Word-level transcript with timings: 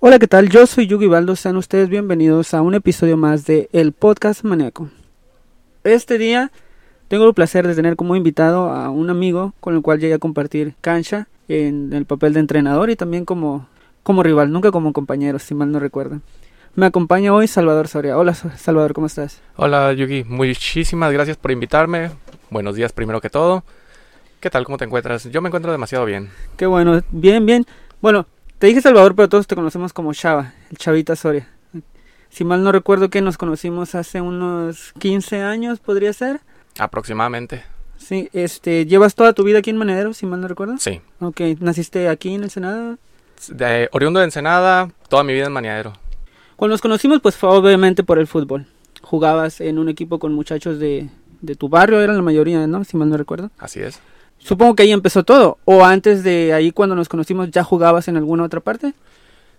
Hola, 0.00 0.20
¿qué 0.20 0.28
tal? 0.28 0.48
Yo 0.48 0.64
soy 0.68 0.86
Yugi 0.86 1.08
Baldo, 1.08 1.34
sean 1.34 1.56
ustedes 1.56 1.88
bienvenidos 1.88 2.54
a 2.54 2.62
un 2.62 2.74
episodio 2.74 3.16
más 3.16 3.46
de 3.46 3.68
El 3.72 3.90
Podcast 3.90 4.44
Maníaco. 4.44 4.90
Este 5.82 6.18
día 6.18 6.52
tengo 7.08 7.26
el 7.26 7.34
placer 7.34 7.66
de 7.66 7.74
tener 7.74 7.96
como 7.96 8.14
invitado 8.14 8.70
a 8.70 8.90
un 8.90 9.10
amigo 9.10 9.54
con 9.58 9.74
el 9.74 9.82
cual 9.82 9.98
llegué 9.98 10.14
a 10.14 10.20
compartir 10.20 10.74
cancha 10.80 11.26
en 11.48 11.92
el 11.92 12.04
papel 12.04 12.32
de 12.32 12.38
entrenador 12.38 12.90
y 12.90 12.96
también 12.96 13.24
como, 13.24 13.66
como 14.04 14.22
rival, 14.22 14.52
nunca 14.52 14.70
como 14.70 14.92
compañero, 14.92 15.40
si 15.40 15.56
mal 15.56 15.72
no 15.72 15.80
recuerdo. 15.80 16.20
Me 16.76 16.86
acompaña 16.86 17.34
hoy 17.34 17.48
Salvador 17.48 17.88
Soria. 17.88 18.16
Hola 18.16 18.34
Salvador, 18.34 18.92
¿cómo 18.92 19.08
estás? 19.08 19.40
Hola 19.56 19.92
Yugi, 19.92 20.22
muchísimas 20.22 21.12
gracias 21.12 21.36
por 21.36 21.50
invitarme. 21.50 22.12
Buenos 22.50 22.76
días 22.76 22.92
primero 22.92 23.20
que 23.20 23.30
todo. 23.30 23.64
¿Qué 24.38 24.48
tal? 24.48 24.64
¿Cómo 24.64 24.78
te 24.78 24.84
encuentras? 24.84 25.24
Yo 25.24 25.42
me 25.42 25.48
encuentro 25.48 25.72
demasiado 25.72 26.04
bien. 26.04 26.30
Qué 26.56 26.66
bueno, 26.66 27.02
bien, 27.10 27.44
bien. 27.44 27.66
Bueno, 28.00 28.28
te 28.58 28.66
dije 28.66 28.80
Salvador, 28.80 29.14
pero 29.14 29.28
todos 29.28 29.46
te 29.46 29.54
conocemos 29.54 29.92
como 29.92 30.12
Chava, 30.12 30.52
el 30.70 30.76
Chavita 30.76 31.16
Soria. 31.16 31.48
Si 32.30 32.44
mal 32.44 32.62
no 32.62 32.72
recuerdo 32.72 33.08
que 33.08 33.22
nos 33.22 33.38
conocimos 33.38 33.94
hace 33.94 34.20
unos 34.20 34.92
15 34.98 35.40
años, 35.40 35.80
podría 35.80 36.12
ser. 36.12 36.40
Aproximadamente. 36.78 37.64
Sí, 37.96 38.28
este, 38.32 38.86
¿llevas 38.86 39.14
toda 39.14 39.32
tu 39.32 39.44
vida 39.44 39.58
aquí 39.58 39.70
en 39.70 39.76
Manedero, 39.76 40.12
si 40.12 40.26
mal 40.26 40.40
no 40.40 40.48
recuerdo? 40.48 40.76
Sí. 40.78 41.00
Ok, 41.20 41.40
¿naciste 41.60 42.08
aquí 42.08 42.34
en 42.34 42.44
Ensenada? 42.44 42.96
De, 43.48 43.88
oriundo 43.92 44.20
de 44.20 44.26
Ensenada, 44.26 44.90
toda 45.08 45.24
mi 45.24 45.32
vida 45.32 45.46
en 45.46 45.52
Manedero. 45.52 45.92
Cuando 46.56 46.74
nos 46.74 46.80
conocimos, 46.80 47.20
pues 47.20 47.36
fue 47.36 47.48
obviamente 47.50 48.02
por 48.02 48.18
el 48.18 48.26
fútbol. 48.26 48.66
Jugabas 49.02 49.60
en 49.60 49.78
un 49.78 49.88
equipo 49.88 50.18
con 50.18 50.32
muchachos 50.34 50.78
de, 50.78 51.08
de 51.40 51.54
tu 51.54 51.68
barrio, 51.68 52.00
eran 52.00 52.16
la 52.16 52.22
mayoría, 52.22 52.66
¿no? 52.66 52.84
Si 52.84 52.96
mal 52.96 53.08
no 53.08 53.16
recuerdo. 53.16 53.50
Así 53.58 53.80
es. 53.80 54.00
Supongo 54.38 54.74
que 54.74 54.84
ahí 54.84 54.92
empezó 54.92 55.24
todo. 55.24 55.58
¿O 55.64 55.84
antes 55.84 56.22
de 56.22 56.52
ahí, 56.52 56.72
cuando 56.72 56.94
nos 56.94 57.08
conocimos, 57.08 57.50
ya 57.50 57.64
jugabas 57.64 58.08
en 58.08 58.16
alguna 58.16 58.44
otra 58.44 58.60
parte? 58.60 58.94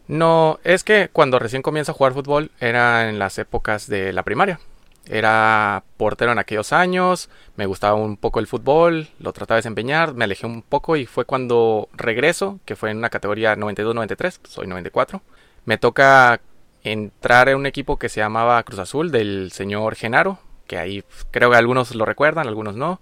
No, 0.08 0.60
es 0.64 0.84
que 0.84 1.10
cuando 1.14 1.38
recién 1.38 1.62
comienzo 1.62 1.92
a 1.92 1.96
jugar 1.96 2.14
fútbol 2.14 2.50
era 2.60 3.10
en 3.10 3.20
las 3.20 3.38
épocas 3.38 3.88
de 3.88 4.12
la 4.12 4.24
primaria. 4.24 4.60
Era 5.06 5.84
portero 5.98 6.32
en 6.32 6.40
aquellos 6.40 6.74
años, 6.74 7.30
me 7.56 7.66
gustaba 7.66 7.96
un 7.96 8.18
poco 8.18 8.40
el 8.40 8.48
fútbol, 8.48 9.08
lo 9.20 9.34
trataba 9.34 9.56
de 9.56 9.60
desempeñar, 9.60 10.14
me 10.14 10.26
alejé 10.26 10.46
un 10.46 10.62
poco 10.62 10.96
y 10.96 11.06
fue 11.06 11.26
cuando 11.26 11.90
regreso, 11.94 12.60
que 12.66 12.76
fue 12.76 12.92
en 12.92 12.98
una 12.98 13.10
categoría 13.10 13.56
92-93, 13.56 14.40
soy 14.48 14.68
94. 14.68 15.22
Me 15.66 15.78
toca 15.78 16.42
entrar 16.84 17.50
en 17.50 17.58
un 17.58 17.66
equipo 17.66 17.98
que 17.98 18.10
se 18.10 18.20
llamaba 18.20 18.62
Cruz 18.64 18.80
Azul 18.80 19.12
del 19.12 19.52
señor 19.52 19.96
Genaro, 19.96 20.40
que 20.68 20.78
ahí 20.78 21.04
creo 21.32 21.52
que 21.52 21.58
algunos 21.58 21.94
lo 21.94 22.06
recuerdan, 22.06 22.48
algunos 22.48 22.76
no. 22.76 23.02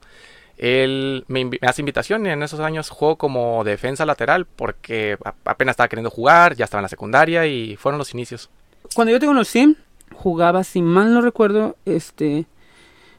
Él 0.57 1.23
me, 1.27 1.49
hace 1.61 1.81
invitación 1.81 2.25
y 2.25 2.29
en 2.29 2.41
esos 2.41 2.59
años 2.59 2.89
juego 2.89 3.15
como 3.17 3.63
defensa 3.63 4.05
lateral 4.05 4.45
porque 4.45 5.17
apenas 5.45 5.73
estaba 5.73 5.87
queriendo 5.87 6.09
jugar, 6.09 6.55
ya 6.55 6.65
estaba 6.65 6.79
en 6.79 6.83
la 6.83 6.89
secundaria 6.89 7.45
y 7.45 7.75
fueron 7.75 7.99
los 7.99 8.13
inicios. 8.13 8.49
Cuando 8.95 9.11
yo 9.11 9.19
te 9.19 9.27
conocí, 9.27 9.77
jugaba, 10.13 10.63
si 10.63 10.81
mal 10.81 11.13
no 11.13 11.21
recuerdo, 11.21 11.75
este, 11.85 12.45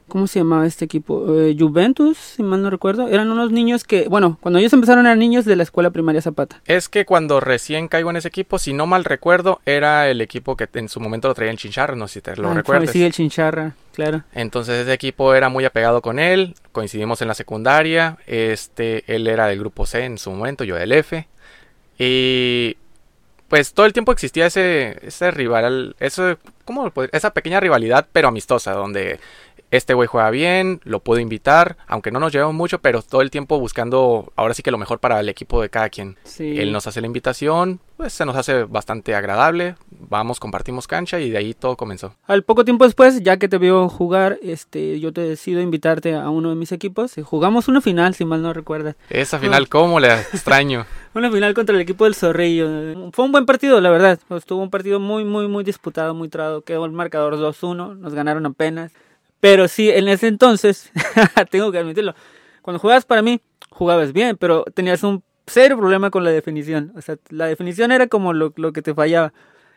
¿cómo 0.09 0.27
se 0.27 0.41
llamaba 0.41 0.67
este 0.67 0.85
equipo? 0.85 1.39
Eh, 1.39 1.57
Juventus, 1.59 2.17
si 2.19 2.43
mal 2.43 2.63
no 2.63 2.71
recuerdo. 2.71 3.09
Eran 3.09 3.31
unos 3.31 3.53
niños 3.53 3.85
que, 3.85 4.09
bueno, 4.09 4.39
cuando 4.41 4.59
ellos 4.59 4.73
empezaron 4.73 5.07
eran 5.07 5.19
niños 5.19 5.45
de 5.45 5.57
la 5.57 5.63
escuela 5.63 5.91
primaria 5.91 6.21
Zapata. 6.21 6.61
Es 6.67 6.89
que 6.89 7.05
cuando 7.05 7.41
recién 7.41 7.89
caigo 7.89 8.11
en 8.11 8.17
ese 8.17 8.29
equipo, 8.29 8.59
si 8.59 8.73
no 8.73 8.87
mal 8.87 9.05
recuerdo, 9.05 9.61
era 9.65 10.09
el 10.09 10.21
equipo 10.21 10.57
que 10.57 10.69
en 10.75 10.89
su 10.89 11.01
momento 11.01 11.29
lo 11.29 11.35
traía 11.35 11.51
en 11.51 11.57
Chincharra, 11.57 11.95
no 11.95 12.09
sé 12.09 12.15
si 12.15 12.21
te 12.23 12.37
lo 12.37 12.51
ah, 12.51 12.55
recuerdas. 12.55 12.91
Sí, 12.91 13.05
el 13.05 13.13
Chincharra, 13.13 13.75
claro. 13.93 14.25
Entonces 14.33 14.83
ese 14.83 14.93
equipo 14.93 15.35
era 15.35 15.49
muy 15.49 15.65
apegado 15.65 16.03
con 16.03 16.19
él, 16.19 16.55
coincidimos 16.73 17.23
en 17.23 17.29
la 17.29 17.35
secundaria, 17.35 18.19
este, 18.27 19.05
él 19.07 19.27
era 19.27 19.47
del 19.47 19.59
grupo 19.59 19.87
C 19.87 20.05
en 20.05 20.19
su 20.19 20.31
momento, 20.31 20.65
yo 20.65 20.77
del 20.77 20.93
F. 20.93 21.29
Y 21.99 22.77
pues 23.49 23.73
todo 23.73 23.87
el 23.87 23.95
tiempo 23.95 24.13
existía 24.13 24.47
ese, 24.47 24.99
ese 25.03 25.31
rival, 25.31 25.97
eso, 26.01 26.37
¿cómo 26.65 26.93
esa 27.13 27.33
pequeña 27.33 27.61
rivalidad, 27.61 28.07
pero 28.13 28.29
amistosa, 28.29 28.73
donde 28.73 29.21
este 29.71 29.95
güey 29.95 30.07
juega 30.07 30.31
bien, 30.31 30.81
lo 30.85 31.01
puedo 31.01 31.21
invitar, 31.21 31.77
aunque 31.87 32.11
no 32.11 32.21
nos 32.21 32.33
llevamos 32.33 32.55
mucho, 32.55 32.81
pero 32.81 33.03
todo 33.03 33.21
el 33.21 33.31
tiempo 33.31 33.59
buscando 33.59 34.33
ahora 34.37 34.55
sí 34.55 34.63
que 34.63 34.71
lo 34.71 34.79
mejor 34.79 34.99
para 34.99 35.21
el 35.21 35.29
equipo 35.29 35.61
de 35.61 35.69
cada 35.69 35.89
quien. 35.89 36.17
Él 36.39 36.73
nos 36.73 36.87
hace 36.87 37.01
la 37.01 37.07
invitación, 37.07 37.81
pues 37.97 38.13
se 38.13 38.25
nos 38.25 38.37
hace 38.37 38.65
bastante 38.65 39.15
agradable, 39.15 39.75
vamos, 39.91 40.41
compartimos 40.41 40.87
cancha 40.87 41.21
y 41.21 41.31
de 41.31 41.39
ahí 41.39 41.55
todo 41.55 41.77
comenzó. 41.77 42.15
Al 42.27 42.43
poco 42.45 42.65
tiempo 42.65 42.85
después, 42.85 43.23
ya 43.23 43.37
que 43.37 43.49
te 43.49 43.59
vio 43.59 43.89
jugar, 43.89 44.39
este, 44.43 45.01
yo 45.01 45.13
te 45.13 45.21
decido 45.21 45.61
invitarte 45.61 46.15
a 46.15 46.31
uno 46.31 46.51
de 46.51 46.57
mis 46.57 46.73
equipos. 46.73 47.15
Jugamos 47.23 47.69
una 47.69 47.81
final, 47.81 48.15
si 48.15 48.25
mal 48.25 48.43
no 48.43 48.53
recuerdas. 48.53 48.97
Esa 49.11 49.39
final, 49.39 49.69
¿cómo 49.69 50.01
le 50.01 50.13
extraño? 50.33 50.87
una 51.15 51.31
final 51.31 51.53
contra 51.55 51.75
el 51.75 51.81
equipo 51.83 52.05
del 52.05 52.15
Zorrillo. 52.15 53.11
Fue 53.13 53.25
un 53.25 53.33
buen 53.33 53.45
partido, 53.45 53.81
la 53.81 53.91
verdad. 53.91 54.19
Estuvo 54.31 54.63
un 54.63 54.71
partido 54.71 55.01
muy, 55.01 55.25
muy, 55.25 55.49
muy 55.49 55.65
disputado, 55.65 56.15
muy 56.15 56.29
trado. 56.29 56.63
Quedó 56.63 56.85
el 56.85 56.93
marcador 56.93 57.37
2-1, 57.37 57.97
nos 57.97 58.15
ganaron 58.15 58.47
apenas. 58.47 58.93
Pero 59.41 59.69
sí, 59.69 59.91
en 59.91 60.09
ese 60.09 60.27
entonces, 60.27 60.91
tengo 61.51 61.71
que 61.71 61.79
admitirlo, 61.79 62.15
cuando 62.63 62.81
jugabas 62.81 63.05
para 63.05 63.23
mí, 63.23 63.41
jugabas 63.71 64.13
bien, 64.13 64.37
pero 64.37 64.65
tenías 64.75 65.03
un 65.03 65.23
serio 65.47 65.79
problema 65.79 66.11
con 66.11 66.25
la 66.25 66.31
definición. 66.31 66.93
O 66.97 67.01
sea, 67.01 67.17
la 67.31 67.47
definición 67.47 67.93
era 67.93 68.07
como 68.09 68.33
lo, 68.33 68.53
que 68.53 68.83
te 68.83 68.95
fallaba. 68.95 69.33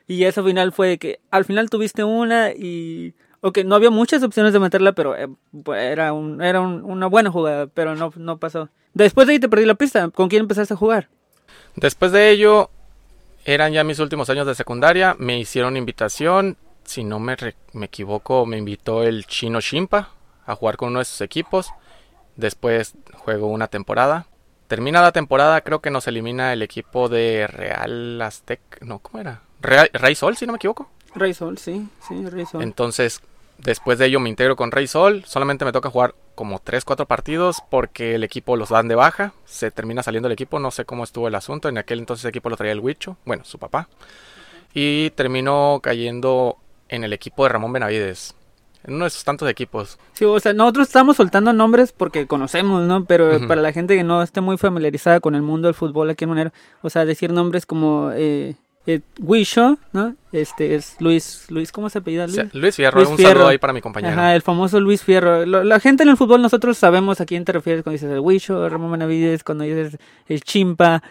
Y 0.07 0.23
eso 0.25 0.43
final 0.43 0.71
fue 0.71 0.97
que 0.97 1.19
al 1.29 1.45
final 1.45 1.69
tuviste 1.69 2.03
una 2.03 2.51
y... 2.51 3.13
Ok, 3.43 3.59
no 3.65 3.73
había 3.73 3.89
muchas 3.89 4.21
opciones 4.21 4.53
de 4.53 4.59
meterla, 4.59 4.91
pero 4.91 5.15
eh, 5.15 5.27
pues, 5.63 5.81
era, 5.81 6.13
un, 6.13 6.43
era 6.43 6.61
una 6.61 7.07
buena 7.07 7.31
jugada, 7.31 7.65
pero 7.65 7.95
no, 7.95 8.13
no 8.15 8.37
pasó. 8.37 8.69
Después 8.93 9.25
de 9.25 9.33
ahí 9.33 9.39
te 9.39 9.49
perdí 9.49 9.65
la 9.65 9.73
pista. 9.73 10.09
¿Con 10.09 10.29
quién 10.29 10.41
empezaste 10.41 10.75
a 10.75 10.77
jugar? 10.77 11.09
Después 11.75 12.11
de 12.11 12.29
ello, 12.29 12.69
eran 13.45 13.73
ya 13.73 13.83
mis 13.83 13.99
últimos 13.99 14.29
años 14.29 14.45
de 14.45 14.53
secundaria, 14.53 15.15
me 15.17 15.39
hicieron 15.39 15.75
invitación 15.75 16.57
si 16.91 17.03
no 17.05 17.19
me, 17.19 17.37
me 17.73 17.85
equivoco, 17.85 18.45
me 18.45 18.57
invitó 18.57 19.03
el 19.03 19.25
chino 19.25 19.61
Shimpa 19.61 20.09
a 20.45 20.55
jugar 20.55 20.75
con 20.77 20.89
uno 20.89 20.99
de 20.99 21.05
sus 21.05 21.21
equipos. 21.21 21.71
Después 22.35 22.95
juego 23.13 23.47
una 23.47 23.67
temporada. 23.67 24.27
Termina 24.67 25.01
la 25.01 25.11
temporada, 25.11 25.61
creo 25.61 25.79
que 25.81 25.89
nos 25.89 26.07
elimina 26.07 26.53
el 26.53 26.61
equipo 26.61 27.09
de 27.09 27.47
Real 27.47 28.21
Aztec. 28.21 28.61
No, 28.81 28.99
¿cómo 28.99 29.19
era? 29.19 29.41
Rey 29.61 30.15
Sol, 30.15 30.35
si 30.35 30.45
no 30.45 30.53
me 30.53 30.57
equivoco. 30.57 30.89
Rey 31.15 31.33
Sol, 31.33 31.57
sí, 31.57 31.87
sí, 32.07 32.25
Rey 32.25 32.45
Sol. 32.45 32.61
Entonces, 32.61 33.21
después 33.57 33.97
de 33.97 34.07
ello 34.07 34.19
me 34.19 34.29
integro 34.29 34.55
con 34.55 34.71
Rey 34.71 34.87
Sol. 34.87 35.23
Solamente 35.25 35.65
me 35.65 35.71
toca 35.71 35.89
jugar 35.89 36.15
como 36.35 36.59
3, 36.59 36.83
4 36.83 37.05
partidos 37.05 37.61
porque 37.69 38.15
el 38.15 38.23
equipo 38.23 38.57
los 38.57 38.69
dan 38.69 38.87
de 38.87 38.95
baja. 38.95 39.33
Se 39.45 39.71
termina 39.71 40.03
saliendo 40.03 40.27
el 40.27 40.33
equipo, 40.33 40.59
no 40.59 40.71
sé 40.71 40.85
cómo 40.85 41.03
estuvo 41.03 41.27
el 41.27 41.35
asunto. 41.35 41.69
En 41.69 41.77
aquel 41.77 41.99
entonces 41.99 42.25
el 42.25 42.29
equipo 42.29 42.49
lo 42.49 42.57
traía 42.57 42.73
el 42.73 42.79
Huicho, 42.79 43.17
bueno, 43.25 43.45
su 43.45 43.59
papá. 43.59 43.87
Y 44.73 45.09
terminó 45.11 45.79
cayendo 45.83 46.57
en 46.91 47.03
el 47.03 47.13
equipo 47.13 47.43
de 47.43 47.49
Ramón 47.49 47.73
Benavides. 47.73 48.35
En 48.83 48.95
uno 48.95 49.05
de 49.05 49.11
sus 49.11 49.23
tantos 49.23 49.49
equipos. 49.49 49.97
Sí, 50.13 50.25
o 50.25 50.39
sea, 50.39 50.53
nosotros 50.53 50.87
estamos 50.87 51.17
soltando 51.17 51.53
nombres 51.53 51.91
porque 51.91 52.25
conocemos, 52.27 52.87
¿no? 52.87 53.05
Pero 53.05 53.47
para 53.47 53.61
la 53.61 53.71
gente 53.71 53.95
que 53.95 54.03
no 54.03 54.23
esté 54.23 54.41
muy 54.41 54.57
familiarizada 54.57 55.19
con 55.19 55.35
el 55.35 55.43
mundo 55.43 55.67
del 55.67 55.75
fútbol 55.75 56.09
aquí 56.09 56.23
en 56.23 56.29
Monero, 56.29 56.51
o 56.81 56.89
sea, 56.89 57.05
decir 57.05 57.31
nombres 57.31 57.67
como 57.67 58.09
eh, 58.11 58.55
eh, 58.87 59.01
Wisho, 59.19 59.77
¿no? 59.93 60.15
Este 60.31 60.73
es 60.73 60.95
Luis, 60.99 61.45
Luis, 61.49 61.71
¿cómo 61.71 61.91
se 61.91 61.99
apellida? 61.99 62.25
Luis, 62.25 62.53
Luis 62.53 62.75
Fierro, 62.75 63.07
un 63.07 63.17
saludo 63.19 63.49
ahí 63.49 63.59
para 63.59 63.71
mi 63.71 63.81
compañero. 63.81 64.13
Ajá, 64.13 64.33
el 64.33 64.41
famoso 64.41 64.79
Luis 64.79 65.03
Fierro. 65.03 65.45
la 65.45 65.79
gente 65.79 66.01
en 66.01 66.09
el 66.09 66.17
fútbol, 66.17 66.41
nosotros 66.41 66.75
sabemos 66.75 67.21
a 67.21 67.27
quién 67.27 67.45
te 67.45 67.51
refieres 67.51 67.83
cuando 67.83 67.97
dices 67.97 68.11
el 68.11 68.19
Wisho, 68.19 68.67
Ramón 68.67 68.91
Benavides, 68.91 69.43
cuando 69.43 69.63
dices 69.63 69.99
el 70.27 70.41
Chimpa, 70.41 71.03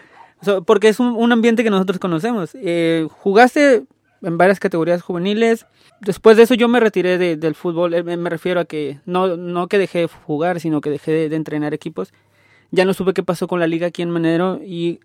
porque 0.65 0.89
es 0.89 0.99
un, 0.99 1.31
ambiente 1.31 1.63
que 1.63 1.69
nosotros 1.69 1.99
conocemos. 1.99 2.49
Eh, 2.55 3.07
jugaste 3.09 3.85
en 4.21 4.37
varias 4.37 4.59
categorías 4.59 5.01
juveniles. 5.01 5.65
Después 5.99 6.37
de 6.37 6.43
eso 6.43 6.53
yo 6.53 6.67
me 6.67 6.79
retiré 6.79 7.17
del 7.17 7.55
fútbol, 7.55 7.93
eh, 7.93 8.03
me 8.03 8.29
refiero 8.29 8.59
a 8.59 8.65
que 8.65 8.99
no, 9.05 9.37
no 9.37 9.67
que 9.67 9.77
dejé 9.77 9.99
de 9.99 10.07
jugar, 10.07 10.59
sino 10.59 10.81
que 10.81 10.89
dejé 10.89 11.29
de, 11.29 11.35
entrenar 11.35 11.73
equipos. 11.73 12.13
Ya 12.71 12.85
no 12.85 12.93
supe 12.93 13.13
qué 13.13 13.23
pasó 13.23 13.47
con 13.47 13.59
la 13.59 13.67
liga 13.67 13.87
aquí 13.87 14.01
en 14.01 14.09
Manero 14.09 14.59
y 14.63 14.99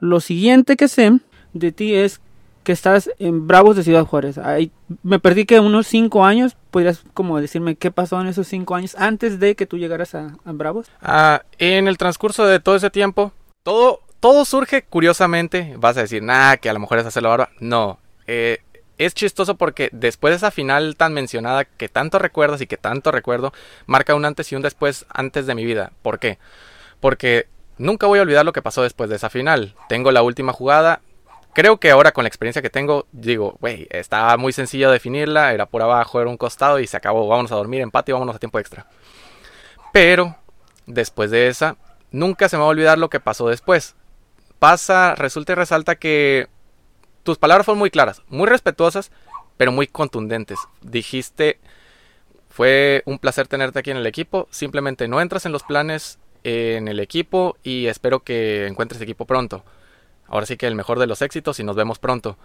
lo 0.00 0.20
siguiente 0.20 0.76
que 0.76 0.88
sé 0.88 1.12
de 1.52 1.72
ti 1.72 1.94
es 1.94 2.20
que 2.64 2.72
estás 2.72 3.10
en 3.18 3.46
Bravos 3.46 3.76
de 3.76 3.84
Ciudad 3.84 4.04
Juárez. 4.04 4.38
Ahí 4.38 4.72
me 5.02 5.18
perdí 5.18 5.44
que 5.44 5.60
unos 5.60 5.86
cinco 5.86 6.24
años, 6.24 6.56
podrías 6.70 7.02
como 7.12 7.40
decirme 7.40 7.76
qué 7.76 7.90
pasó 7.90 8.20
en 8.20 8.26
esos 8.26 8.48
cinco 8.48 8.74
años 8.74 8.96
antes 8.98 9.38
de 9.38 9.54
que 9.54 9.66
tú 9.66 9.78
llegaras 9.78 10.14
a, 10.14 10.34
Bravos. 10.44 10.90
Ah, 11.00 11.42
en 11.58 11.86
el 11.86 11.98
transcurso 11.98 12.46
de 12.46 12.60
todo 12.60 12.74
ese 12.74 12.90
tiempo, 12.90 13.32
todo, 13.62 14.00
todo 14.18 14.44
surge 14.44 14.82
curiosamente. 14.82 15.74
Vas 15.78 15.96
a 15.98 16.00
decir, 16.00 16.22
nada, 16.22 16.56
que 16.56 16.70
a 16.70 16.72
lo 16.72 16.80
mejor 16.80 16.98
es 16.98 17.06
hacer 17.06 17.22
la 17.22 17.28
barba. 17.28 17.50
No, 17.60 17.98
eh, 18.26 18.58
es 18.98 19.14
chistoso 19.14 19.56
porque 19.56 19.88
después 19.92 20.32
de 20.32 20.36
esa 20.36 20.50
final 20.50 20.96
tan 20.96 21.12
mencionada 21.12 21.64
que 21.64 21.88
tanto 21.88 22.18
recuerdas 22.18 22.60
y 22.60 22.66
que 22.66 22.76
tanto 22.76 23.10
recuerdo, 23.10 23.52
marca 23.86 24.14
un 24.14 24.24
antes 24.24 24.50
y 24.52 24.56
un 24.56 24.62
después 24.62 25.06
antes 25.08 25.46
de 25.46 25.54
mi 25.54 25.64
vida. 25.64 25.92
¿Por 26.02 26.18
qué? 26.18 26.38
Porque 27.00 27.46
nunca 27.76 28.06
voy 28.06 28.18
a 28.18 28.22
olvidar 28.22 28.44
lo 28.44 28.52
que 28.52 28.62
pasó 28.62 28.82
después 28.82 29.10
de 29.10 29.16
esa 29.16 29.30
final. 29.30 29.74
Tengo 29.88 30.12
la 30.12 30.22
última 30.22 30.52
jugada. 30.52 31.00
Creo 31.54 31.78
que 31.78 31.90
ahora 31.90 32.12
con 32.12 32.24
la 32.24 32.28
experiencia 32.28 32.62
que 32.62 32.70
tengo, 32.70 33.06
digo, 33.12 33.56
güey, 33.60 33.86
estaba 33.90 34.36
muy 34.36 34.52
sencillo 34.52 34.90
definirla, 34.90 35.52
era 35.52 35.66
por 35.66 35.82
abajo, 35.82 36.20
era 36.20 36.30
un 36.30 36.36
costado 36.36 36.80
y 36.80 36.86
se 36.86 36.96
acabó, 36.96 37.28
vámonos 37.28 37.52
a 37.52 37.56
dormir, 37.56 37.80
empate 37.80 38.10
y 38.10 38.14
vámonos 38.14 38.34
a 38.34 38.40
tiempo 38.40 38.58
extra. 38.58 38.86
Pero, 39.92 40.36
después 40.86 41.30
de 41.30 41.46
esa, 41.46 41.76
nunca 42.10 42.48
se 42.48 42.56
me 42.56 42.62
va 42.62 42.66
a 42.66 42.70
olvidar 42.70 42.98
lo 42.98 43.08
que 43.08 43.20
pasó 43.20 43.48
después. 43.48 43.94
Pasa, 44.58 45.14
resulta 45.14 45.52
y 45.52 45.54
resalta 45.54 45.94
que 45.94 46.48
tus 47.24 47.38
palabras 47.38 47.64
fueron 47.64 47.80
muy 47.80 47.90
claras, 47.90 48.22
muy 48.28 48.46
respetuosas, 48.46 49.10
pero 49.56 49.72
muy 49.72 49.88
contundentes. 49.88 50.58
Dijiste, 50.82 51.58
fue 52.48 53.02
un 53.06 53.18
placer 53.18 53.48
tenerte 53.48 53.80
aquí 53.80 53.90
en 53.90 53.96
el 53.96 54.06
equipo, 54.06 54.46
simplemente 54.50 55.08
no 55.08 55.20
entras 55.20 55.46
en 55.46 55.52
los 55.52 55.64
planes 55.64 56.18
en 56.44 56.86
el 56.86 57.00
equipo 57.00 57.56
y 57.64 57.86
espero 57.86 58.20
que 58.20 58.66
encuentres 58.66 59.00
equipo 59.00 59.24
pronto. 59.24 59.64
Ahora 60.28 60.46
sí 60.46 60.56
que 60.56 60.66
el 60.66 60.74
mejor 60.74 60.98
de 60.98 61.06
los 61.06 61.22
éxitos 61.22 61.58
y 61.58 61.64
nos 61.64 61.76
vemos 61.76 61.98
pronto. 61.98 62.36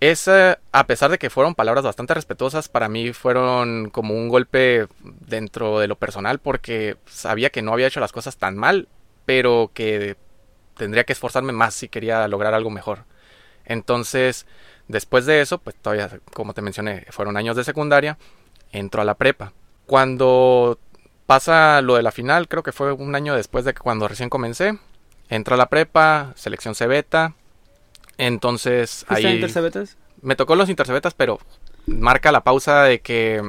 Esa, 0.00 0.58
a 0.72 0.86
pesar 0.86 1.10
de 1.10 1.18
que 1.18 1.30
fueron 1.30 1.54
palabras 1.54 1.84
bastante 1.84 2.12
respetuosas, 2.12 2.68
para 2.68 2.88
mí 2.90 3.14
fueron 3.14 3.88
como 3.88 4.14
un 4.14 4.28
golpe 4.28 4.86
dentro 5.02 5.78
de 5.78 5.88
lo 5.88 5.96
personal 5.96 6.38
porque 6.38 6.96
sabía 7.06 7.48
que 7.50 7.62
no 7.62 7.72
había 7.72 7.86
hecho 7.86 8.00
las 8.00 8.12
cosas 8.12 8.36
tan 8.36 8.56
mal, 8.56 8.88
pero 9.24 9.70
que 9.72 10.16
tendría 10.76 11.04
que 11.04 11.14
esforzarme 11.14 11.52
más 11.52 11.74
si 11.74 11.88
quería 11.88 12.28
lograr 12.28 12.52
algo 12.52 12.68
mejor. 12.68 13.04
Entonces, 13.66 14.46
después 14.88 15.26
de 15.26 15.40
eso, 15.40 15.58
pues 15.58 15.76
todavía, 15.76 16.10
como 16.32 16.54
te 16.54 16.62
mencioné, 16.62 17.04
fueron 17.10 17.36
años 17.36 17.56
de 17.56 17.64
secundaria, 17.64 18.16
entro 18.72 19.02
a 19.02 19.04
la 19.04 19.14
prepa. 19.14 19.52
Cuando 19.86 20.78
pasa 21.26 21.82
lo 21.82 21.96
de 21.96 22.02
la 22.02 22.12
final, 22.12 22.48
creo 22.48 22.62
que 22.62 22.72
fue 22.72 22.92
un 22.92 23.14
año 23.14 23.34
después 23.34 23.64
de 23.64 23.74
que 23.74 23.80
cuando 23.80 24.08
recién 24.08 24.30
comencé, 24.30 24.78
entro 25.28 25.54
a 25.54 25.58
la 25.58 25.66
prepa, 25.66 26.32
selección 26.36 26.74
cebeta, 26.74 27.34
entonces 28.18 29.04
¿Fuiste 29.06 29.26
a 29.26 29.30
ahí 29.30 29.34
Intercebetas? 29.36 29.96
me 30.22 30.36
tocó 30.36 30.54
los 30.56 30.68
intercebetas, 30.70 31.14
pero 31.14 31.38
marca 31.86 32.32
la 32.32 32.42
pausa 32.42 32.82
de 32.84 33.00
que 33.00 33.42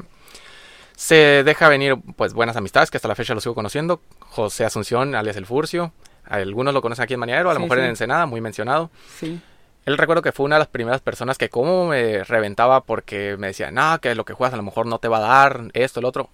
se 0.96 1.44
deja 1.44 1.70
venir 1.70 1.96
pues 2.16 2.34
buenas 2.34 2.58
amistades 2.58 2.90
que 2.92 2.98
hasta 2.98 3.08
la 3.08 3.16
fecha 3.16 3.34
lo 3.36 3.42
sigo 3.42 3.56
conociendo. 3.56 4.02
José 4.20 4.66
Asunción, 4.66 5.16
alias 5.16 5.38
El 5.38 5.46
Furcio. 5.46 5.94
Algunos 6.26 6.74
lo 6.74 6.82
conocen 6.82 7.04
aquí 7.04 7.14
en 7.14 7.20
Maniadero, 7.22 7.50
a 7.50 7.54
lo 7.54 7.60
Sí, 7.60 7.64
mejor 7.64 7.80
en. 7.80 7.86
Ensenada, 7.86 8.26
muy 8.26 8.42
mencionado. 8.42 8.90
Sí. 9.18 9.40
Él 9.88 9.98
recuerdo 9.98 10.22
que 10.22 10.34
fue 10.34 10.46
una 10.46 10.58
de 10.58 10.60
las 10.60 10.68
primeras 10.68 11.00
personas 11.00 11.38
que 11.38 11.48
como 11.48 11.88
me 11.88 12.22
reventaba 12.26 12.84
porque 12.84 13.38
me 13.40 13.48
decía, 13.48 13.72
no, 13.72 14.00
que 14.02 14.16
lo 14.16 14.26
que 14.26 14.34
juegas 14.34 14.54
a 14.54 14.58
lo 14.58 14.64
mejor 14.64 14.86
no 14.86 15.00
te 15.00 15.08
va 15.08 15.20
a 15.20 15.22
dar, 15.22 15.70
esto, 15.72 16.02
el 16.02 16.06
otro. 16.06 16.30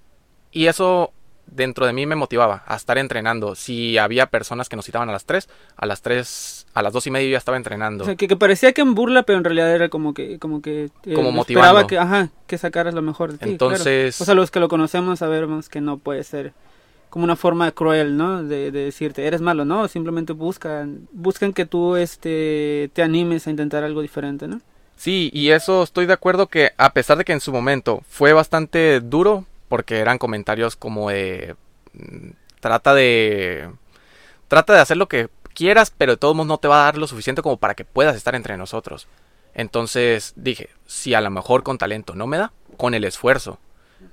Y 0.52 0.66
eso 0.66 1.12
dentro 1.46 1.86
de 1.86 1.94
mí 1.94 2.08
me 2.08 2.16
motivaba 2.16 2.64
a 2.66 2.76
estar 2.76 2.98
entrenando. 2.98 3.54
Si 3.54 4.00
había 4.00 4.26
personas 4.26 4.70
que 4.70 4.76
nos 4.76 4.86
citaban 4.86 5.08
a 5.10 5.12
las 5.12 5.26
3, 5.26 5.48
a 5.78 5.86
las 5.86 6.02
3, 6.02 6.66
a 6.74 6.82
las 6.82 6.94
2 6.94 7.06
y 7.06 7.12
media 7.12 7.28
yo 7.28 7.32
ya 7.34 7.38
estaba 7.38 7.58
entrenando. 7.58 8.06
O 8.06 8.08
sea, 8.08 8.16
que, 8.16 8.28
que 8.28 8.36
parecía 8.36 8.74
que 8.74 8.82
en 8.82 8.96
burla, 8.96 9.22
pero 9.22 9.38
en 9.38 9.44
realidad 9.44 9.72
era 9.72 9.88
como 9.90 10.16
que, 10.16 10.40
como 10.40 10.64
que 10.64 10.86
eh, 10.86 11.14
Como 11.14 11.30
esperaba 11.30 11.82
motivando. 11.82 11.88
que, 11.88 12.00
ajá, 12.00 12.30
que 12.48 12.58
sacaras 12.58 12.96
lo 12.96 13.04
mejor 13.04 13.34
de 13.34 13.38
ti. 13.38 13.50
Entonces- 13.52 14.16
claro. 14.18 14.24
o 14.24 14.26
sea, 14.26 14.34
los 14.34 14.50
que 14.50 14.62
lo 14.62 14.68
conocemos 14.68 15.20
sabemos 15.20 15.70
que 15.70 15.80
no 15.80 16.00
puede 16.00 16.24
ser 16.24 16.54
como 17.14 17.26
una 17.26 17.36
forma 17.36 17.72
cruel, 17.72 18.18
¿no? 18.18 18.42
De, 18.42 18.72
de 18.72 18.86
decirte 18.86 19.28
eres 19.28 19.40
malo, 19.40 19.66
no, 19.66 19.88
simplemente 19.88 20.34
buscan, 20.34 21.08
buscan 21.12 21.54
que 21.54 21.68
tú, 21.68 21.96
este, 21.96 22.90
te 22.92 23.04
animes 23.04 23.46
a 23.46 23.52
intentar 23.52 23.84
algo 23.84 24.02
diferente, 24.02 24.48
¿no? 24.48 24.62
Sí, 24.96 25.30
y 25.32 25.52
eso 25.52 25.84
estoy 25.84 26.08
de 26.08 26.14
acuerdo 26.14 26.48
que 26.48 26.72
a 26.76 26.92
pesar 26.94 27.20
de 27.20 27.24
que 27.24 27.32
en 27.32 27.40
su 27.40 27.52
momento 27.52 28.02
fue 28.10 28.34
bastante 28.34 29.00
duro, 29.00 29.46
porque 29.70 30.00
eran 30.00 30.18
comentarios 30.18 30.76
como 30.76 31.12
de 31.12 31.56
mm, 31.94 32.32
trata 32.60 32.96
de 32.96 33.70
trata 34.48 34.74
de 34.74 34.80
hacer 34.80 34.98
lo 34.98 35.08
que 35.08 35.30
quieras, 35.54 35.94
pero 35.96 36.14
de 36.14 36.18
todos 36.18 36.36
modos 36.36 36.48
no 36.48 36.58
te 36.58 36.68
va 36.68 36.82
a 36.82 36.86
dar 36.86 36.98
lo 36.98 37.06
suficiente 37.06 37.44
como 37.44 37.58
para 37.58 37.76
que 37.76 37.86
puedas 37.86 38.16
estar 38.16 38.34
entre 38.34 38.58
nosotros. 38.58 39.08
Entonces 39.54 40.34
dije, 40.36 40.72
si 40.88 41.14
a 41.14 41.22
lo 41.22 41.30
mejor 41.30 41.62
con 41.62 41.78
talento 41.78 42.16
no 42.16 42.26
me 42.26 42.40
da, 42.40 42.54
con 42.76 42.96
el 42.96 43.04
esfuerzo, 43.04 43.60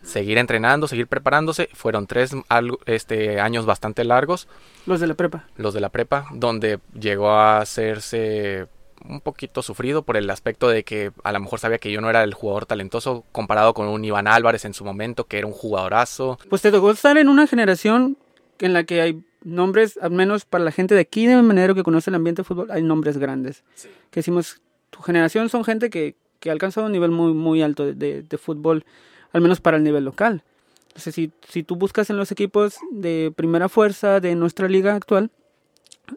seguir 0.03 0.39
entrenando, 0.39 0.87
seguir 0.89 1.07
preparándose, 1.07 1.69
fueron 1.73 2.07
tres 2.07 2.33
algo- 2.49 2.79
este, 2.87 3.41
años 3.41 3.67
bastante 3.67 4.05
largos 4.05 4.49
Los 4.87 5.01
de 5.01 5.07
la 5.07 5.15
prepa. 5.15 5.45
los 5.57 5.75
de 5.75 5.81
la 5.81 5.89
prepa, 5.89 6.27
donde 6.33 6.79
llegó 6.99 7.31
a 7.31 7.59
hacerse 7.61 8.67
un 9.09 9.21
poquito 9.23 9.63
sufrido 9.63 10.03
por 10.03 10.17
el 10.19 10.29
aspecto 10.29 10.69
de 10.69 10.85
que 10.85 11.11
a 11.25 11.33
lo 11.33 11.41
mejor 11.41 11.59
sabía 11.59 11.79
que 11.79 11.91
yo 11.91 12.01
no 12.03 12.11
era 12.11 12.23
el 12.23 12.35
jugador 12.35 12.67
talentoso 12.67 13.25
comparado 13.33 13.73
con 13.73 13.89
un 13.89 14.05
Iván 14.05 14.29
Álvarez 14.29 14.65
en 14.67 14.75
su 14.75 14.85
momento, 14.85 15.25
que 15.25 15.39
era 15.39 15.47
un 15.47 15.55
jugadorazo. 15.55 16.39
Pues 16.51 16.61
te 16.61 16.71
tocó 16.71 16.91
estar 16.91 17.17
en 17.17 17.29
una 17.31 17.47
generación 17.47 18.19
en 18.59 18.75
la 18.75 18.85
que 18.85 19.01
hay 19.01 19.23
nombres, 19.43 19.99
al 20.03 20.11
menos 20.11 20.45
para 20.45 20.65
la 20.65 20.71
gente 20.71 20.95
de 20.95 21.01
aquí 21.01 21.27
de 21.27 21.41
Manero 21.41 21.75
que 21.75 21.83
conoce 21.83 22.11
el 22.11 22.15
ambiente 22.17 22.43
de 22.43 22.45
fútbol, 22.45 22.71
hay 22.71 22.83
nombres 22.83 23.17
grandes. 23.17 23.65
Que 24.11 24.21
decimos, 24.21 24.61
tu 24.91 25.01
generación 25.01 25.49
son 25.49 25.65
gente 25.65 25.89
que, 25.89 26.15
que 26.39 26.51
ha 26.51 26.53
alcanzado 26.53 26.85
un 26.87 26.93
nivel 26.93 27.11
muy, 27.11 27.33
muy 27.33 27.63
alto 27.63 27.87
de, 27.87 27.95
de- 27.95 28.23
de 28.23 28.37
fútbol, 28.39 28.85
al 29.33 29.41
menos 29.41 29.61
para 29.61 29.77
el 29.77 29.85
nivel 29.85 30.05
local. 30.05 30.43
Entonces, 30.89 31.15
si, 31.15 31.31
si 31.49 31.63
tú 31.63 31.77
buscas 31.77 32.11
en 32.11 32.17
los 32.17 32.33
equipos 32.33 32.79
de 32.91 33.33
primera 33.35 33.69
fuerza 33.69 34.21
de 34.21 34.35
nuestra 34.35 34.69
liga 34.69 34.95
actual, 34.95 35.31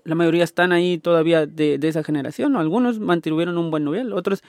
la 0.03 0.15
mayoría 0.15 0.43
están 0.43 0.71
ahí 0.71 0.97
todavía 0.97 1.45
de, 1.45 1.77
de 1.77 1.87
esa 1.87 2.03
generación. 2.03 2.53
¿no? 2.53 2.59
Algunos 2.59 2.99
mantuvieron 2.99 3.57
un 3.57 3.69
buen 3.69 3.85
nivel, 3.85 4.13
otros 4.13 4.43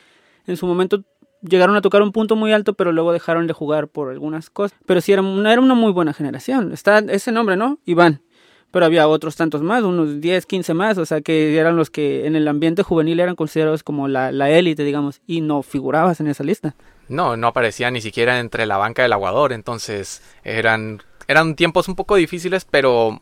en 0.46 0.56
su 0.56 0.66
momento 0.66 1.05
llegaron 1.43 1.76
a 1.76 1.82
tocar 1.82 2.02
un 2.02 2.12
punto 2.12 2.37
muy 2.37 2.52
alto, 2.52 2.75
pero 2.75 2.93
luego 2.93 3.12
dejaron 3.12 3.46
de 3.46 3.52
jugar 3.52 3.88
por 3.88 4.11
algunas 4.11 4.50
cosas. 4.50 4.78
Pero 4.87 5.00
sí, 5.00 5.12
era 5.12 5.22
una, 5.22 5.52
era 5.52 5.61
una 5.61 5.75
muy 5.75 5.93
buena 5.93 6.12
generación. 6.12 6.72
Está 6.72 6.99
ese 6.99 7.32
nombre, 7.32 7.56
¿no? 7.56 7.78
Iván. 7.84 8.22
Pero 8.70 8.87
había 8.87 9.06
otros 9.06 9.37
tantos 9.37 9.62
más, 9.62 9.84
unos 9.84 10.20
10, 10.20 10.46
15 10.46 10.75
más, 10.75 10.99
o 10.99 11.06
sea, 11.06 11.20
que 11.20 11.56
eran 11.56 11.76
los 11.76 11.90
que 11.90 12.26
en 12.26 12.34
el 12.34 12.49
ambiente 12.49 12.82
juvenil 12.82 13.20
eran 13.20 13.37
considerados 13.37 13.84
como 13.84 14.08
la 14.08 14.32
la 14.32 14.50
élite, 14.50 14.82
digamos, 14.82 15.20
y 15.28 15.43
no 15.43 15.62
figurabas 15.62 16.19
en 16.19 16.26
esa 16.26 16.43
lista. 16.43 16.75
No, 17.08 17.36
no 17.36 17.48
aparecía 17.48 17.90
ni 17.90 18.00
siquiera 18.00 18.38
entre 18.38 18.66
la 18.66 18.76
banca 18.76 19.02
del 19.02 19.12
aguador, 19.12 19.52
entonces 19.52 20.22
eran, 20.42 21.02
eran 21.28 21.54
tiempos 21.54 21.88
un 21.88 21.96
poco 21.96 22.16
difíciles, 22.16 22.64
pero 22.64 23.20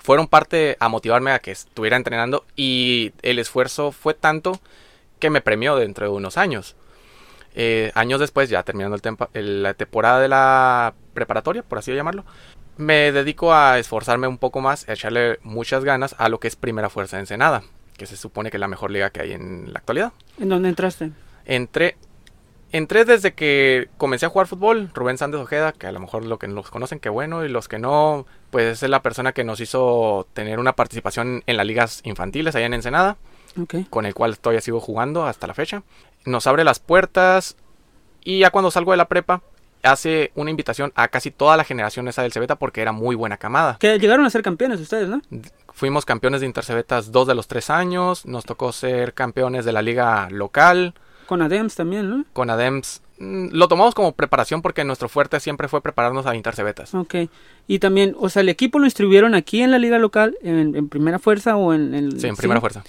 fueron 0.00 0.28
parte 0.28 0.76
a 0.80 0.88
motivarme 0.88 1.30
a 1.30 1.38
que 1.38 1.50
estuviera 1.50 1.96
entrenando 1.96 2.44
y 2.56 3.12
el 3.22 3.38
esfuerzo 3.38 3.90
fue 3.90 4.14
tanto 4.14 4.60
que 5.18 5.30
me 5.30 5.40
premió 5.40 5.76
dentro 5.76 6.06
de 6.06 6.12
unos 6.12 6.36
años. 6.36 6.76
Eh, 7.54 7.92
años 7.94 8.20
después, 8.20 8.50
ya 8.50 8.62
terminando 8.64 8.98
el 9.32 9.62
la 9.62 9.74
temporada 9.74 10.20
de 10.20 10.28
la 10.28 10.94
preparatoria, 11.14 11.62
por 11.62 11.78
así 11.78 11.94
llamarlo, 11.94 12.24
me 12.76 13.12
dedico 13.12 13.54
a 13.54 13.78
esforzarme 13.78 14.26
un 14.26 14.38
poco 14.38 14.60
más, 14.60 14.88
a 14.88 14.92
echarle 14.92 15.38
muchas 15.42 15.84
ganas 15.84 16.14
a 16.18 16.28
lo 16.28 16.40
que 16.40 16.48
es 16.48 16.56
Primera 16.56 16.90
Fuerza 16.90 17.16
de 17.16 17.22
Ensenada, 17.22 17.62
que 17.96 18.06
se 18.06 18.16
supone 18.16 18.50
que 18.50 18.56
es 18.56 18.60
la 18.60 18.68
mejor 18.68 18.90
liga 18.90 19.10
que 19.10 19.22
hay 19.22 19.32
en 19.32 19.72
la 19.72 19.78
actualidad. 19.78 20.12
¿En 20.38 20.48
dónde 20.48 20.68
entraste? 20.68 21.12
Entré, 21.46 21.96
entré 22.74 23.04
desde 23.04 23.34
que 23.34 23.88
comencé 23.98 24.26
a 24.26 24.28
jugar 24.28 24.48
fútbol. 24.48 24.90
Rubén 24.94 25.16
Sández 25.16 25.40
Ojeda, 25.40 25.70
que 25.70 25.86
a 25.86 25.92
lo 25.92 26.00
mejor 26.00 26.24
lo 26.24 26.40
que 26.40 26.48
los 26.48 26.70
conocen, 26.70 26.98
que 26.98 27.08
bueno, 27.08 27.44
y 27.44 27.48
los 27.48 27.68
que 27.68 27.78
no, 27.78 28.26
pues 28.50 28.82
es 28.82 28.90
la 28.90 29.00
persona 29.00 29.32
que 29.32 29.44
nos 29.44 29.60
hizo 29.60 30.26
tener 30.32 30.58
una 30.58 30.72
participación 30.72 31.44
en 31.46 31.56
las 31.56 31.66
ligas 31.66 32.00
infantiles 32.02 32.56
allá 32.56 32.66
en 32.66 32.74
Ensenada, 32.74 33.16
con 33.90 34.06
el 34.06 34.14
cual 34.14 34.36
todavía 34.40 34.60
sigo 34.60 34.80
jugando 34.80 35.24
hasta 35.24 35.46
la 35.46 35.54
fecha. 35.54 35.84
Nos 36.26 36.48
abre 36.48 36.64
las 36.64 36.80
puertas 36.80 37.56
y 38.24 38.40
ya 38.40 38.50
cuando 38.50 38.72
salgo 38.72 38.90
de 38.90 38.96
la 38.96 39.06
prepa, 39.06 39.42
hace 39.84 40.32
una 40.34 40.50
invitación 40.50 40.92
a 40.96 41.06
casi 41.06 41.30
toda 41.30 41.56
la 41.56 41.62
generación 41.62 42.08
esa 42.08 42.22
del 42.22 42.32
Cebeta 42.32 42.56
porque 42.56 42.82
era 42.82 42.90
muy 42.90 43.14
buena 43.14 43.36
camada. 43.36 43.76
Que 43.78 44.00
llegaron 44.00 44.26
a 44.26 44.30
ser 44.30 44.42
campeones 44.42 44.80
ustedes, 44.80 45.08
¿no? 45.08 45.22
Fuimos 45.72 46.04
campeones 46.04 46.40
de 46.40 46.48
Intercebetas 46.48 47.12
dos 47.12 47.28
de 47.28 47.36
los 47.36 47.46
tres 47.46 47.70
años, 47.70 48.26
nos 48.26 48.44
tocó 48.44 48.72
ser 48.72 49.14
campeones 49.14 49.64
de 49.64 49.72
la 49.72 49.82
liga 49.82 50.28
local. 50.30 50.94
Con 51.26 51.42
Adems 51.42 51.74
también, 51.74 52.08
¿no? 52.10 52.24
con 52.32 52.50
ADEMS 52.50 53.00
mm, 53.18 53.48
lo 53.52 53.68
tomamos 53.68 53.94
como 53.94 54.12
preparación 54.12 54.60
porque 54.62 54.84
nuestro 54.84 55.08
fuerte 55.08 55.40
siempre 55.40 55.68
fue 55.68 55.80
prepararnos 55.80 56.26
a 56.26 56.34
Intercebetas. 56.36 56.94
Ok. 56.94 57.14
Y 57.66 57.78
también, 57.78 58.14
o 58.18 58.28
sea, 58.28 58.42
el 58.42 58.48
equipo 58.48 58.78
lo 58.78 58.84
inscribieron 58.84 59.34
aquí 59.34 59.62
en 59.62 59.70
la 59.70 59.78
liga 59.78 59.98
local, 59.98 60.36
en, 60.42 60.74
en 60.76 60.88
primera 60.88 61.18
fuerza 61.18 61.56
o 61.56 61.72
en... 61.74 61.94
en- 61.94 62.20
Sí, 62.20 62.26
en 62.26 62.36
primera 62.36 62.60
fuerza. 62.60 62.82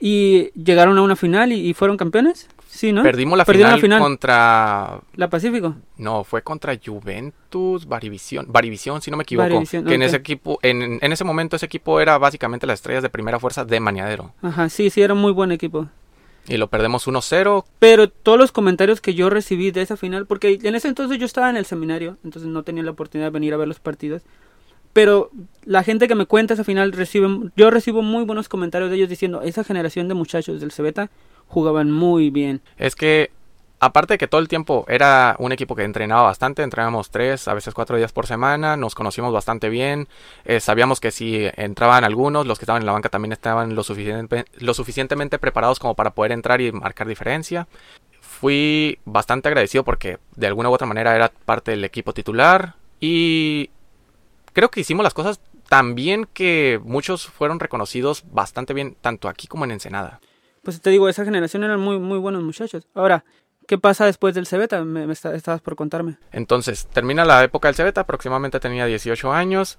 Y 0.00 0.50
llegaron 0.60 0.98
a 0.98 1.02
una 1.02 1.14
final 1.14 1.52
y, 1.52 1.68
y 1.68 1.74
fueron 1.74 1.96
campeones. 1.96 2.48
Sí, 2.66 2.90
¿no? 2.90 3.02
Perdimos 3.02 3.36
la 3.38 3.44
final, 3.44 3.72
la 3.72 3.78
final. 3.78 4.00
contra... 4.00 4.98
La 5.14 5.28
Pacífico. 5.28 5.76
No, 5.98 6.24
fue 6.24 6.42
contra 6.42 6.74
Juventus, 6.84 7.86
Varivisión, 7.86 8.46
Varivisión, 8.48 9.02
si 9.02 9.10
no 9.10 9.16
me 9.18 9.24
equivoco. 9.24 9.44
Varivisión, 9.48 9.84
que 9.84 9.94
en 9.94 10.02
ese 10.02 10.16
equipo, 10.16 10.58
en, 10.62 10.98
en 11.00 11.12
ese 11.12 11.22
momento 11.22 11.54
ese 11.56 11.66
equipo 11.66 12.00
era 12.00 12.16
básicamente 12.18 12.66
las 12.66 12.78
estrellas 12.80 13.02
de 13.02 13.10
primera 13.10 13.38
fuerza 13.38 13.64
de 13.64 13.78
Maniadero. 13.78 14.32
Ajá, 14.42 14.68
sí, 14.70 14.88
sí, 14.90 15.02
era 15.02 15.12
un 15.14 15.20
muy 15.20 15.32
buen 15.32 15.52
equipo. 15.52 15.86
Y 16.48 16.56
lo 16.56 16.68
perdemos 16.68 17.06
1-0. 17.06 17.64
Pero 17.78 18.08
todos 18.08 18.38
los 18.38 18.52
comentarios 18.52 19.00
que 19.00 19.14
yo 19.14 19.30
recibí 19.30 19.70
de 19.70 19.82
esa 19.82 19.96
final, 19.96 20.26
porque 20.26 20.58
en 20.62 20.74
ese 20.74 20.88
entonces 20.88 21.18
yo 21.18 21.26
estaba 21.26 21.50
en 21.50 21.56
el 21.56 21.66
seminario, 21.66 22.18
entonces 22.24 22.50
no 22.50 22.62
tenía 22.62 22.82
la 22.82 22.90
oportunidad 22.90 23.28
de 23.28 23.34
venir 23.34 23.54
a 23.54 23.56
ver 23.56 23.68
los 23.68 23.80
partidos. 23.80 24.22
Pero 24.92 25.30
la 25.64 25.84
gente 25.84 26.08
que 26.08 26.14
me 26.14 26.26
cuenta 26.26 26.54
esa 26.54 26.64
final 26.64 26.92
recibe, 26.92 27.28
yo 27.56 27.70
recibo 27.70 28.02
muy 28.02 28.24
buenos 28.24 28.48
comentarios 28.48 28.90
de 28.90 28.96
ellos 28.96 29.08
diciendo, 29.08 29.40
esa 29.42 29.64
generación 29.64 30.08
de 30.08 30.14
muchachos 30.14 30.60
del 30.60 30.72
Cebeta 30.72 31.10
jugaban 31.46 31.90
muy 31.90 32.30
bien. 32.30 32.60
Es 32.76 32.94
que, 32.94 33.30
aparte 33.82 34.14
de 34.14 34.18
que 34.18 34.28
todo 34.28 34.40
el 34.40 34.46
tiempo 34.46 34.84
era 34.86 35.34
un 35.40 35.50
equipo 35.50 35.74
que 35.74 35.82
entrenaba 35.82 36.22
bastante, 36.22 36.62
entrenábamos 36.62 37.10
tres, 37.10 37.48
a 37.48 37.54
veces 37.54 37.74
cuatro 37.74 37.96
días 37.96 38.12
por 38.12 38.28
semana, 38.28 38.76
nos 38.76 38.94
conocimos 38.94 39.32
bastante 39.32 39.68
bien, 39.68 40.06
eh, 40.44 40.60
sabíamos 40.60 41.00
que 41.00 41.10
si 41.10 41.48
entraban 41.56 42.04
algunos, 42.04 42.46
los 42.46 42.60
que 42.60 42.64
estaban 42.64 42.82
en 42.82 42.86
la 42.86 42.92
banca 42.92 43.08
también 43.08 43.32
estaban 43.32 43.74
lo, 43.74 43.82
lo 44.60 44.74
suficientemente 44.74 45.40
preparados 45.40 45.80
como 45.80 45.96
para 45.96 46.10
poder 46.12 46.30
entrar 46.30 46.60
y 46.60 46.70
marcar 46.70 47.08
diferencia. 47.08 47.66
Fui 48.20 49.00
bastante 49.04 49.48
agradecido 49.48 49.82
porque 49.82 50.18
de 50.36 50.46
alguna 50.46 50.70
u 50.70 50.72
otra 50.72 50.86
manera 50.86 51.16
era 51.16 51.32
parte 51.44 51.72
del 51.72 51.84
equipo 51.84 52.14
titular 52.14 52.76
y 53.00 53.70
creo 54.52 54.70
que 54.70 54.80
hicimos 54.80 55.02
las 55.02 55.12
cosas 55.12 55.40
tan 55.68 55.96
bien 55.96 56.28
que 56.32 56.80
muchos 56.84 57.26
fueron 57.26 57.58
reconocidos 57.58 58.22
bastante 58.30 58.74
bien, 58.74 58.96
tanto 59.00 59.28
aquí 59.28 59.48
como 59.48 59.64
en 59.64 59.72
Ensenada. 59.72 60.20
Pues 60.62 60.80
te 60.80 60.90
digo, 60.90 61.08
esa 61.08 61.24
generación 61.24 61.64
eran 61.64 61.80
muy, 61.80 61.98
muy 61.98 62.18
buenos 62.18 62.44
muchachos. 62.44 62.86
Ahora, 62.94 63.24
¿qué 63.72 63.78
pasa 63.78 64.04
después 64.04 64.34
del 64.34 64.46
Cebeta? 64.46 64.84
Me, 64.84 65.06
me 65.06 65.14
está- 65.14 65.34
estabas 65.34 65.62
por 65.62 65.76
contarme. 65.76 66.18
Entonces, 66.30 66.86
termina 66.92 67.24
la 67.24 67.42
época 67.42 67.68
del 67.68 67.74
Cebeta, 67.74 68.02
aproximadamente 68.02 68.60
tenía 68.60 68.84
18 68.84 69.32
años. 69.32 69.78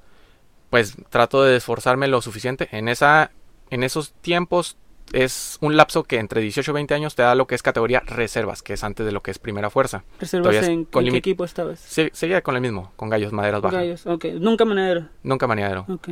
Pues 0.71 0.97
trato 1.11 1.43
de 1.43 1.57
esforzarme 1.57 2.07
lo 2.07 2.19
suficiente. 2.19 2.69
En, 2.71 2.87
esa, 2.87 3.29
en 3.69 3.83
esos 3.83 4.13
tiempos 4.13 4.77
es 5.11 5.59
un 5.61 5.77
lapso 5.77 6.05
que 6.05 6.17
entre 6.17 6.41
18 6.41 6.71
y 6.71 6.73
20 6.73 6.93
años 6.95 7.13
te 7.13 7.21
da 7.21 7.35
lo 7.35 7.45
que 7.45 7.53
es 7.53 7.61
categoría 7.61 7.99
reservas, 7.99 8.63
que 8.63 8.73
es 8.73 8.83
antes 8.83 9.05
de 9.05 9.11
lo 9.11 9.21
que 9.21 9.29
es 9.29 9.37
primera 9.37 9.69
fuerza. 9.69 10.03
¿Reservas 10.19 10.49
Todavía 10.55 10.71
en, 10.71 10.85
con 10.85 11.05
en 11.05 11.11
qué 11.11 11.17
equipo 11.19 11.45
estabas? 11.45 11.79
Sí, 11.79 12.09
seguía 12.13 12.41
con 12.41 12.55
el 12.55 12.61
mismo, 12.61 12.93
con 12.95 13.09
Gallos 13.09 13.31
Maderas 13.31 13.61
Baja. 13.61 13.77
Gallos, 13.77 14.07
ok. 14.07 14.25
Nunca 14.39 14.65
manadero. 14.65 15.07
Nunca 15.21 15.45
maniadero. 15.45 15.85
Ok. 15.87 16.09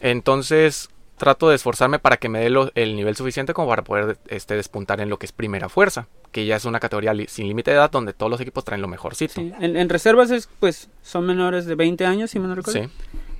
Entonces 0.00 0.88
trato 1.18 1.48
de 1.50 1.56
esforzarme 1.56 1.98
para 1.98 2.16
que 2.16 2.28
me 2.28 2.40
dé 2.40 2.48
lo- 2.50 2.70
el 2.74 2.96
nivel 2.96 3.14
suficiente 3.16 3.52
como 3.52 3.68
para 3.68 3.84
poder 3.84 4.18
este, 4.28 4.54
despuntar 4.54 5.00
en 5.00 5.10
lo 5.10 5.18
que 5.18 5.26
es 5.26 5.32
primera 5.32 5.68
fuerza, 5.68 6.06
que 6.32 6.46
ya 6.46 6.56
es 6.56 6.64
una 6.64 6.80
categoría 6.80 7.12
sin 7.28 7.48
límite 7.48 7.70
de 7.72 7.76
edad 7.76 7.90
donde 7.90 8.12
todos 8.12 8.30
los 8.30 8.40
equipos 8.40 8.64
traen 8.64 8.80
lo 8.82 8.88
mejorcito. 8.88 9.34
Sí. 9.34 9.52
En, 9.60 9.76
en 9.76 9.88
reservas 9.88 10.30
es, 10.30 10.48
pues, 10.60 10.88
son 11.02 11.26
menores 11.26 11.66
de 11.66 11.74
20 11.74 12.06
años, 12.06 12.30
si 12.30 12.38
me 12.38 12.48
no 12.48 12.54
recuerdo. 12.54 12.82
Sí. 12.84 12.88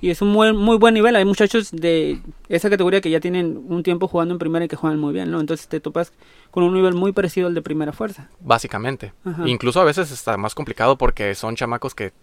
Y 0.01 0.11
es 0.11 0.21
un 0.21 0.29
muy, 0.29 0.53
muy 0.53 0.77
buen 0.77 0.93
nivel. 0.93 1.15
Hay 1.17 1.25
muchachos 1.25 1.71
de 1.71 2.21
esa 2.47 2.69
categoría 2.69 3.01
que 3.01 3.09
ya 3.09 3.19
tienen 3.19 3.61
un 3.67 3.83
tiempo 3.83 4.07
jugando 4.07 4.33
en 4.33 4.39
primera 4.39 4.63
y 4.63 4.67
que 4.69 4.77
juegan 4.77 4.97
muy 4.97 5.11
bien, 5.13 5.29
¿no? 5.29 5.41
Entonces 5.41 5.67
te 5.67 5.81
topas 5.81 6.13
con 6.51 6.63
un 6.63 6.73
nivel 6.73 6.93
muy 6.93 7.11
parecido 7.11 7.47
al 7.47 7.53
de 7.53 7.61
primera 7.61 7.91
fuerza. 7.91 8.29
Básicamente. 8.39 9.11
Ajá. 9.25 9.45
Incluso 9.47 9.81
a 9.81 9.83
veces 9.83 10.09
está 10.11 10.37
más 10.37 10.55
complicado 10.55 10.97
porque 10.97 11.35
son 11.35 11.57
chamacos 11.57 11.95
que, 11.95 12.13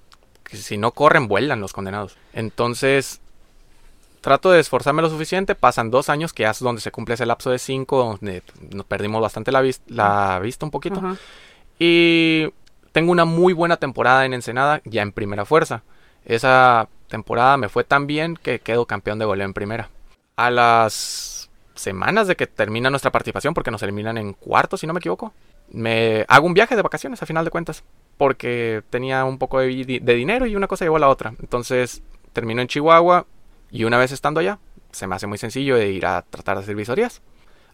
que 0.43 0.57
si 0.57 0.79
no 0.79 0.93
corren, 0.93 1.29
vuelan 1.29 1.61
los 1.61 1.75
condenados. 1.75 2.17
Entonces, 2.33 3.21
trato 4.27 4.51
de 4.51 4.59
esforzarme 4.59 5.03
lo 5.03 5.09
suficiente. 5.09 5.55
Pasan 5.55 5.93
dos 5.93 6.09
años, 6.09 6.33
que 6.33 6.45
es 6.45 6.59
donde 6.59 6.81
se 6.81 6.91
cumple 6.91 7.15
ese 7.15 7.27
lapso 7.27 7.51
de 7.53 7.61
cinco, 7.61 7.99
donde 7.99 8.43
nos 8.75 8.85
perdimos 8.85 9.23
bastante 9.23 9.53
la, 9.53 9.61
vis- 9.63 9.83
la 9.87 10.41
vista 10.43 10.67
un 10.67 10.73
poquito. 10.73 11.01
Y 11.79 12.49
tengo 12.91 13.13
una 13.13 13.25
muy 13.25 13.53
buena 13.53 13.77
temporada 13.77 14.25
en 14.25 14.35
Ensenada, 14.35 14.83
ya 14.85 15.03
en 15.03 15.13
primera 15.13 15.45
fuerza. 15.45 15.85
Esa 16.25 16.89
temporada 17.07 17.57
me 17.57 17.69
fue 17.69 17.85
tan 17.85 18.09
bien 18.09 18.37
que 18.37 18.59
quedo 18.59 18.85
campeón 18.87 19.21
de 19.21 19.27
goleo 19.27 19.47
en 19.47 19.55
primera. 19.55 19.91
A 20.35 20.51
las 20.51 21.49
semanas 21.77 22.27
de 22.27 22.35
que 22.35 22.49
termina 22.49 22.91
nuestra 22.91 23.13
participación, 23.13 23.55
porque 23.55 23.71
nos 23.71 23.85
eliminan 23.85 24.19
en 24.19 24.33
cuarto, 24.33 24.77
si 24.77 24.89
no 24.89 24.93
me 24.93 24.99
equivoco, 24.99 25.33
me 25.71 26.25
hago 26.27 26.49
un 26.49 26.55
viaje 26.55 26.75
de 26.75 26.83
vacaciones 26.83 27.23
a 27.23 27.27
final 27.27 27.45
de 27.45 27.53
cuentas, 27.53 27.85
porque 28.19 28.83
tenía 28.91 29.25
un 29.25 29.39
poco 29.39 29.61
de, 29.61 30.01
de 30.03 30.15
dinero 30.15 30.47
y 30.47 30.57
una 30.57 30.67
cosa 30.67 30.85
llevó 30.85 30.97
a 30.97 31.01
la 31.01 31.11
otra. 31.11 31.33
Entonces 31.41 32.03
termino 32.33 32.61
en 32.61 32.67
Chihuahua 32.67 33.25
y 33.71 33.85
una 33.85 33.99
vez 33.99 34.13
estando 34.13 34.41
allá, 34.41 34.59
se 34.93 35.07
me 35.07 35.15
hace 35.15 35.27
muy 35.27 35.39
sencillo 35.39 35.77
de 35.77 35.91
ir 35.91 36.07
a 36.07 36.23
tratar 36.23 36.57
de 36.57 36.63
hacer 36.63 36.75
visorías. 36.77 37.23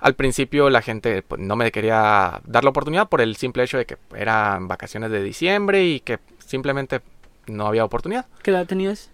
Al 0.01 0.15
principio 0.15 0.69
la 0.71 0.83
gente 0.83 1.23
pues, 1.23 1.41
no 1.41 1.55
me 1.55 1.71
quería 1.71 2.41
dar 2.45 2.65
la 2.65 2.71
oportunidad 2.71 3.09
por 3.09 3.21
el 3.21 3.37
simple 3.37 3.63
hecho 3.63 3.79
de 3.79 3.87
que 3.87 3.99
eran 4.17 4.67
vacaciones 4.67 5.11
de 5.13 5.23
diciembre 5.23 5.85
y 5.85 6.01
que 6.01 6.19
simplemente 6.45 7.01
no 7.47 7.67
había 7.67 7.85
oportunidad. 7.85 8.27
¿Qué 8.43 8.51
edad 8.51 8.67
tenías? 8.67 9.11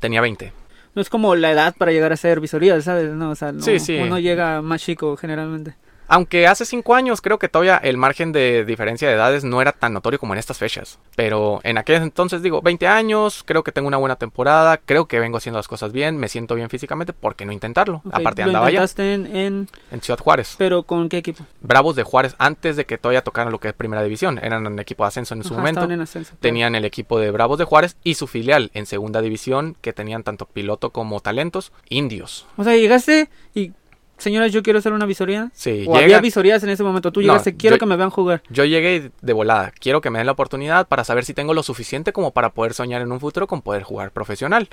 Tenía 0.00 0.20
20. 0.20 0.52
No 0.94 1.00
es 1.02 1.08
como 1.08 1.36
la 1.36 1.52
edad 1.52 1.74
para 1.76 1.92
llegar 1.92 2.12
a 2.12 2.16
ser 2.16 2.40
visorías, 2.40 2.84
¿sabes? 2.84 3.10
No, 3.12 3.30
o 3.30 3.34
sea, 3.34 3.52
no, 3.52 3.62
Sí, 3.62 3.78
sí. 3.78 3.96
uno 3.96 4.18
llega 4.18 4.60
más 4.62 4.82
chico 4.82 5.16
generalmente. 5.16 5.74
Aunque 6.08 6.46
hace 6.46 6.64
5 6.66 6.94
años 6.94 7.20
creo 7.22 7.38
que 7.38 7.48
todavía 7.48 7.76
el 7.78 7.96
margen 7.96 8.32
de 8.32 8.64
diferencia 8.64 9.08
de 9.08 9.14
edades 9.14 9.44
no 9.44 9.62
era 9.62 9.72
tan 9.72 9.92
notorio 9.94 10.18
como 10.18 10.34
en 10.34 10.38
estas 10.38 10.58
fechas. 10.58 10.98
Pero 11.16 11.60
en 11.64 11.78
aquel 11.78 12.02
entonces 12.02 12.42
digo, 12.42 12.60
20 12.60 12.86
años, 12.86 13.42
creo 13.46 13.62
que 13.64 13.72
tengo 13.72 13.88
una 13.88 13.96
buena 13.96 14.16
temporada, 14.16 14.76
creo 14.76 15.06
que 15.06 15.20
vengo 15.20 15.38
haciendo 15.38 15.58
las 15.58 15.68
cosas 15.68 15.92
bien, 15.92 16.16
me 16.18 16.28
siento 16.28 16.54
bien 16.54 16.68
físicamente, 16.68 17.12
¿por 17.12 17.34
qué 17.34 17.46
no 17.46 17.52
intentarlo? 17.52 18.02
Aparte 18.12 18.42
andaba 18.42 18.66
allá, 18.66 18.82
intentaste 18.82 19.14
en, 19.14 19.36
en- 19.36 19.68
en 19.90 20.00
Ciudad 20.02 20.18
Juárez. 20.18 20.54
¿Pero 20.58 20.82
con 20.82 21.08
qué 21.08 21.18
equipo? 21.18 21.44
Bravos 21.60 21.96
de 21.96 22.02
Juárez 22.02 22.34
antes 22.38 22.76
de 22.76 22.84
que 22.84 22.98
todavía 22.98 23.22
tocaran 23.22 23.52
lo 23.52 23.58
que 23.60 23.68
es 23.68 23.74
primera 23.74 24.02
división. 24.02 24.38
Eran 24.42 24.66
un 24.66 24.78
equipo 24.78 25.04
de 25.04 25.08
ascenso 25.08 25.34
en 25.34 25.42
su 25.44 25.54
Ajá, 25.54 25.60
momento. 25.60 25.80
estaban 25.80 25.92
en 25.94 26.00
ascenso. 26.02 26.34
Tenían 26.40 26.74
el 26.74 26.84
equipo 26.84 27.18
de 27.18 27.30
Bravos 27.30 27.58
de 27.58 27.64
Juárez 27.64 27.96
y 28.04 28.14
su 28.14 28.26
filial 28.26 28.70
en 28.74 28.86
segunda 28.86 29.22
división, 29.22 29.76
que 29.80 29.92
tenían 29.92 30.22
tanto 30.24 30.46
piloto 30.46 30.90
como 30.90 31.20
talentos, 31.20 31.72
indios. 31.88 32.46
O 32.56 32.64
sea, 32.64 32.76
llegaste 32.76 33.28
y, 33.54 33.72
señoras, 34.22 34.52
yo 34.52 34.62
quiero 34.62 34.78
hacer 34.78 34.92
una 34.92 35.04
visoría. 35.06 35.50
Sí, 35.54 35.84
o 35.88 35.96
había 35.96 36.20
visorías 36.20 36.62
en 36.62 36.70
ese 36.70 36.82
momento. 36.82 37.12
Tú 37.12 37.20
No, 37.20 37.26
llegaste, 37.26 37.56
quiero 37.56 37.76
yo- 37.76 37.80
que 37.80 37.86
me 37.86 37.96
vean 37.96 38.10
jugar. 38.10 38.42
yo 38.48 38.64
llegué 38.64 39.10
de 39.20 39.32
volada. 39.32 39.72
Quiero 39.78 40.00
que 40.00 40.10
me 40.10 40.18
den 40.18 40.26
la 40.26 40.32
oportunidad 40.32 40.88
para 40.88 41.04
saber 41.04 41.24
si 41.24 41.34
tengo 41.34 41.54
lo 41.54 41.62
suficiente 41.62 42.12
como 42.12 42.30
para 42.32 42.50
poder 42.50 42.74
soñar 42.74 43.02
en 43.02 43.12
un 43.12 43.20
futuro 43.20 43.46
con 43.46 43.62
poder 43.62 43.82
jugar 43.82 44.10
profesional. 44.12 44.68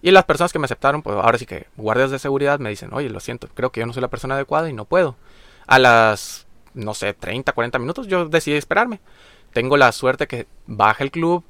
Y 0.00 0.10
las 0.10 0.24
personas 0.24 0.52
que 0.52 0.58
me 0.58 0.64
aceptaron, 0.64 1.02
pues 1.02 1.16
ahora 1.16 1.38
sí 1.38 1.46
que 1.46 1.66
guardias 1.76 2.10
de 2.10 2.18
seguridad 2.18 2.58
me 2.58 2.70
dicen, 2.70 2.90
oye, 2.92 3.08
lo 3.10 3.20
siento, 3.20 3.48
creo 3.54 3.70
que 3.70 3.80
yo 3.80 3.86
no 3.86 3.92
soy 3.92 4.00
la 4.02 4.08
persona 4.08 4.34
adecuada 4.34 4.68
y 4.68 4.72
no 4.72 4.84
puedo. 4.84 5.16
A 5.66 5.78
las, 5.78 6.46
no 6.74 6.94
sé, 6.94 7.12
30, 7.14 7.52
40 7.52 7.78
minutos 7.78 8.06
yo 8.08 8.26
decidí 8.28 8.56
esperarme. 8.56 9.00
Tengo 9.52 9.76
la 9.76 9.92
suerte 9.92 10.26
que 10.26 10.46
baja 10.66 11.04
el 11.04 11.10
club 11.10 11.44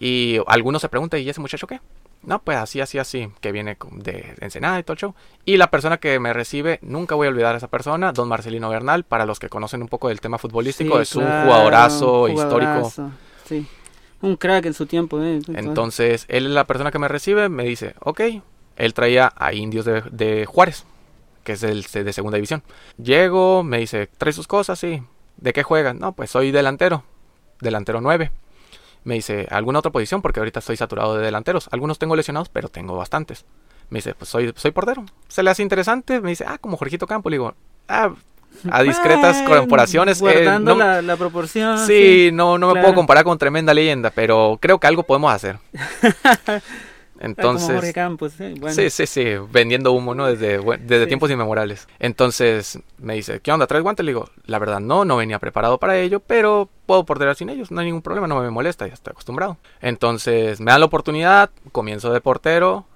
y 0.00 0.38
algunos 0.46 0.82
se 0.82 0.88
preguntan, 0.88 1.20
¿y 1.20 1.28
ese 1.28 1.40
muchacho 1.40 1.66
qué? 1.66 1.80
No, 2.26 2.42
pues 2.42 2.56
así, 2.58 2.80
así, 2.80 2.98
así, 2.98 3.28
que 3.40 3.52
viene 3.52 3.76
de 3.92 4.34
Ensenada 4.40 4.78
y 4.78 4.82
todo 4.82 4.94
el 4.94 4.98
show. 4.98 5.14
Y 5.44 5.56
la 5.56 5.70
persona 5.70 5.98
que 5.98 6.18
me 6.20 6.32
recibe, 6.32 6.78
nunca 6.82 7.14
voy 7.14 7.26
a 7.26 7.30
olvidar 7.30 7.54
a 7.54 7.58
esa 7.58 7.68
persona, 7.68 8.12
don 8.12 8.28
Marcelino 8.28 8.68
Bernal, 8.70 9.04
para 9.04 9.26
los 9.26 9.38
que 9.38 9.48
conocen 9.48 9.82
un 9.82 9.88
poco 9.88 10.08
del 10.08 10.20
tema 10.20 10.38
futbolístico, 10.38 10.96
Sí, 10.96 11.02
es 11.02 11.16
un 11.16 11.24
jugadorazo 11.24 12.28
histórico. 12.28 12.72
jugadorazo, 12.72 13.10
Sí. 13.44 13.66
Un 14.22 14.36
crack 14.36 14.64
en 14.64 14.74
su 14.74 14.86
tiempo, 14.86 15.20
¿eh? 15.22 15.40
Entonces, 15.48 16.24
él 16.28 16.46
es 16.46 16.52
la 16.52 16.66
persona 16.66 16.90
que 16.90 16.98
me 16.98 17.08
recibe, 17.08 17.50
me 17.50 17.64
dice, 17.64 17.94
ok, 18.00 18.20
él 18.76 18.94
traía 18.94 19.32
a 19.36 19.52
indios 19.52 19.84
de, 19.84 20.00
de 20.10 20.46
Juárez, 20.46 20.86
que 21.42 21.52
es 21.52 21.62
el 21.62 21.82
de 21.82 22.12
segunda 22.14 22.36
división. 22.36 22.62
Llego, 22.96 23.62
me 23.62 23.78
dice, 23.78 24.08
trae 24.16 24.32
sus 24.32 24.46
cosas, 24.46 24.78
sí. 24.78 25.02
¿De 25.36 25.52
qué 25.52 25.62
juegas? 25.62 25.94
No, 25.94 26.12
pues 26.12 26.30
soy 26.30 26.52
delantero, 26.52 27.02
delantero 27.60 28.00
9. 28.00 28.30
Me 29.04 29.14
dice, 29.14 29.46
¿alguna 29.50 29.78
otra 29.80 29.92
posición? 29.92 30.22
Porque 30.22 30.40
ahorita 30.40 30.60
estoy 30.60 30.76
saturado 30.76 31.16
de 31.16 31.24
delanteros. 31.24 31.68
Algunos 31.72 31.98
tengo 31.98 32.16
lesionados, 32.16 32.48
pero 32.48 32.68
tengo 32.68 32.96
bastantes. 32.96 33.44
Me 33.90 33.98
dice, 33.98 34.14
pues 34.14 34.30
soy, 34.30 34.52
soy 34.56 34.70
portero. 34.70 35.04
Se 35.28 35.42
le 35.42 35.50
hace 35.50 35.62
interesante. 35.62 36.20
Me 36.20 36.30
dice, 36.30 36.44
ah, 36.48 36.56
como 36.58 36.76
Jorgito 36.78 37.06
Campo. 37.06 37.28
Le 37.28 37.34
digo, 37.34 37.54
ah, 37.88 38.14
a 38.70 38.82
discretas 38.82 39.42
Bueno, 39.42 39.60
corporaciones. 39.62 40.18
eh, 40.20 40.22
Guardando 40.22 40.72
no- 40.74 40.78
la, 40.78 41.02
la 41.02 41.16
proporción. 41.16 41.78
Sí, 41.86 42.30
no, 42.32 42.56
no 42.56 42.68
me 42.68 42.72
claro. 42.74 42.86
puedo 42.86 42.94
comparar 42.94 43.24
con 43.24 43.36
tremenda 43.36 43.74
leyenda, 43.74 44.10
pero 44.10 44.58
creo 44.60 44.78
que 44.80 44.86
algo 44.86 45.02
podemos 45.02 45.32
hacer. 45.32 45.58
Como 47.34 47.58
Jorge 47.58 47.62
Entonces, 47.62 47.94
Campos, 47.94 48.40
¿eh? 48.40 48.54
Bueno, 48.58 48.74
sí, 48.74 48.90
sí, 48.90 49.06
sí, 49.06 49.24
vendiendo 49.50 49.92
humo, 49.92 50.14
¿no? 50.14 50.26
Desde, 50.26 50.58
desde 50.80 51.02
Sí. 51.04 51.08
tiempos 51.08 51.30
inmemoriales. 51.30 51.88
Entonces 51.98 52.78
me 52.98 53.14
dice, 53.14 53.40
¿qué 53.40 53.50
onda? 53.52 53.66
¿Traes 53.66 53.82
guantes? 53.82 54.04
Le 54.04 54.10
digo, 54.12 54.28
la 54.46 54.58
verdad 54.58 54.80
no, 54.80 55.04
no 55.04 55.16
venía 55.16 55.38
preparado 55.38 55.78
para 55.78 55.96
ello, 55.98 56.20
pero 56.20 56.68
puedo 56.86 57.04
porterar 57.04 57.34
sin 57.36 57.48
ellos, 57.48 57.70
no 57.70 57.80
hay 57.80 57.86
ningún 57.86 58.02
problema, 58.02 58.26
no 58.26 58.40
me 58.40 58.50
molesta, 58.50 58.86
ya 58.86 58.94
estoy 58.94 59.12
acostumbrado. 59.12 59.56
Entonces 59.80 60.60
me 60.60 60.70
dan 60.70 60.80
la 60.80 60.86
oportunidad, 60.86 61.50
comienzo 61.72 62.12
de 62.12 62.20
portero, 62.20 62.86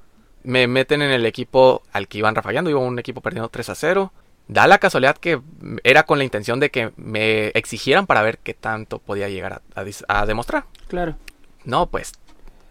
me 0.45 0.67
meten 0.67 1.03
en 1.03 1.11
el 1.11 1.27
equipo 1.27 1.83
al 1.93 2.09
que 2.09 2.19
iban 2.19 2.35
rafagando, 2.35 2.71
iba 2.71 2.81
un 2.81 2.99
equipo 2.99 3.21
perdiendo 3.21 3.49
3 3.49 3.69
a 3.71 3.75
0. 3.75 4.13
Da 4.47 4.67
la 4.67 4.79
casualidad 4.79 5.17
que 5.19 5.41
era 5.85 6.05
con 6.05 6.17
la 6.19 6.25
intención 6.25 6.59
de 6.59 6.71
que 6.71 6.91
me 6.97 7.49
exigieran 7.49 8.07
para 8.07 8.23
ver 8.23 8.39
qué 8.39 8.55
tanto 8.55 8.99
podía 8.99 9.29
llegar 9.29 9.53
a- 9.75 9.81
a 9.81 9.85
dis- 9.85 10.05
a 10.09 10.25
demostrar. 10.25 10.65
Claro. 10.89 11.17
No, 11.65 11.87
pues 11.87 12.13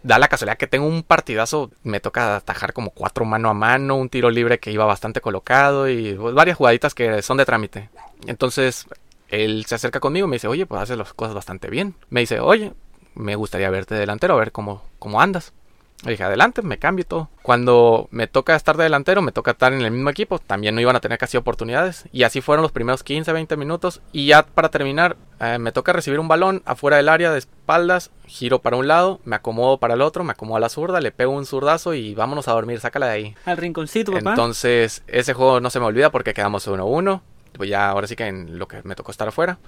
da 0.08 0.18
la 0.18 0.28
casualidad 0.28 0.56
que 0.56 0.66
tengo 0.66 0.86
un 0.86 1.02
partidazo, 1.02 1.70
me 1.82 2.00
toca 2.00 2.36
atajar 2.36 2.72
como 2.72 2.90
cuatro 2.90 3.26
mano 3.26 3.50
a 3.50 3.54
mano, 3.54 3.94
un 3.96 4.08
tiro 4.08 4.30
libre 4.30 4.58
que 4.58 4.72
iba 4.72 4.86
bastante 4.86 5.20
colocado 5.20 5.88
y 5.88 6.14
pues, 6.14 6.34
varias 6.34 6.56
jugaditas 6.56 6.94
que 6.94 7.20
son 7.20 7.36
de 7.36 7.44
trámite. 7.44 7.90
Entonces 8.26 8.86
él 9.28 9.66
se 9.66 9.74
acerca 9.74 10.00
conmigo 10.00 10.26
y 10.26 10.30
me 10.30 10.36
dice, 10.36 10.48
oye, 10.48 10.64
pues 10.64 10.80
haces 10.80 10.96
las 10.96 11.12
cosas 11.12 11.34
bastante 11.34 11.68
bien. 11.68 11.94
Me 12.08 12.20
dice, 12.20 12.40
oye, 12.40 12.72
me 13.14 13.36
gustaría 13.36 13.68
verte 13.68 13.94
delantero, 13.94 14.34
a 14.34 14.38
ver 14.38 14.50
cómo, 14.50 14.82
cómo 14.98 15.20
andas. 15.20 15.52
Le 16.04 16.12
dije, 16.12 16.22
adelante, 16.22 16.62
me 16.62 16.78
cambio 16.78 17.04
todo. 17.04 17.28
Cuando 17.42 18.06
me 18.12 18.28
toca 18.28 18.54
estar 18.54 18.76
de 18.76 18.84
delantero, 18.84 19.20
me 19.20 19.32
toca 19.32 19.50
estar 19.50 19.72
en 19.72 19.80
el 19.80 19.90
mismo 19.90 20.10
equipo. 20.10 20.38
También 20.38 20.76
no 20.76 20.80
iban 20.80 20.94
a 20.94 21.00
tener 21.00 21.18
casi 21.18 21.36
oportunidades. 21.36 22.04
Y 22.12 22.22
así 22.22 22.40
fueron 22.40 22.62
los 22.62 22.70
primeros 22.70 23.02
15, 23.02 23.32
20 23.32 23.56
minutos. 23.56 24.00
Y 24.12 24.26
ya 24.26 24.46
para 24.46 24.68
terminar, 24.68 25.16
eh, 25.40 25.58
me 25.58 25.72
toca 25.72 25.92
recibir 25.92 26.20
un 26.20 26.28
balón 26.28 26.62
afuera 26.66 26.98
del 26.98 27.08
área 27.08 27.32
de 27.32 27.38
espaldas. 27.38 28.12
Giro 28.26 28.60
para 28.60 28.76
un 28.76 28.86
lado, 28.86 29.18
me 29.24 29.34
acomodo 29.34 29.78
para 29.78 29.94
el 29.94 30.00
otro, 30.00 30.22
me 30.22 30.32
acomodo 30.32 30.58
a 30.58 30.60
la 30.60 30.68
zurda, 30.68 31.00
le 31.00 31.10
pego 31.10 31.32
un 31.32 31.46
zurdazo 31.46 31.94
y 31.94 32.14
vámonos 32.14 32.46
a 32.46 32.52
dormir, 32.52 32.78
sácala 32.78 33.06
de 33.06 33.12
ahí. 33.12 33.36
Al 33.44 33.56
rinconcito, 33.56 34.12
papá. 34.12 34.30
Entonces, 34.30 35.02
ese 35.08 35.34
juego 35.34 35.60
no 35.60 35.68
se 35.68 35.80
me 35.80 35.86
olvida 35.86 36.10
porque 36.10 36.32
quedamos 36.32 36.68
1-1. 36.68 37.22
Pues 37.54 37.68
ya 37.68 37.88
ahora 37.88 38.06
sí 38.06 38.14
que 38.14 38.26
en 38.26 38.60
lo 38.60 38.68
que 38.68 38.82
me 38.84 38.94
tocó 38.94 39.10
estar 39.10 39.26
afuera. 39.26 39.58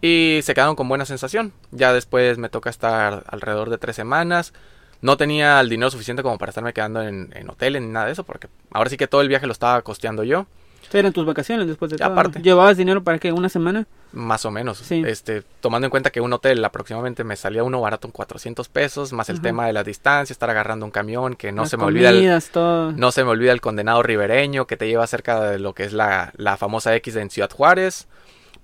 Y 0.00 0.40
se 0.42 0.54
quedaron 0.54 0.76
con 0.76 0.88
buena 0.88 1.06
sensación. 1.06 1.52
Ya 1.72 1.92
después 1.92 2.38
me 2.38 2.48
toca 2.48 2.70
estar 2.70 3.24
alrededor 3.26 3.68
de 3.68 3.78
tres 3.78 3.96
semanas. 3.96 4.52
No 5.02 5.16
tenía 5.18 5.60
el 5.60 5.68
dinero 5.68 5.90
suficiente 5.90 6.22
como 6.22 6.38
para 6.38 6.50
estarme 6.50 6.72
quedando 6.72 7.02
en, 7.02 7.30
en 7.34 7.50
hoteles 7.50 7.82
ni 7.82 7.88
nada 7.88 8.06
de 8.06 8.12
eso, 8.12 8.24
porque 8.24 8.48
ahora 8.72 8.88
sí 8.88 8.96
que 8.96 9.06
todo 9.08 9.20
el 9.20 9.28
viaje 9.28 9.46
lo 9.46 9.52
estaba 9.52 9.82
costeando 9.82 10.24
yo. 10.24 10.46
Eran 10.92 11.12
tus 11.14 11.24
vacaciones 11.24 11.66
después 11.66 11.90
de 11.90 11.96
todo. 11.96 12.08
aparte. 12.12 12.42
¿Llevabas 12.42 12.76
dinero 12.76 13.02
para 13.02 13.18
qué? 13.18 13.32
¿Una 13.32 13.48
semana? 13.48 13.86
Más 14.12 14.44
o 14.44 14.50
menos. 14.50 14.76
Sí. 14.78 15.02
Este, 15.06 15.42
tomando 15.60 15.86
en 15.86 15.90
cuenta 15.90 16.10
que 16.10 16.20
un 16.20 16.30
hotel 16.34 16.62
aproximadamente 16.64 17.24
me 17.24 17.34
salía 17.36 17.64
uno 17.64 17.80
barato 17.80 18.06
en 18.08 18.12
400 18.12 18.68
pesos, 18.68 19.10
más 19.14 19.30
el 19.30 19.36
Ajá. 19.36 19.42
tema 19.42 19.66
de 19.66 19.72
la 19.72 19.84
distancia, 19.84 20.34
estar 20.34 20.50
agarrando 20.50 20.84
un 20.84 20.92
camión, 20.92 21.34
que 21.34 21.50
no 21.50 21.62
Las 21.62 21.70
se 21.70 21.76
me 21.78 21.84
olvida 21.84 22.10
el, 22.10 22.42
todo. 22.52 22.92
no 22.92 23.10
se 23.10 23.24
me 23.24 23.30
olvida 23.30 23.52
el 23.52 23.62
condenado 23.62 24.02
ribereño 24.02 24.66
que 24.66 24.76
te 24.76 24.86
lleva 24.86 25.06
cerca 25.06 25.40
de 25.40 25.58
lo 25.58 25.72
que 25.72 25.84
es 25.84 25.94
la, 25.94 26.32
la 26.36 26.58
famosa 26.58 26.94
X 26.96 27.16
en 27.16 27.30
Ciudad 27.30 27.50
Juárez. 27.50 28.06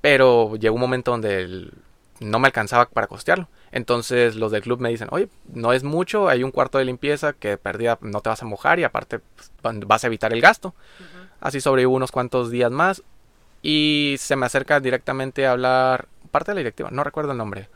Pero 0.03 0.57
llegó 0.57 0.75
un 0.75 0.81
momento 0.83 1.11
donde 1.13 1.41
el- 1.43 1.73
no 2.21 2.39
me 2.41 2.49
alcanzaba 2.49 2.87
para 2.87 3.07
costearlo. 3.07 3.49
Entonces 3.73 4.37
los 4.37 4.53
del 4.53 4.63
club 4.63 4.81
me 4.81 4.89
dicen, 4.89 5.09
oye, 5.11 5.29
no 5.53 5.73
es 5.73 5.85
mucho, 5.85 6.29
hay 6.29 6.43
un 6.43 6.51
cuarto 6.51 6.79
de 6.79 6.85
limpieza 6.85 7.33
que 7.33 7.59
perdida 7.59 7.99
no 8.01 8.21
te 8.21 8.31
vas 8.31 8.43
a 8.43 8.47
mojar 8.47 8.79
y 8.79 8.85
aparte 8.85 9.19
pues, 9.19 9.51
vas 9.87 10.05
a 10.05 10.07
evitar 10.07 10.33
el 10.33 10.41
gasto. 10.41 10.75
Así 11.41 11.61
sobrevivo 11.61 11.95
unos 11.95 12.11
cuantos 12.11 12.51
días 12.51 12.71
más 12.71 13.03
y 13.63 14.17
se 14.19 14.37
me 14.37 14.47
acerca 14.47 14.81
directamente 14.81 15.47
a 15.47 15.53
hablar 15.53 16.09
parte 16.31 16.51
de 16.51 16.57
la 16.57 16.61
directiva, 16.61 16.91
no 16.91 17.05
recuerdo 17.05 17.33
el 17.33 17.39
nombre. 17.39 17.69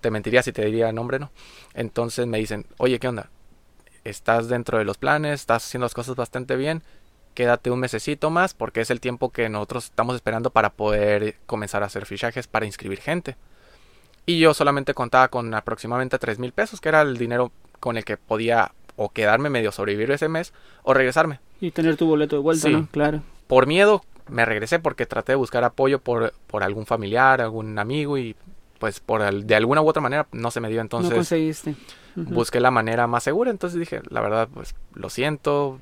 Te 0.00 0.10
mentiría 0.10 0.42
si 0.42 0.52
te 0.52 0.64
diría 0.64 0.88
el 0.88 0.94
nombre, 0.94 1.18
¿no? 1.18 1.30
Entonces 1.74 2.26
me 2.26 2.38
dicen, 2.38 2.66
oye, 2.78 2.98
¿qué 2.98 3.08
onda? 3.08 3.30
Estás 4.04 4.48
dentro 4.48 4.78
de 4.78 4.84
los 4.84 4.96
planes, 4.96 5.40
estás 5.40 5.66
haciendo 5.66 5.84
las 5.86 5.94
cosas 5.94 6.14
bastante 6.14 6.56
bien, 6.56 6.82
quédate 7.34 7.70
un 7.70 7.80
mesecito 7.80 8.30
más 8.30 8.54
porque 8.54 8.80
es 8.80 8.90
el 8.90 9.00
tiempo 9.00 9.30
que 9.30 9.48
nosotros 9.48 9.86
estamos 9.86 10.14
esperando 10.14 10.50
para 10.50 10.70
poder 10.70 11.36
comenzar 11.46 11.82
a 11.82 11.86
hacer 11.86 12.06
fichajes 12.06 12.46
para 12.46 12.66
inscribir 12.66 13.00
gente. 13.00 13.36
Y 14.28 14.38
yo 14.38 14.52
solamente 14.52 14.92
contaba 14.92 15.28
con 15.28 15.54
aproximadamente 15.54 16.18
3 16.18 16.38
mil 16.38 16.52
pesos, 16.52 16.80
que 16.82 16.90
era 16.90 17.00
el 17.00 17.16
dinero 17.16 17.50
con 17.80 17.96
el 17.96 18.04
que 18.04 18.18
podía 18.18 18.72
o 18.96 19.08
quedarme 19.08 19.48
medio 19.48 19.72
sobrevivir 19.72 20.10
ese 20.10 20.28
mes 20.28 20.52
o 20.82 20.92
regresarme. 20.92 21.40
Y 21.60 21.70
tener 21.70 21.96
tu 21.96 22.06
boleto 22.06 22.36
de 22.36 22.42
vuelta, 22.42 22.68
Sí. 22.68 22.74
¿no? 22.74 22.88
Claro. 22.90 23.22
Por 23.46 23.66
miedo 23.66 24.02
me 24.28 24.44
regresé 24.44 24.80
porque 24.80 25.06
traté 25.06 25.32
de 25.32 25.36
buscar 25.36 25.64
apoyo 25.64 26.00
por, 26.00 26.34
por 26.46 26.62
algún 26.62 26.84
familiar, 26.84 27.40
algún 27.40 27.78
amigo 27.78 28.18
y 28.18 28.36
pues 28.78 29.00
por 29.00 29.22
de 29.44 29.54
alguna 29.54 29.80
u 29.80 29.88
otra 29.88 30.02
manera 30.02 30.26
no 30.32 30.50
se 30.50 30.60
me 30.60 30.68
dio. 30.68 30.76
no 30.78 30.82
Entonces 30.82 31.14
conseguiste. 31.14 31.74
Ujú. 32.14 32.34
busqué 32.34 32.60
la 32.60 32.70
manera 32.70 33.06
más 33.06 33.22
segura. 33.24 33.50
Entonces 33.50 33.80
dije, 33.80 34.02
la 34.10 34.20
verdad, 34.20 34.48
pues 34.52 34.74
lo 34.92 35.08
siento 35.08 35.80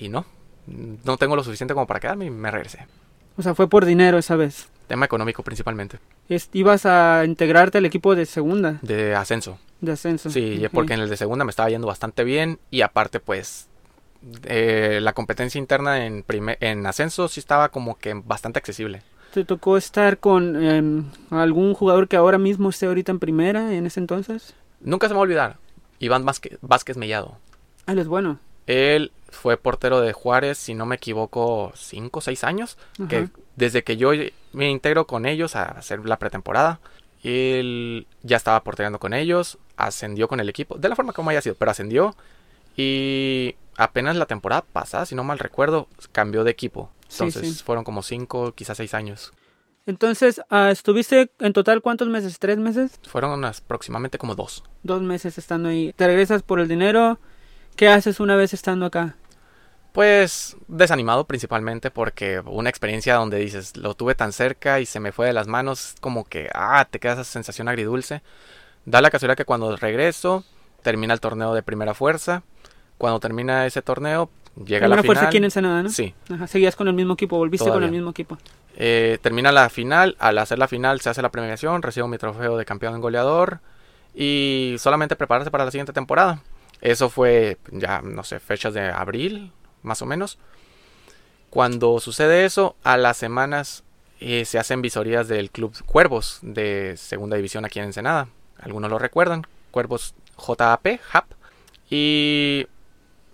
y 0.00 0.08
no. 0.08 0.26
No 0.66 1.16
tengo 1.16 1.36
lo 1.36 1.44
suficiente 1.44 1.74
como 1.74 1.86
para 1.86 2.00
quedarme 2.00 2.24
y 2.26 2.30
me 2.30 2.50
regresé. 2.50 2.86
O 3.36 3.42
sea, 3.42 3.54
fue 3.54 3.68
por 3.68 3.84
dinero 3.84 4.18
esa 4.18 4.34
vez. 4.34 4.68
Tema 4.88 5.04
económico 5.04 5.42
principalmente. 5.44 5.98
Es- 6.28 6.48
ibas 6.52 6.84
a 6.86 7.24
integrarte 7.24 7.78
al 7.78 7.86
equipo 7.86 8.14
de 8.16 8.26
segunda, 8.26 8.78
De 8.82 9.14
ascenso. 9.14 9.58
de 9.80 9.92
ascenso. 9.92 10.30
Sí, 10.30 10.66
porque 10.72 10.94
en 10.94 11.00
el 11.00 11.08
de 11.08 11.16
segunda 11.16 11.44
me 11.44 11.50
estaba 11.50 11.68
yendo 11.70 11.86
bastante 11.86 12.24
bien 12.24 12.58
y 12.70 12.80
aparte 12.80 13.20
pues 13.20 13.68
eh, 14.44 14.98
la 15.00 15.12
competencia 15.12 15.58
interna 15.58 16.04
en, 16.06 16.22
prime- 16.24 16.56
en 16.60 16.84
ascenso 16.86 17.28
sí 17.28 17.38
estaba 17.38 17.68
como 17.68 17.96
que 17.98 18.14
bastante 18.14 18.58
accesible. 18.58 19.02
¿Te 19.32 19.44
tocó 19.44 19.76
estar 19.76 20.18
con 20.18 20.60
em, 20.64 21.04
algún 21.30 21.74
jugador 21.74 22.08
que 22.08 22.16
ahora 22.16 22.38
mismo 22.38 22.70
esté 22.70 22.86
ahorita 22.86 23.12
en 23.12 23.18
primera 23.18 23.74
en 23.74 23.86
ese 23.86 24.00
entonces? 24.00 24.54
Nunca 24.80 25.06
se 25.06 25.12
me 25.14 25.16
va 25.18 25.20
a 25.20 25.24
olvidar. 25.24 25.56
Iván 26.00 26.24
Vázquez, 26.24 26.58
Vázquez 26.62 26.96
Mellado. 26.96 27.36
Ah, 27.86 27.92
él 27.92 27.98
es 27.98 28.08
bueno. 28.08 28.38
Él 28.68 29.12
fue 29.30 29.56
portero 29.56 30.00
de 30.02 30.12
Juárez, 30.12 30.58
si 30.58 30.74
no 30.74 30.84
me 30.84 30.96
equivoco, 30.96 31.72
5 31.74 32.18
o 32.18 32.22
6 32.22 32.44
años. 32.44 32.76
Que 33.08 33.30
desde 33.56 33.82
que 33.82 33.96
yo 33.96 34.10
me 34.52 34.70
integro 34.70 35.06
con 35.06 35.24
ellos 35.24 35.56
a 35.56 35.64
hacer 35.64 36.06
la 36.06 36.18
pretemporada, 36.18 36.78
él 37.22 38.06
ya 38.22 38.36
estaba 38.36 38.62
portereando 38.62 39.00
con 39.00 39.14
ellos, 39.14 39.58
ascendió 39.76 40.28
con 40.28 40.38
el 40.38 40.50
equipo, 40.50 40.76
de 40.76 40.88
la 40.90 40.96
forma 40.96 41.14
como 41.14 41.30
haya 41.30 41.40
sido, 41.40 41.54
pero 41.54 41.70
ascendió. 41.70 42.14
Y 42.76 43.56
apenas 43.76 44.16
la 44.16 44.26
temporada 44.26 44.62
pasada, 44.62 45.06
si 45.06 45.14
no 45.14 45.24
mal 45.24 45.38
recuerdo, 45.38 45.88
cambió 46.12 46.44
de 46.44 46.50
equipo. 46.50 46.90
Entonces 47.10 47.56
sí. 47.56 47.64
fueron 47.64 47.84
como 47.84 48.02
5, 48.02 48.52
quizás 48.52 48.76
6 48.76 48.92
años. 48.92 49.32
Entonces, 49.86 50.42
ah, 50.50 50.70
¿estuviste 50.70 51.30
en 51.38 51.54
total 51.54 51.80
cuántos 51.80 52.08
meses? 52.08 52.38
¿Tres 52.38 52.58
meses? 52.58 53.00
Fueron 53.08 53.42
aproximadamente 53.46 54.18
como 54.18 54.34
2. 54.34 54.62
Dos 54.82 55.00
meses 55.00 55.38
estando 55.38 55.70
ahí. 55.70 55.94
¿Te 55.94 56.06
regresas 56.06 56.42
por 56.42 56.60
el 56.60 56.68
dinero? 56.68 57.18
¿Qué 57.78 57.88
haces 57.88 58.18
una 58.18 58.34
vez 58.34 58.52
estando 58.54 58.86
acá? 58.86 59.14
Pues 59.92 60.56
desanimado 60.66 61.28
principalmente 61.28 61.92
porque 61.92 62.42
una 62.44 62.68
experiencia 62.70 63.14
donde 63.14 63.38
dices, 63.38 63.76
lo 63.76 63.94
tuve 63.94 64.16
tan 64.16 64.32
cerca 64.32 64.80
y 64.80 64.84
se 64.84 64.98
me 64.98 65.12
fue 65.12 65.26
de 65.26 65.32
las 65.32 65.46
manos, 65.46 65.94
como 66.00 66.24
que, 66.24 66.50
ah, 66.54 66.88
te 66.90 66.98
queda 66.98 67.12
esa 67.12 67.22
sensación 67.22 67.68
agridulce. 67.68 68.20
Da 68.84 69.00
la 69.00 69.10
casualidad 69.12 69.36
que 69.36 69.44
cuando 69.44 69.76
regreso, 69.76 70.42
termina 70.82 71.14
el 71.14 71.20
torneo 71.20 71.54
de 71.54 71.62
primera 71.62 71.94
fuerza. 71.94 72.42
Cuando 72.98 73.20
termina 73.20 73.64
ese 73.64 73.80
torneo, 73.80 74.28
llega 74.56 74.86
Alguna 74.86 74.96
la 74.96 75.02
final. 75.02 75.14
fuerza 75.14 75.28
aquí 75.28 75.36
en 75.36 75.44
Ensenada, 75.44 75.84
¿no? 75.84 75.88
Sí, 75.88 76.14
Ajá, 76.34 76.48
seguías 76.48 76.74
con 76.74 76.88
el 76.88 76.94
mismo 76.94 77.14
equipo, 77.14 77.38
volviste 77.38 77.70
con 77.70 77.84
el 77.84 77.92
mismo 77.92 78.10
equipo. 78.10 78.38
Eh, 78.74 79.18
termina 79.22 79.52
la 79.52 79.68
final, 79.68 80.16
al 80.18 80.38
hacer 80.38 80.58
la 80.58 80.66
final 80.66 81.00
se 81.00 81.10
hace 81.10 81.22
la 81.22 81.30
premiación, 81.30 81.82
recibo 81.82 82.08
mi 82.08 82.18
trofeo 82.18 82.56
de 82.56 82.64
campeón 82.64 82.96
en 82.96 83.00
goleador 83.00 83.60
y 84.16 84.74
solamente 84.80 85.14
prepararse 85.14 85.52
para 85.52 85.64
la 85.64 85.70
siguiente 85.70 85.92
temporada. 85.92 86.42
Eso 86.80 87.08
fue 87.08 87.58
ya, 87.72 88.02
no 88.02 88.22
sé, 88.24 88.40
fechas 88.40 88.74
de 88.74 88.82
abril, 88.88 89.52
más 89.82 90.02
o 90.02 90.06
menos. 90.06 90.38
Cuando 91.50 91.98
sucede 91.98 92.44
eso, 92.44 92.76
a 92.84 92.96
las 92.96 93.16
semanas 93.16 93.84
eh, 94.20 94.44
se 94.44 94.58
hacen 94.58 94.82
visorías 94.82 95.28
del 95.28 95.50
Club 95.50 95.74
Cuervos 95.86 96.40
de 96.42 96.96
Segunda 96.96 97.36
División 97.36 97.64
aquí 97.64 97.78
en 97.78 97.86
Ensenada. 97.86 98.28
Algunos 98.58 98.90
lo 98.90 98.98
recuerdan, 98.98 99.46
Cuervos 99.70 100.14
JAP, 100.36 101.00
HAP. 101.12 101.32
Y 101.90 102.66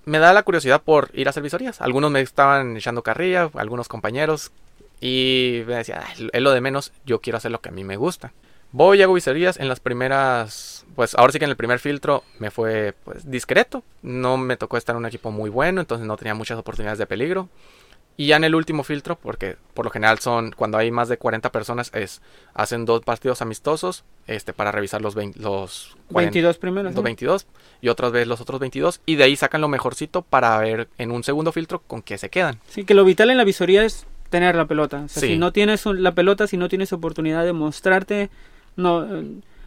me 0.05 0.19
da 0.19 0.33
la 0.33 0.43
curiosidad 0.43 0.83
por 0.83 1.11
ir 1.15 1.27
a 1.27 1.31
hacer 1.31 1.43
visorías. 1.43 1.81
Algunos 1.81 2.11
me 2.11 2.21
estaban 2.21 2.77
echando 2.77 3.03
carrilla, 3.03 3.51
algunos 3.55 3.89
compañeros. 3.89 4.53
Y 5.01 5.63
me 5.67 5.77
decía, 5.77 6.05
"Ay, 6.07 6.29
es 6.33 6.43
lo 6.43 6.53
de 6.53 6.61
menos, 6.61 6.93
yo 7.05 7.21
quiero 7.21 7.39
hacer 7.39 7.51
lo 7.51 7.61
que 7.61 7.71
a 7.71 7.73
mí 7.73 7.85
me 7.85 7.97
gusta. 7.97 8.33
Voy 8.73 8.99
y 8.99 9.03
hago 9.03 9.15
visorías 9.15 9.59
en 9.59 9.69
las 9.69 9.81
primeras, 9.81 10.84
pues 10.95 11.15
ahora 11.17 11.33
sí 11.33 11.39
que 11.39 11.45
en 11.45 11.51
el 11.51 11.57
primer 11.57 11.79
filtro 11.79 12.25
me 12.39 12.51
fue 12.51 12.95
pues 13.05 13.31
discreto. 13.31 13.83
No 14.03 14.37
me 14.37 14.57
tocó 14.57 14.77
estar 14.77 14.95
en 14.95 14.99
un 15.01 15.07
equipo 15.07 15.31
muy 15.31 15.51
bueno, 15.51 15.81
entonces 15.81 16.07
no 16.07 16.17
tenía 16.17 16.35
muchas 16.35 16.59
oportunidades 16.59 16.99
de 16.99 17.07
peligro. 17.07 17.49
Y 18.17 18.29
ya 18.29 18.37
en 18.37 18.45
el 18.45 18.55
último 18.55 18.85
filtro, 18.85 19.17
porque 19.17 19.57
por 19.75 19.85
lo 19.85 19.91
general 19.91 20.21
son, 20.21 20.53
cuando 20.53 20.79
hay 20.79 20.93
más 20.93 21.09
de 21.09 21.19
40 21.19 21.51
personas, 21.51 21.91
es, 21.95 22.23
hacen 22.55 22.85
dos 22.85 23.01
partidos 23.03 23.43
amistosos, 23.43 24.05
este, 24.29 24.53
para 24.53 24.71
revisar 24.71 25.03
los, 25.03 25.17
20 25.17 25.41
los 25.41 25.97
40 26.13 26.31
22 26.31 26.59
primeros. 26.59 26.93
los 26.93 26.97
¿no? 26.97 27.03
22 27.03 27.47
y 27.83 27.89
otras 27.89 28.13
veces 28.13 28.29
los 28.29 28.41
otros 28.41 28.61
22 28.61 29.01
y 29.05 29.17
de 29.17 29.25
ahí 29.25 29.35
sacan 29.35 29.61
lo 29.63 29.67
mejorcito 29.69 30.23
para 30.23 30.57
ver 30.59 30.87
en 30.97 31.11
un 31.11 31.25
segundo 31.25 31.51
filtro 31.51 31.81
con 31.81 32.03
qué 32.03 32.17
se 32.17 32.29
quedan. 32.31 32.61
Sí, 32.69 32.85
que 32.85 32.95
lo 32.95 33.05
vital 33.05 33.31
en 33.31 33.37
la 33.37 33.43
visoría 33.45 33.85
es 33.85 34.07
tener 34.31 34.55
la 34.55 34.67
pelota. 34.67 35.03
O 35.07 35.09
sea, 35.09 35.21
Sí. 35.21 35.27
si 35.31 35.37
no 35.37 35.53
tienes 35.53 35.85
la 35.85 36.13
pelota, 36.13 36.47
si 36.47 36.57
no 36.57 36.69
tienes 36.69 36.93
oportunidad 36.93 37.45
de 37.45 37.53
mostrarte, 37.53 38.31
no, 38.77 39.05
eh, 39.13 39.25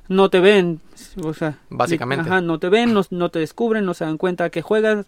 no 0.07 0.29
te 0.29 0.39
ven. 0.39 0.79
O 1.23 1.33
sea, 1.33 1.57
Básicamente. 1.69 2.29
Ajá, 2.29 2.41
no 2.41 2.59
te 2.59 2.69
ven, 2.69 2.93
no, 2.93 3.01
no 3.09 3.29
te 3.29 3.39
descubren, 3.39 3.85
no 3.85 3.93
se 3.93 4.05
dan 4.05 4.17
cuenta 4.17 4.49
que 4.49 4.61
juegas. 4.61 5.05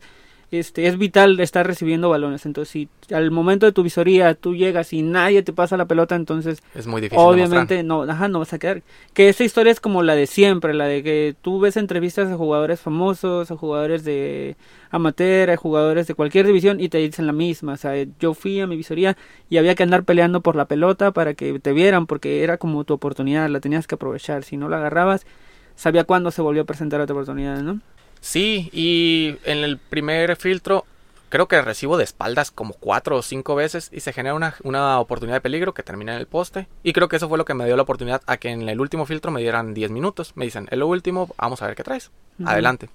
Este, 0.51 0.87
es 0.87 0.97
vital 0.97 1.39
estar 1.39 1.67
recibiendo 1.67 2.09
balones. 2.09 2.45
Entonces, 2.47 2.71
si 2.71 2.89
al 3.13 3.29
momento 3.29 3.67
de 3.67 3.71
tu 3.71 3.83
visoría 3.83 4.33
tú 4.33 4.55
llegas 4.55 4.93
y 4.93 5.03
nadie 5.03 5.43
te 5.43 5.53
pasa 5.53 5.77
la 5.77 5.85
pelota, 5.85 6.15
entonces 6.15 6.63
Es 6.73 6.87
muy 6.87 7.01
difícil. 7.01 7.23
obviamente 7.23 7.83
no, 7.83 8.01
ajá, 8.03 8.27
no 8.29 8.39
vas 8.39 8.53
a 8.53 8.57
quedar. 8.57 8.81
Que 9.13 9.29
esa 9.29 9.43
historia 9.43 9.71
es 9.71 9.79
como 9.79 10.01
la 10.01 10.15
de 10.15 10.25
siempre, 10.25 10.73
la 10.73 10.85
de 10.85 11.03
que 11.03 11.35
tú 11.41 11.59
ves 11.59 11.77
entrevistas 11.77 12.29
a 12.31 12.35
jugadores 12.35 12.79
famosos, 12.79 13.51
a 13.51 13.55
jugadores 13.57 14.03
de 14.03 14.55
amateur, 14.89 15.51
a 15.51 15.57
jugadores 15.57 16.07
de 16.07 16.15
cualquier 16.15 16.47
división 16.47 16.79
y 16.79 16.89
te 16.89 16.97
dicen 16.97 17.27
la 17.27 17.33
misma. 17.33 17.73
O 17.73 17.77
sea, 17.77 17.93
yo 18.19 18.33
fui 18.33 18.59
a 18.59 18.65
mi 18.65 18.75
visoría 18.75 19.15
y 19.49 19.57
había 19.57 19.75
que 19.75 19.83
andar 19.83 20.03
peleando 20.03 20.41
por 20.41 20.55
la 20.55 20.65
pelota 20.65 21.11
para 21.11 21.35
que 21.35 21.59
te 21.59 21.73
vieran, 21.73 22.07
porque 22.07 22.43
era 22.43 22.57
como 22.57 22.83
tu 22.85 22.95
oportunidad, 22.95 23.47
la 23.49 23.59
tenías 23.59 23.85
que 23.85 23.95
aprovechar. 23.95 24.43
Si 24.43 24.57
no 24.57 24.67
la 24.67 24.77
agarrabas, 24.77 25.27
sabía 25.75 26.05
cuándo 26.05 26.31
se 26.31 26.41
volvió 26.41 26.63
a 26.63 26.65
presentar 26.65 27.01
otra 27.01 27.13
oportunidad, 27.13 27.61
¿no? 27.61 27.79
Sí, 28.21 28.69
y 28.73 29.37
en 29.43 29.59
el 29.59 29.77
primer 29.77 30.35
filtro 30.35 30.85
creo 31.29 31.47
que 31.47 31.61
recibo 31.61 31.97
de 31.97 32.03
espaldas 32.03 32.51
como 32.51 32.73
cuatro 32.73 33.17
o 33.17 33.21
cinco 33.21 33.55
veces 33.55 33.89
y 33.93 33.99
se 34.01 34.13
genera 34.13 34.33
una, 34.33 34.55
una 34.63 34.99
oportunidad 34.99 35.37
de 35.37 35.41
peligro 35.41 35.73
que 35.73 35.83
termina 35.83 36.13
en 36.13 36.19
el 36.19 36.27
poste. 36.27 36.67
Y 36.83 36.93
creo 36.93 37.07
que 37.07 37.15
eso 37.15 37.29
fue 37.29 37.37
lo 37.37 37.45
que 37.45 37.53
me 37.53 37.65
dio 37.65 37.75
la 37.75 37.83
oportunidad 37.83 38.21
a 38.25 38.37
que 38.37 38.49
en 38.49 38.67
el 38.67 38.81
último 38.81 39.05
filtro 39.05 39.31
me 39.31 39.41
dieran 39.41 39.73
10 39.73 39.91
minutos. 39.91 40.33
Me 40.35 40.45
dicen, 40.45 40.67
en 40.71 40.79
lo 40.79 40.87
último, 40.87 41.29
vamos 41.37 41.61
a 41.61 41.67
ver 41.67 41.75
qué 41.75 41.83
traes. 41.83 42.11
Adelante. 42.43 42.89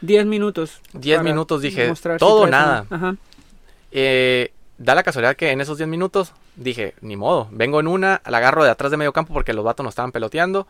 10 0.00 0.26
minutos. 0.26 0.80
10 0.92 1.18
para 1.18 1.30
minutos 1.30 1.60
dije, 1.60 1.94
si 1.94 2.02
todo 2.18 2.46
traes 2.46 2.50
nada. 2.50 2.86
no. 2.88 2.96
Ajá. 2.96 3.16
Eh, 3.90 4.52
da 4.78 4.94
la 4.94 5.02
casualidad 5.02 5.36
que 5.36 5.50
en 5.50 5.60
esos 5.60 5.78
10 5.78 5.88
minutos 5.88 6.32
dije, 6.56 6.94
ni 7.00 7.16
modo, 7.16 7.48
vengo 7.50 7.80
en 7.80 7.88
una, 7.88 8.20
la 8.26 8.38
agarro 8.38 8.64
de 8.64 8.70
atrás 8.70 8.90
de 8.90 8.96
medio 8.96 9.12
campo 9.12 9.34
porque 9.34 9.52
los 9.52 9.64
vatos 9.64 9.84
nos 9.84 9.92
estaban 9.92 10.12
peloteando. 10.12 10.66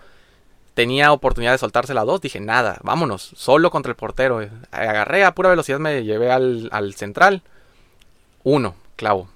Tenía 0.78 1.10
oportunidad 1.10 1.50
de 1.50 1.58
soltársela 1.58 2.02
a 2.02 2.04
dos, 2.04 2.20
dije, 2.20 2.38
nada, 2.38 2.78
vámonos, 2.84 3.32
solo 3.34 3.72
contra 3.72 3.90
el 3.90 3.96
portero. 3.96 4.48
Agarré 4.70 5.24
a 5.24 5.34
pura 5.34 5.48
velocidad, 5.48 5.80
me 5.80 6.04
llevé 6.04 6.30
al, 6.30 6.68
al 6.70 6.94
central. 6.94 7.42
Uno, 8.44 8.76
clavo. 8.94 9.28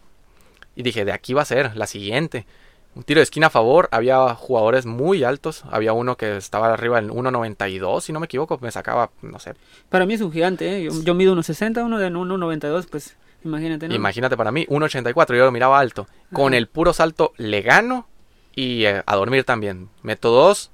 Y 0.77 0.85
dije, 0.85 1.05
de 1.05 1.11
aquí 1.11 1.35
va 1.35 1.43
a 1.43 1.45
ser, 1.45 1.77
la 1.77 1.89
siguiente. 1.89 2.47
un 2.95 3.03
tiro 3.03 3.19
de 3.19 3.25
esquina 3.25 3.49
a 3.49 3.51
favor, 3.51 3.89
había 3.91 4.37
jugadores 4.37 4.87
muy 4.87 5.25
altos, 5.25 5.65
había 5.69 5.93
uno 5.93 6.17
que 6.17 6.37
estaba 6.37 6.73
arriba 6.73 7.01
en 7.01 7.09
1.92, 7.09 8.03
si 8.03 8.13
no 8.13 8.21
me 8.21 8.27
equivoco, 8.27 8.61
me 8.63 8.71
sacaba, 8.71 9.11
no 9.21 9.41
sé. 9.41 9.55
Para 9.89 10.07
mí 10.07 10.15
es 10.15 10.21
un 10.21 10.31
gigante, 10.31 10.77
¿eh? 10.77 10.85
yo, 10.85 10.93
yo 11.03 11.13
mido 11.13 11.35
1.60, 11.35 11.85
uno 11.85 11.99
de 11.99 12.09
1.92, 12.09 12.87
pues 12.89 13.17
imagínate, 13.45 13.89
¿no? 13.89 13.97
Imagínate 13.97 14.37
para 14.37 14.53
mí, 14.53 14.65
1.84, 14.69 15.37
yo 15.37 15.45
lo 15.45 15.51
miraba 15.51 15.81
alto. 15.81 16.07
Con 16.33 16.55
el 16.55 16.69
puro 16.69 16.93
salto 16.93 17.33
le 17.37 17.63
gano 17.63 18.07
y 18.55 18.85
eh, 18.85 19.03
a 19.05 19.17
dormir 19.17 19.43
también. 19.43 19.89
Meto 20.03 20.31
dos, 20.31 20.71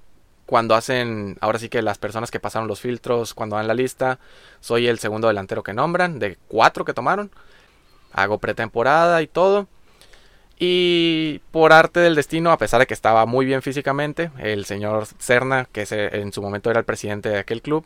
cuando 0.48 0.74
hacen, 0.74 1.36
ahora 1.42 1.58
sí 1.58 1.68
que 1.68 1.82
las 1.82 1.98
personas 1.98 2.30
que 2.30 2.40
pasaron 2.40 2.68
los 2.68 2.80
filtros, 2.80 3.34
cuando 3.34 3.56
dan 3.56 3.66
la 3.68 3.74
lista, 3.74 4.18
soy 4.60 4.86
el 4.88 4.98
segundo 4.98 5.28
delantero 5.28 5.62
que 5.62 5.74
nombran, 5.74 6.18
de 6.18 6.38
cuatro 6.48 6.86
que 6.86 6.94
tomaron. 6.94 7.30
Hago 8.12 8.38
pretemporada 8.38 9.20
y 9.20 9.26
todo. 9.26 9.68
Y 10.58 11.42
por 11.50 11.74
arte 11.74 12.00
del 12.00 12.14
destino, 12.14 12.50
a 12.50 12.56
pesar 12.56 12.80
de 12.80 12.86
que 12.86 12.94
estaba 12.94 13.26
muy 13.26 13.44
bien 13.44 13.60
físicamente, 13.60 14.30
el 14.38 14.64
señor 14.64 15.04
Cerna, 15.18 15.66
que 15.70 15.84
en 15.90 16.32
su 16.32 16.40
momento 16.40 16.70
era 16.70 16.78
el 16.80 16.86
presidente 16.86 17.28
de 17.28 17.38
aquel 17.40 17.60
club, 17.60 17.84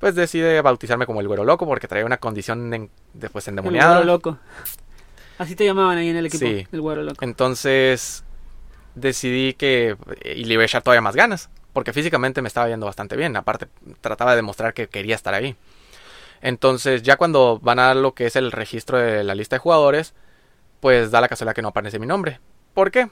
pues 0.00 0.16
decide 0.16 0.60
bautizarme 0.62 1.06
como 1.06 1.20
el 1.20 1.28
güero 1.28 1.44
loco 1.44 1.64
porque 1.64 1.86
traía 1.86 2.04
una 2.04 2.16
condición 2.18 2.74
en, 2.74 2.90
de, 3.12 3.30
pues, 3.30 3.46
el 3.46 3.52
endemoniada. 3.52 3.98
güero 3.98 4.06
loco. 4.12 4.38
Así 5.38 5.54
te 5.54 5.64
llamaban 5.64 5.96
ahí 5.96 6.08
en 6.08 6.16
el 6.16 6.26
equipo, 6.26 6.44
Sí. 6.44 6.66
el 6.72 6.80
güero 6.80 7.04
loco. 7.04 7.24
Entonces 7.24 8.24
decidí 8.96 9.54
que 9.54 9.96
y 10.24 10.44
le 10.44 10.54
iba 10.54 10.62
a 10.64 10.66
echar 10.66 10.82
todavía 10.82 11.00
más 11.00 11.14
ganas, 11.14 11.50
porque 11.74 11.92
físicamente 11.92 12.40
me 12.40 12.48
estaba 12.48 12.68
yendo 12.68 12.86
bastante 12.86 13.16
bien, 13.16 13.36
aparte 13.36 13.66
trataba 14.00 14.30
de 14.30 14.36
demostrar 14.36 14.72
que 14.72 14.88
quería 14.88 15.14
estar 15.14 15.34
ahí. 15.34 15.56
Entonces 16.40 17.02
ya 17.02 17.16
cuando 17.16 17.58
van 17.60 17.78
a 17.78 17.94
lo 17.94 18.14
que 18.14 18.26
es 18.26 18.36
el 18.36 18.52
registro 18.52 18.96
de 18.98 19.24
la 19.24 19.34
lista 19.34 19.56
de 19.56 19.60
jugadores, 19.60 20.14
pues 20.80 21.10
da 21.10 21.20
la 21.20 21.28
casualidad 21.28 21.54
que 21.54 21.62
no 21.62 21.68
aparece 21.68 21.98
mi 21.98 22.06
nombre. 22.06 22.40
¿Por 22.72 22.90
qué? 22.90 23.10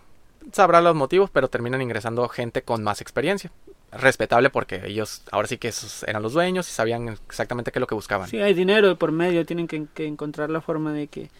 Sabrá 0.53 0.81
los 0.81 0.95
motivos, 0.95 1.31
pero 1.31 1.49
terminan 1.49 1.83
ingresando 1.83 2.29
gente 2.29 2.63
con 2.63 2.83
más 2.83 3.01
experiencia. 3.01 3.51
Respetable 3.91 4.49
porque 4.49 4.83
ellos 4.87 5.23
ahora 5.31 5.49
sí 5.49 5.59
que 5.59 5.69
esos 5.69 6.03
eran 6.05 6.23
los 6.23 6.33
dueños 6.33 6.69
y 6.69 6.73
sabían 6.73 7.09
exactamente 7.27 7.73
qué 7.73 7.79
es 7.79 7.81
lo 7.81 7.87
que 7.87 7.95
buscaban. 7.95 8.29
Sí, 8.29 8.41
hay 8.41 8.55
dinero 8.55 8.97
por 8.97 9.13
medio, 9.13 9.45
tienen 9.45 9.67
que, 9.67 9.87
que 9.93 10.07
encontrar 10.07 10.51
la 10.51 10.61
forma 10.61 10.93
de 10.93 11.09
que, 11.09 11.31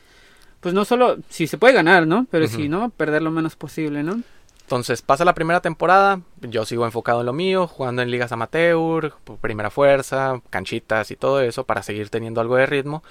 pues 0.61 0.75
no 0.75 0.85
solo, 0.85 1.19
si 1.29 1.47
se 1.47 1.57
puede 1.57 1.73
ganar, 1.73 2.07
¿no? 2.07 2.27
Pero 2.31 2.47
si 2.49 2.69
no, 2.69 2.91
perder 2.91 3.23
lo 3.23 3.31
menos 3.31 3.57
posible, 3.57 4.03
¿no? 4.03 4.23
Entonces 4.63 5.03
pasa 5.03 5.25
la 5.25 5.35
primera 5.35 5.61
temporada, 5.61 6.21
yo 6.41 6.65
sigo 6.65 6.87
enfocado 6.87 7.21
en 7.21 7.27
lo 7.27 7.33
mío, 7.33 7.67
jugando 7.67 8.01
en 8.03 8.11
ligas 8.11 8.33
amateur, 8.33 9.13
primera 9.41 9.71
fuerza, 9.71 10.41
canchitas 10.51 11.11
y 11.11 11.17
todo 11.17 11.41
eso 11.41 11.65
para 11.65 11.83
seguir 11.83 12.09
teniendo 12.09 12.41
algo 12.41 12.57
de 12.57 12.67
ritmo. 12.67 13.03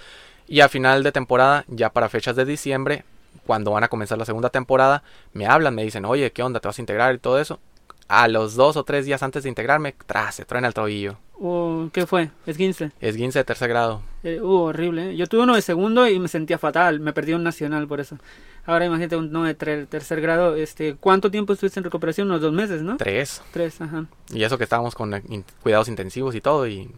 Y 0.48 0.62
a 0.62 0.70
final 0.70 1.04
de 1.04 1.12
temporada, 1.12 1.64
ya 1.68 1.92
para 1.92 2.10
fechas 2.10 2.36
de 2.36 2.46
diciembre, 2.46 3.06
cuando 3.46 3.72
van 3.72 3.84
a 3.84 3.90
comenzar 3.90 4.18
la 4.18 4.26
segunda 4.26 4.50
temporada, 4.50 5.04
me 5.34 5.46
hablan, 5.46 5.76
me 5.76 5.84
dicen, 5.84 6.06
oye, 6.06 6.32
¿qué 6.32 6.44
onda? 6.44 6.60
¿Te 6.60 6.68
vas 6.68 6.80
a 6.80 6.82
integrar 6.82 7.16
y 7.16 7.20
todo 7.20 7.40
eso? 7.40 7.60
A 8.08 8.28
los 8.28 8.56
dos 8.56 8.76
o 8.76 8.84
tres 8.84 9.06
días 9.06 9.24
antes 9.24 9.44
de 9.44 9.50
integrarme, 9.50 9.96
tras, 10.06 10.36
se 10.36 10.46
truena 10.46 10.68
el 10.68 10.74
tobillo. 10.74 11.18
O, 11.44 11.90
¿Qué 11.92 12.06
fue? 12.06 12.30
Esguince. 12.46 12.92
Es 13.02 13.16
15 13.16 13.40
de 13.40 13.44
tercer 13.44 13.68
grado. 13.70 14.02
Eh, 14.24 14.40
uh, 14.40 14.62
horrible. 14.62 15.12
¿eh? 15.12 15.16
Yo 15.16 15.26
tuve 15.26 15.42
uno 15.42 15.56
de 15.56 15.64
segundo 15.64 16.08
y 16.08 16.20
me 16.20 16.28
sentía 16.28 16.60
fatal. 16.60 17.00
Me 17.00 17.14
perdí 17.14 17.34
un 17.34 17.44
nacional 17.44 17.88
por 17.88 18.00
eso. 18.00 18.18
Ahora 18.66 18.86
imagínate 18.86 19.16
uno 19.16 19.44
de 19.44 19.58
tre- 19.58 19.88
tercer 19.88 20.22
grado. 20.22 20.56
Este, 20.56 20.96
¿Cuánto 20.96 21.32
tiempo 21.32 21.54
estuviste 21.54 21.80
en 21.80 21.84
recuperación? 21.84 22.28
Unos 22.28 22.42
dos 22.42 22.54
meses, 22.54 22.82
¿no? 22.84 22.98
Tres. 22.98 23.42
Tres, 23.52 23.82
ajá. 23.82 24.06
Y 24.34 24.44
eso 24.44 24.58
que 24.58 24.64
estábamos 24.66 24.94
con 24.96 25.14
eh, 25.14 25.24
in- 25.30 25.46
cuidados 25.64 25.88
intensivos 25.88 26.36
y 26.36 26.42
todo, 26.42 26.68
y 26.68 26.90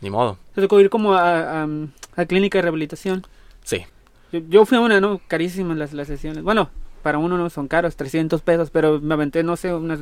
ni 0.00 0.10
modo. 0.10 0.36
Te 0.54 0.60
tocó 0.60 0.80
ir 0.80 0.90
como 0.90 1.14
a, 1.14 1.62
a, 1.62 1.68
a 2.16 2.24
clínica 2.26 2.58
de 2.58 2.62
rehabilitación. 2.62 3.24
Sí. 3.62 3.84
Yo, 4.32 4.40
yo 4.48 4.66
fui 4.66 4.78
a 4.78 4.80
una, 4.80 5.00
¿no? 5.00 5.20
Carísimas 5.28 5.76
las, 5.76 5.92
las 5.92 6.08
sesiones. 6.08 6.42
Bueno, 6.42 6.70
para 7.02 7.18
uno 7.18 7.38
no 7.38 7.50
son 7.50 7.68
caros, 7.68 7.96
300 7.96 8.40
pesos, 8.42 8.70
pero 8.70 9.00
me 9.00 9.14
aventé, 9.14 9.42
no 9.44 9.56
sé, 9.56 9.72
unas 9.74 10.00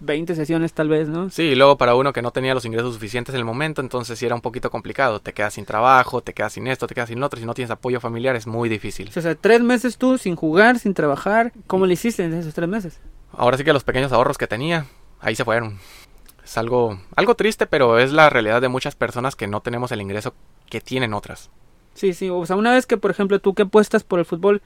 20 0.00 0.34
sesiones 0.34 0.72
tal 0.72 0.88
vez, 0.88 1.08
¿no? 1.08 1.30
Sí, 1.30 1.42
y 1.42 1.54
luego 1.54 1.78
para 1.78 1.94
uno 1.94 2.12
que 2.12 2.22
no 2.22 2.30
tenía 2.30 2.54
los 2.54 2.64
ingresos 2.64 2.94
suficientes 2.94 3.34
en 3.34 3.38
el 3.38 3.44
momento, 3.44 3.80
entonces 3.80 4.18
sí 4.18 4.26
era 4.26 4.34
un 4.34 4.40
poquito 4.40 4.70
complicado. 4.70 5.20
Te 5.20 5.32
quedas 5.32 5.54
sin 5.54 5.64
trabajo, 5.64 6.20
te 6.20 6.34
quedas 6.34 6.52
sin 6.52 6.66
esto, 6.66 6.86
te 6.86 6.94
quedas 6.94 7.08
sin 7.08 7.20
lo 7.20 7.26
otro. 7.26 7.40
Si 7.40 7.46
no 7.46 7.54
tienes 7.54 7.70
apoyo 7.70 8.00
familiar 8.00 8.36
es 8.36 8.46
muy 8.46 8.68
difícil. 8.68 9.10
O 9.16 9.20
sea, 9.20 9.34
tres 9.34 9.62
meses 9.62 9.98
tú 9.98 10.18
sin 10.18 10.36
jugar, 10.36 10.78
sin 10.78 10.94
trabajar. 10.94 11.52
¿Cómo 11.66 11.86
le 11.86 11.94
hiciste 11.94 12.24
en 12.24 12.34
esos 12.34 12.54
tres 12.54 12.68
meses? 12.68 13.00
Ahora 13.32 13.56
sí 13.56 13.64
que 13.64 13.72
los 13.72 13.84
pequeños 13.84 14.12
ahorros 14.12 14.38
que 14.38 14.46
tenía, 14.46 14.86
ahí 15.20 15.34
se 15.34 15.44
fueron. 15.44 15.78
Es 16.44 16.56
algo, 16.58 16.98
algo 17.16 17.34
triste, 17.34 17.66
pero 17.66 17.98
es 17.98 18.12
la 18.12 18.30
realidad 18.30 18.60
de 18.60 18.68
muchas 18.68 18.94
personas 18.94 19.34
que 19.34 19.48
no 19.48 19.62
tenemos 19.62 19.90
el 19.92 20.00
ingreso 20.00 20.34
que 20.70 20.80
tienen 20.80 21.12
otras. 21.12 21.50
Sí, 21.94 22.12
sí. 22.12 22.30
O 22.30 22.44
sea, 22.46 22.56
una 22.56 22.72
vez 22.72 22.86
que, 22.86 22.96
por 22.96 23.10
ejemplo, 23.10 23.40
tú 23.40 23.54
que 23.54 23.62
apuestas 23.62 24.04
por 24.04 24.18
el 24.18 24.24
fútbol, 24.24 24.62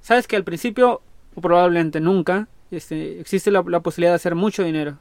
sabes 0.00 0.26
que 0.26 0.36
al 0.36 0.44
principio, 0.44 1.02
o 1.34 1.40
probablemente 1.40 2.00
nunca, 2.00 2.48
este, 2.70 3.20
existe 3.20 3.50
la, 3.50 3.62
la 3.66 3.80
posibilidad 3.80 4.12
de 4.12 4.16
hacer 4.16 4.34
mucho 4.34 4.62
dinero. 4.64 4.96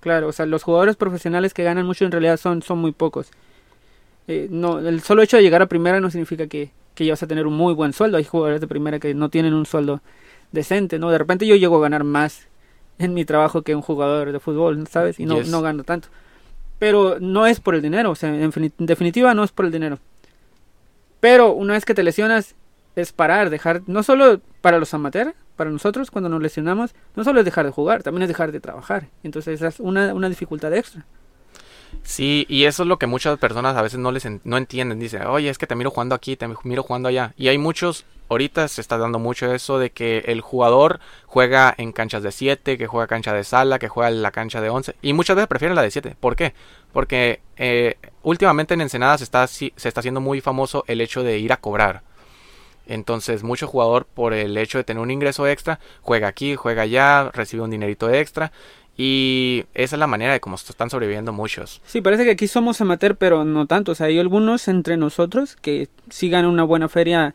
Claro, 0.00 0.28
o 0.28 0.32
sea, 0.32 0.46
los 0.46 0.62
jugadores 0.62 0.96
profesionales 0.96 1.54
que 1.54 1.62
ganan 1.62 1.86
mucho 1.86 2.04
en 2.04 2.12
realidad 2.12 2.36
son, 2.36 2.62
son 2.62 2.78
muy 2.78 2.92
pocos. 2.92 3.30
Eh, 4.28 4.48
no, 4.50 4.78
el 4.78 5.00
solo 5.00 5.22
hecho 5.22 5.36
de 5.36 5.42
llegar 5.42 5.62
a 5.62 5.66
primera 5.66 6.00
no 6.00 6.10
significa 6.10 6.46
que, 6.46 6.70
que 6.94 7.04
ya 7.06 7.12
vas 7.12 7.22
a 7.22 7.26
tener 7.26 7.46
un 7.46 7.54
muy 7.54 7.72
buen 7.74 7.92
sueldo. 7.92 8.16
Hay 8.18 8.24
jugadores 8.24 8.60
de 8.60 8.66
primera 8.66 8.98
que 8.98 9.14
no 9.14 9.28
tienen 9.30 9.54
un 9.54 9.66
sueldo 9.66 10.00
decente, 10.52 10.98
¿no? 10.98 11.10
De 11.10 11.18
repente 11.18 11.46
yo 11.46 11.56
llego 11.56 11.78
a 11.78 11.82
ganar 11.82 12.04
más 12.04 12.48
en 12.98 13.14
mi 13.14 13.24
trabajo 13.24 13.62
que 13.62 13.74
un 13.74 13.82
jugador 13.82 14.32
de 14.32 14.38
fútbol, 14.40 14.86
¿sabes? 14.88 15.18
Y 15.18 15.24
no, 15.26 15.38
Yes. 15.38 15.48
no 15.48 15.62
gano 15.62 15.82
tanto. 15.84 16.08
Pero 16.78 17.18
no 17.20 17.46
es 17.46 17.60
por 17.60 17.74
el 17.74 17.82
dinero, 17.82 18.10
o 18.10 18.14
sea, 18.16 18.34
en 18.34 18.50
definitiva 18.78 19.34
no 19.34 19.44
es 19.44 19.52
por 19.52 19.64
el 19.66 19.72
dinero. 19.72 19.98
Pero 21.20 21.52
una 21.52 21.74
vez 21.74 21.84
que 21.84 21.94
te 21.94 22.02
lesionas, 22.02 22.54
es 22.96 23.12
parar, 23.12 23.48
dejar, 23.50 23.82
no 23.86 24.02
solo 24.02 24.40
para 24.60 24.78
los 24.78 24.92
amateurs, 24.92 25.32
para 25.56 25.70
nosotros 25.70 26.10
cuando 26.10 26.28
nos 26.28 26.42
lesionamos, 26.42 26.94
no 27.16 27.24
solo 27.24 27.40
es 27.40 27.44
dejar 27.44 27.66
de 27.66 27.72
jugar, 27.72 28.02
también 28.02 28.22
es 28.22 28.28
dejar 28.28 28.52
de 28.52 28.60
trabajar. 28.60 29.08
Entonces 29.22 29.60
es 29.62 29.80
una, 29.80 30.14
una 30.14 30.28
dificultad 30.28 30.72
extra. 30.74 31.04
Sí, 32.02 32.46
y 32.48 32.64
eso 32.64 32.82
es 32.82 32.88
lo 32.88 32.98
que 32.98 33.06
muchas 33.06 33.38
personas 33.38 33.76
a 33.76 33.82
veces 33.82 33.98
no 33.98 34.12
les 34.12 34.24
en- 34.24 34.40
no 34.44 34.56
entienden. 34.56 34.98
Dicen, 34.98 35.26
oye, 35.26 35.50
es 35.50 35.58
que 35.58 35.66
te 35.66 35.74
miro 35.74 35.90
jugando 35.90 36.14
aquí, 36.14 36.36
te 36.36 36.48
miro 36.64 36.82
jugando 36.82 37.08
allá. 37.08 37.34
Y 37.36 37.48
hay 37.48 37.58
muchos, 37.58 38.04
ahorita 38.28 38.66
se 38.68 38.80
está 38.80 38.96
dando 38.98 39.18
mucho 39.18 39.52
eso 39.54 39.78
de 39.78 39.90
que 39.90 40.18
el 40.26 40.40
jugador 40.40 41.00
juega 41.26 41.72
en 41.76 41.92
canchas 41.92 42.22
de 42.22 42.32
7, 42.32 42.78
que 42.78 42.86
juega 42.86 43.06
cancha 43.06 43.32
de 43.34 43.44
sala, 43.44 43.78
que 43.78 43.88
juega 43.88 44.08
en 44.10 44.22
la 44.22 44.30
cancha 44.32 44.60
de 44.60 44.70
11. 44.70 44.96
Y 45.02 45.12
muchas 45.12 45.36
veces 45.36 45.48
prefieren 45.48 45.76
la 45.76 45.82
de 45.82 45.90
7. 45.90 46.16
¿Por 46.18 46.34
qué? 46.34 46.54
Porque 46.92 47.40
eh, 47.56 47.96
últimamente 48.22 48.74
en 48.74 48.80
Ensenada 48.80 49.18
se 49.18 49.24
está, 49.24 49.46
se 49.46 49.70
está 49.76 50.00
haciendo 50.00 50.20
muy 50.20 50.40
famoso 50.40 50.84
el 50.88 51.00
hecho 51.00 51.22
de 51.22 51.38
ir 51.38 51.52
a 51.52 51.58
cobrar. 51.58 52.02
Entonces, 52.86 53.42
mucho 53.42 53.66
jugador, 53.66 54.06
por 54.06 54.34
el 54.34 54.56
hecho 54.56 54.78
de 54.78 54.84
tener 54.84 55.02
un 55.02 55.10
ingreso 55.10 55.46
extra, 55.46 55.78
juega 56.00 56.28
aquí, 56.28 56.56
juega 56.56 56.82
allá, 56.82 57.30
recibe 57.32 57.62
un 57.62 57.70
dinerito 57.70 58.10
extra. 58.10 58.52
Y 58.96 59.64
esa 59.72 59.96
es 59.96 60.00
la 60.00 60.06
manera 60.06 60.32
de 60.34 60.40
cómo 60.40 60.56
están 60.56 60.90
sobreviviendo 60.90 61.32
muchos. 61.32 61.80
Sí, 61.86 62.02
parece 62.02 62.24
que 62.24 62.32
aquí 62.32 62.46
somos 62.46 62.80
amateur, 62.80 63.16
pero 63.16 63.44
no 63.44 63.66
tanto. 63.66 63.92
O 63.92 63.94
sea, 63.94 64.06
hay 64.08 64.18
algunos 64.18 64.68
entre 64.68 64.96
nosotros 64.98 65.56
que 65.56 65.88
sí 66.10 66.28
ganan 66.28 66.50
una 66.50 66.64
buena 66.64 66.88
feria 66.88 67.34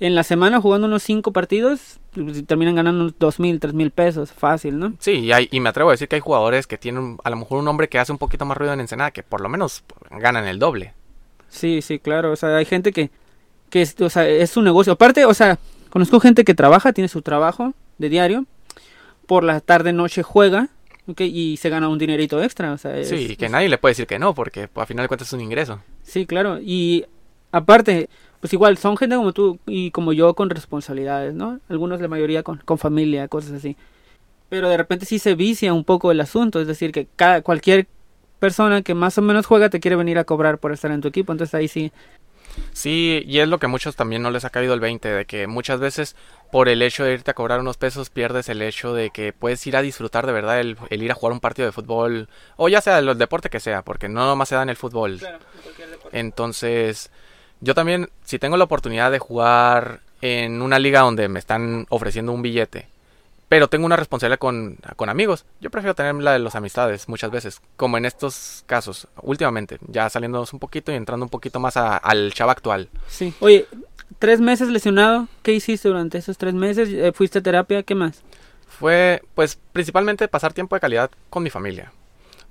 en 0.00 0.14
la 0.14 0.22
semana 0.22 0.60
jugando 0.60 0.86
unos 0.86 1.02
cinco 1.02 1.32
partidos 1.32 1.98
y 2.14 2.42
terminan 2.42 2.74
ganando 2.76 3.00
unos 3.04 3.18
dos 3.18 3.40
mil, 3.40 3.58
tres 3.58 3.72
mil 3.74 3.90
pesos, 3.90 4.32
fácil, 4.32 4.78
¿no? 4.78 4.92
Sí, 4.98 5.12
y, 5.12 5.32
hay- 5.32 5.48
y 5.50 5.60
me 5.60 5.70
atrevo 5.70 5.90
a 5.90 5.94
decir 5.94 6.08
que 6.08 6.16
hay 6.16 6.20
jugadores 6.20 6.66
que 6.66 6.76
tienen 6.78 7.16
a 7.24 7.30
lo 7.30 7.36
mejor 7.36 7.58
un 7.58 7.68
hombre 7.68 7.88
que 7.88 7.98
hace 7.98 8.12
un 8.12 8.18
poquito 8.18 8.44
más 8.44 8.56
ruido 8.58 8.72
en 8.74 8.80
Ensenada, 8.80 9.10
que 9.10 9.22
por 9.22 9.40
lo 9.40 9.48
menos 9.48 9.82
ganan 10.10 10.46
el 10.46 10.58
doble. 10.58 10.92
Sí, 11.48 11.80
sí, 11.82 11.98
claro. 11.98 12.32
O 12.32 12.36
sea, 12.36 12.54
hay 12.56 12.64
gente 12.66 12.92
que, 12.92 13.10
que 13.70 13.82
es, 13.82 14.00
o 14.00 14.10
sea, 14.10 14.26
es 14.28 14.50
su 14.50 14.62
negocio. 14.62 14.92
Aparte, 14.94 15.24
o 15.24 15.34
sea, 15.34 15.58
conozco 15.90 16.20
gente 16.20 16.44
que 16.44 16.54
trabaja, 16.54 16.92
tiene 16.92 17.08
su 17.08 17.22
trabajo 17.22 17.74
de 17.98 18.08
diario, 18.08 18.44
por 19.26 19.44
la 19.44 19.60
tarde, 19.60 19.92
noche 19.92 20.22
juega. 20.22 20.68
Y 21.16 21.56
se 21.56 21.70
gana 21.70 21.88
un 21.88 21.98
dinerito 21.98 22.42
extra. 22.42 22.70
O 22.72 22.76
sea, 22.78 22.94
es- 22.98 23.08
Sí, 23.08 23.34
que 23.36 23.46
es- 23.46 23.50
nadie 23.50 23.70
le 23.70 23.78
puede 23.78 23.92
decir 23.92 24.06
que 24.06 24.18
no, 24.18 24.34
porque 24.34 24.68
pues, 24.68 24.82
a 24.82 24.86
final 24.86 25.04
de 25.04 25.08
cuentas 25.08 25.28
es 25.28 25.32
un 25.32 25.40
ingreso. 25.40 25.80
Sí, 26.02 26.26
claro. 26.26 26.58
Y 26.60 27.06
aparte, 27.50 28.10
pues 28.40 28.52
igual, 28.52 28.76
son 28.76 28.96
gente 28.98 29.16
como 29.16 29.32
tú 29.32 29.58
y 29.66 29.90
como 29.90 30.12
yo 30.12 30.34
con 30.34 30.50
responsabilidades, 30.50 31.32
¿no? 31.34 31.60
Algunos, 31.70 32.00
la 32.02 32.08
mayoría 32.08 32.42
con, 32.42 32.58
con 32.58 32.76
familia, 32.76 33.26
cosas 33.28 33.52
así. 33.52 33.74
Pero 34.50 34.68
de 34.68 34.76
repente 34.76 35.06
sí 35.06 35.18
se 35.18 35.34
vicia 35.34 35.72
un 35.72 35.84
poco 35.84 36.10
el 36.10 36.20
asunto, 36.20 36.60
es 36.60 36.66
decir, 36.66 36.92
que 36.92 37.06
cada, 37.16 37.40
cualquier 37.40 37.86
persona 38.38 38.82
que 38.82 38.94
más 38.94 39.16
o 39.16 39.22
menos 39.22 39.46
juega 39.46 39.70
te 39.70 39.80
quiere 39.80 39.96
venir 39.96 40.18
a 40.18 40.24
cobrar 40.24 40.58
por 40.58 40.72
estar 40.72 40.90
en 40.90 41.00
tu 41.00 41.08
equipo, 41.08 41.32
entonces 41.32 41.54
ahí 41.54 41.68
sí. 41.68 41.90
Sí, 42.72 43.22
y 43.26 43.40
es 43.40 43.48
lo 43.48 43.58
que 43.58 43.66
a 43.66 43.68
muchos 43.68 43.96
también 43.96 44.22
no 44.22 44.30
les 44.30 44.44
ha 44.44 44.50
caído 44.50 44.74
el 44.74 44.80
20, 44.80 45.08
de 45.08 45.24
que 45.24 45.46
muchas 45.46 45.80
veces 45.80 46.16
por 46.50 46.68
el 46.68 46.82
hecho 46.82 47.04
de 47.04 47.12
irte 47.12 47.30
a 47.30 47.34
cobrar 47.34 47.60
unos 47.60 47.76
pesos 47.76 48.10
pierdes 48.10 48.48
el 48.48 48.62
hecho 48.62 48.94
de 48.94 49.10
que 49.10 49.32
puedes 49.32 49.66
ir 49.66 49.76
a 49.76 49.82
disfrutar 49.82 50.26
de 50.26 50.32
verdad 50.32 50.60
el, 50.60 50.76
el 50.90 51.02
ir 51.02 51.10
a 51.10 51.14
jugar 51.14 51.32
un 51.32 51.40
partido 51.40 51.66
de 51.66 51.72
fútbol, 51.72 52.28
o 52.56 52.68
ya 52.68 52.80
sea 52.80 52.98
el 52.98 53.18
deporte 53.18 53.50
que 53.50 53.60
sea, 53.60 53.82
porque 53.82 54.08
no 54.08 54.26
nomás 54.26 54.48
se 54.48 54.54
da 54.54 54.62
en 54.62 54.70
el 54.70 54.76
fútbol. 54.76 55.20
Entonces, 56.12 57.10
yo 57.60 57.74
también, 57.74 58.10
si 58.24 58.38
tengo 58.38 58.56
la 58.56 58.64
oportunidad 58.64 59.10
de 59.10 59.18
jugar 59.18 60.00
en 60.20 60.62
una 60.62 60.78
liga 60.78 61.00
donde 61.00 61.28
me 61.28 61.38
están 61.38 61.86
ofreciendo 61.90 62.32
un 62.32 62.42
billete, 62.42 62.88
pero 63.48 63.68
tengo 63.68 63.86
una 63.86 63.96
responsabilidad 63.96 64.38
con, 64.38 64.76
con 64.96 65.08
amigos, 65.08 65.44
yo 65.60 65.70
prefiero 65.70 65.94
tener 65.94 66.14
la 66.16 66.32
de 66.32 66.38
las 66.38 66.54
amistades 66.54 67.08
muchas 67.08 67.30
veces, 67.30 67.60
como 67.76 67.96
en 67.98 68.04
estos 68.04 68.62
casos, 68.66 69.08
últimamente, 69.22 69.78
ya 69.88 70.08
saliéndonos 70.10 70.52
un 70.52 70.58
poquito 70.58 70.92
y 70.92 70.96
entrando 70.96 71.24
un 71.24 71.30
poquito 71.30 71.58
más 71.60 71.76
a- 71.76 71.96
al 71.96 72.32
chavo 72.34 72.50
actual. 72.50 72.88
Sí. 73.08 73.32
Oye, 73.40 73.66
tres 74.18 74.40
meses 74.40 74.68
lesionado, 74.68 75.28
¿qué 75.42 75.52
hiciste 75.52 75.88
durante 75.88 76.18
esos 76.18 76.36
tres 76.38 76.54
meses? 76.54 76.88
Eh, 76.90 77.12
¿Fuiste 77.14 77.38
a 77.38 77.42
terapia? 77.42 77.82
¿Qué 77.82 77.94
más? 77.94 78.22
Fue, 78.68 79.22
pues, 79.34 79.58
principalmente 79.72 80.28
pasar 80.28 80.52
tiempo 80.52 80.76
de 80.76 80.80
calidad 80.80 81.10
con 81.30 81.42
mi 81.42 81.50
familia. 81.50 81.92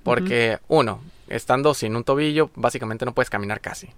Porque, 0.02 0.58
uno, 0.68 1.00
estando 1.28 1.74
sin 1.74 1.94
un 1.96 2.04
tobillo, 2.04 2.50
básicamente 2.54 3.04
no 3.04 3.12
puedes 3.12 3.30
caminar 3.30 3.60
casi. 3.60 3.88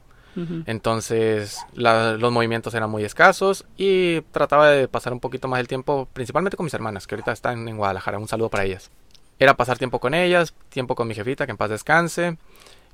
Entonces 0.66 1.58
los 1.74 2.32
movimientos 2.32 2.74
eran 2.74 2.90
muy 2.90 3.04
escasos 3.04 3.64
y 3.76 4.20
trataba 4.32 4.70
de 4.70 4.88
pasar 4.88 5.12
un 5.12 5.20
poquito 5.20 5.48
más 5.48 5.60
el 5.60 5.68
tiempo, 5.68 6.08
principalmente 6.12 6.56
con 6.56 6.64
mis 6.64 6.74
hermanas, 6.74 7.06
que 7.06 7.14
ahorita 7.14 7.32
están 7.32 7.68
en 7.68 7.76
Guadalajara. 7.76 8.18
Un 8.18 8.28
saludo 8.28 8.48
para 8.48 8.64
ellas. 8.64 8.90
Era 9.38 9.56
pasar 9.56 9.78
tiempo 9.78 9.98
con 10.00 10.14
ellas, 10.14 10.54
tiempo 10.68 10.94
con 10.94 11.08
mi 11.08 11.14
jefita, 11.14 11.46
que 11.46 11.52
en 11.52 11.56
paz 11.56 11.70
descanse. 11.70 12.36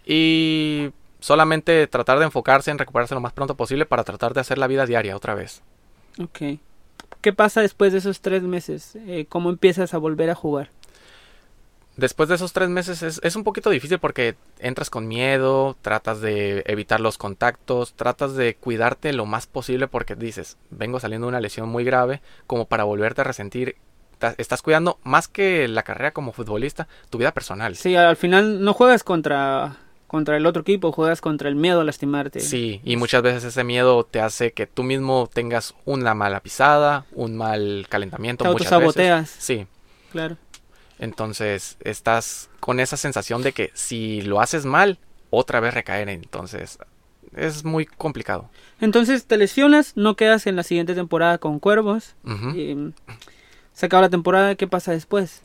Y 0.05 0.91
solamente 1.21 1.87
tratar 1.89 2.19
de 2.19 2.27
enfocarse 2.27 2.71
en 2.71 2.79
recuperarse 2.79 3.15
lo 3.15 3.21
más 3.21 3.33
pronto 3.33 3.57
posible 3.57 3.87
para 3.87 4.05
tratar 4.05 4.33
de 4.33 4.41
hacer 4.41 4.59
la 4.59 4.69
vida 4.69 4.87
diaria 4.87 5.17
otra 5.17 5.35
vez. 5.35 5.63
Ok. 6.23 6.59
¿Qué 7.21 7.33
pasa 7.33 7.61
después 7.61 7.93
de 7.93 7.99
esos 7.99 8.21
tres 8.21 8.43
meses? 8.43 8.97
Eh, 9.07 9.27
¿Cómo 9.29 9.51
empiezas 9.51 9.95
a 9.95 9.99
volver 9.99 10.31
a 10.31 10.35
jugar? 10.35 10.71
Después 11.97 12.29
de 12.29 12.37
esos 12.37 12.53
tres 12.53 12.69
meses 12.69 13.03
es, 13.03 13.37
un 13.37 13.45
poquito 13.45 13.71
difícil 13.71 13.99
porque 13.99 14.37
entras 14.59 14.91
con 14.91 15.09
miedo, 15.09 15.77
tratas 15.83 16.21
de 16.21 16.63
evitar 16.67 17.01
los 17.01 17.19
contactos, 17.19 17.95
tratas 17.95 18.35
de 18.35 18.55
cuidarte 18.55 19.13
lo 19.13 19.27
más 19.27 19.47
posible 19.47 19.89
porque 19.89 20.15
dices, 20.15 20.57
vengo 20.71 21.01
saliendo 21.01 21.27
de 21.27 21.31
una 21.31 21.41
lesión 21.41 21.69
muy 21.69 21.85
grave 21.85 22.21
como 22.47 22.67
para 22.67 22.85
volverte 22.85 23.23
a 23.23 23.25
resentir. 23.25 23.77
Estás 24.39 24.63
cuidando 24.63 24.99
más 25.03 25.29
que 25.29 25.69
la 25.69 25.83
carrera 25.83 26.13
como 26.13 26.33
futbolista, 26.33 26.89
tu 27.11 27.19
vida 27.19 27.33
personal. 27.33 27.77
Sí, 27.77 27.97
al 27.97 28.17
final 28.17 28.65
no 28.65 28.73
juegas 28.73 29.05
contra 29.05 29.77
contra 30.07 30.37
el 30.37 30.47
otro 30.47 30.63
equipo, 30.63 30.93
juegas 30.93 31.21
contra 31.21 31.49
el 31.49 31.57
miedo 31.57 31.81
a 31.81 31.85
lastimarte. 31.85 32.41
Sí, 32.41 32.81
y 32.85 32.97
muchas 32.97 33.23
veces 33.23 33.45
ese 33.45 33.65
miedo 33.65 34.05
te 34.05 34.21
hace 34.21 34.53
que 34.53 34.67
tú 34.67 34.85
mismo 34.85 35.29
tengas 35.33 35.75
una 35.85 36.15
mala 36.15 36.41
pisada, 36.41 37.07
un 37.13 37.37
mal 37.37 37.87
calentamiento. 37.89 38.45
Te 38.45 38.49
autosaboteas. 38.49 39.29
Sí. 39.29 39.67
Claro. 40.13 40.37
Entonces 40.99 41.77
estás 41.81 42.49
con 42.61 42.81
esa 42.81 42.97
sensación 42.97 43.43
de 43.43 43.53
que 43.53 43.71
si 43.75 44.23
lo 44.23 44.41
haces 44.41 44.65
mal, 44.65 44.99
otra 45.31 45.61
vez 45.61 45.75
recaer. 45.75 46.09
Entonces 46.09 46.79
es 47.35 47.65
muy 47.65 47.87
complicado. 47.87 48.49
Entonces 48.81 49.27
te 49.27 49.37
lesionas, 49.37 49.97
no 49.97 50.17
quedas 50.17 50.47
en 50.47 50.57
la 50.57 50.63
siguiente 50.63 50.95
temporada 50.95 51.39
con 51.39 51.59
Cuervos. 51.59 52.15
se 53.73 53.87
acaba 53.87 54.03
la 54.03 54.11
temporada, 54.11 54.55
¿qué 54.55 54.67
pasa 54.67 54.93
después? 54.93 55.43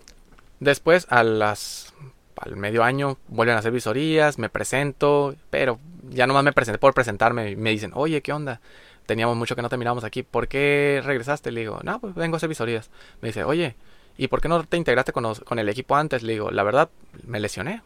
Después, 0.59 1.07
a 1.09 1.23
las, 1.23 1.93
al 2.37 2.55
medio 2.55 2.83
año, 2.83 3.17
vuelven 3.27 3.55
a 3.55 3.59
hacer 3.59 3.71
visorías, 3.71 4.37
me 4.37 4.47
presento, 4.47 5.35
pero 5.49 5.79
ya 6.09 6.27
nomás 6.27 6.43
me 6.43 6.53
presenté 6.53 6.77
por 6.77 6.93
presentarme. 6.93 7.51
Y 7.51 7.55
me 7.55 7.71
dicen, 7.71 7.91
oye, 7.95 8.21
¿qué 8.21 8.31
onda? 8.31 8.61
Teníamos 9.05 9.35
mucho 9.35 9.55
que 9.55 9.63
no 9.63 9.69
terminamos 9.69 10.03
aquí, 10.03 10.23
¿por 10.23 10.47
qué 10.47 11.01
regresaste? 11.03 11.51
Le 11.51 11.61
digo, 11.61 11.79
no, 11.83 11.99
pues 11.99 12.13
vengo 12.13 12.35
a 12.35 12.37
hacer 12.37 12.47
visorías. 12.47 12.89
Me 13.21 13.29
dice, 13.29 13.43
oye, 13.43 13.75
¿y 14.17 14.27
por 14.27 14.41
qué 14.41 14.47
no 14.47 14.63
te 14.63 14.77
integraste 14.77 15.11
con, 15.11 15.59
el 15.59 15.69
equipo 15.69 15.95
antes? 15.95 16.23
Le 16.23 16.33
digo, 16.33 16.51
la 16.51 16.63
verdad, 16.63 16.89
me 17.25 17.39
lesioné. 17.39 17.81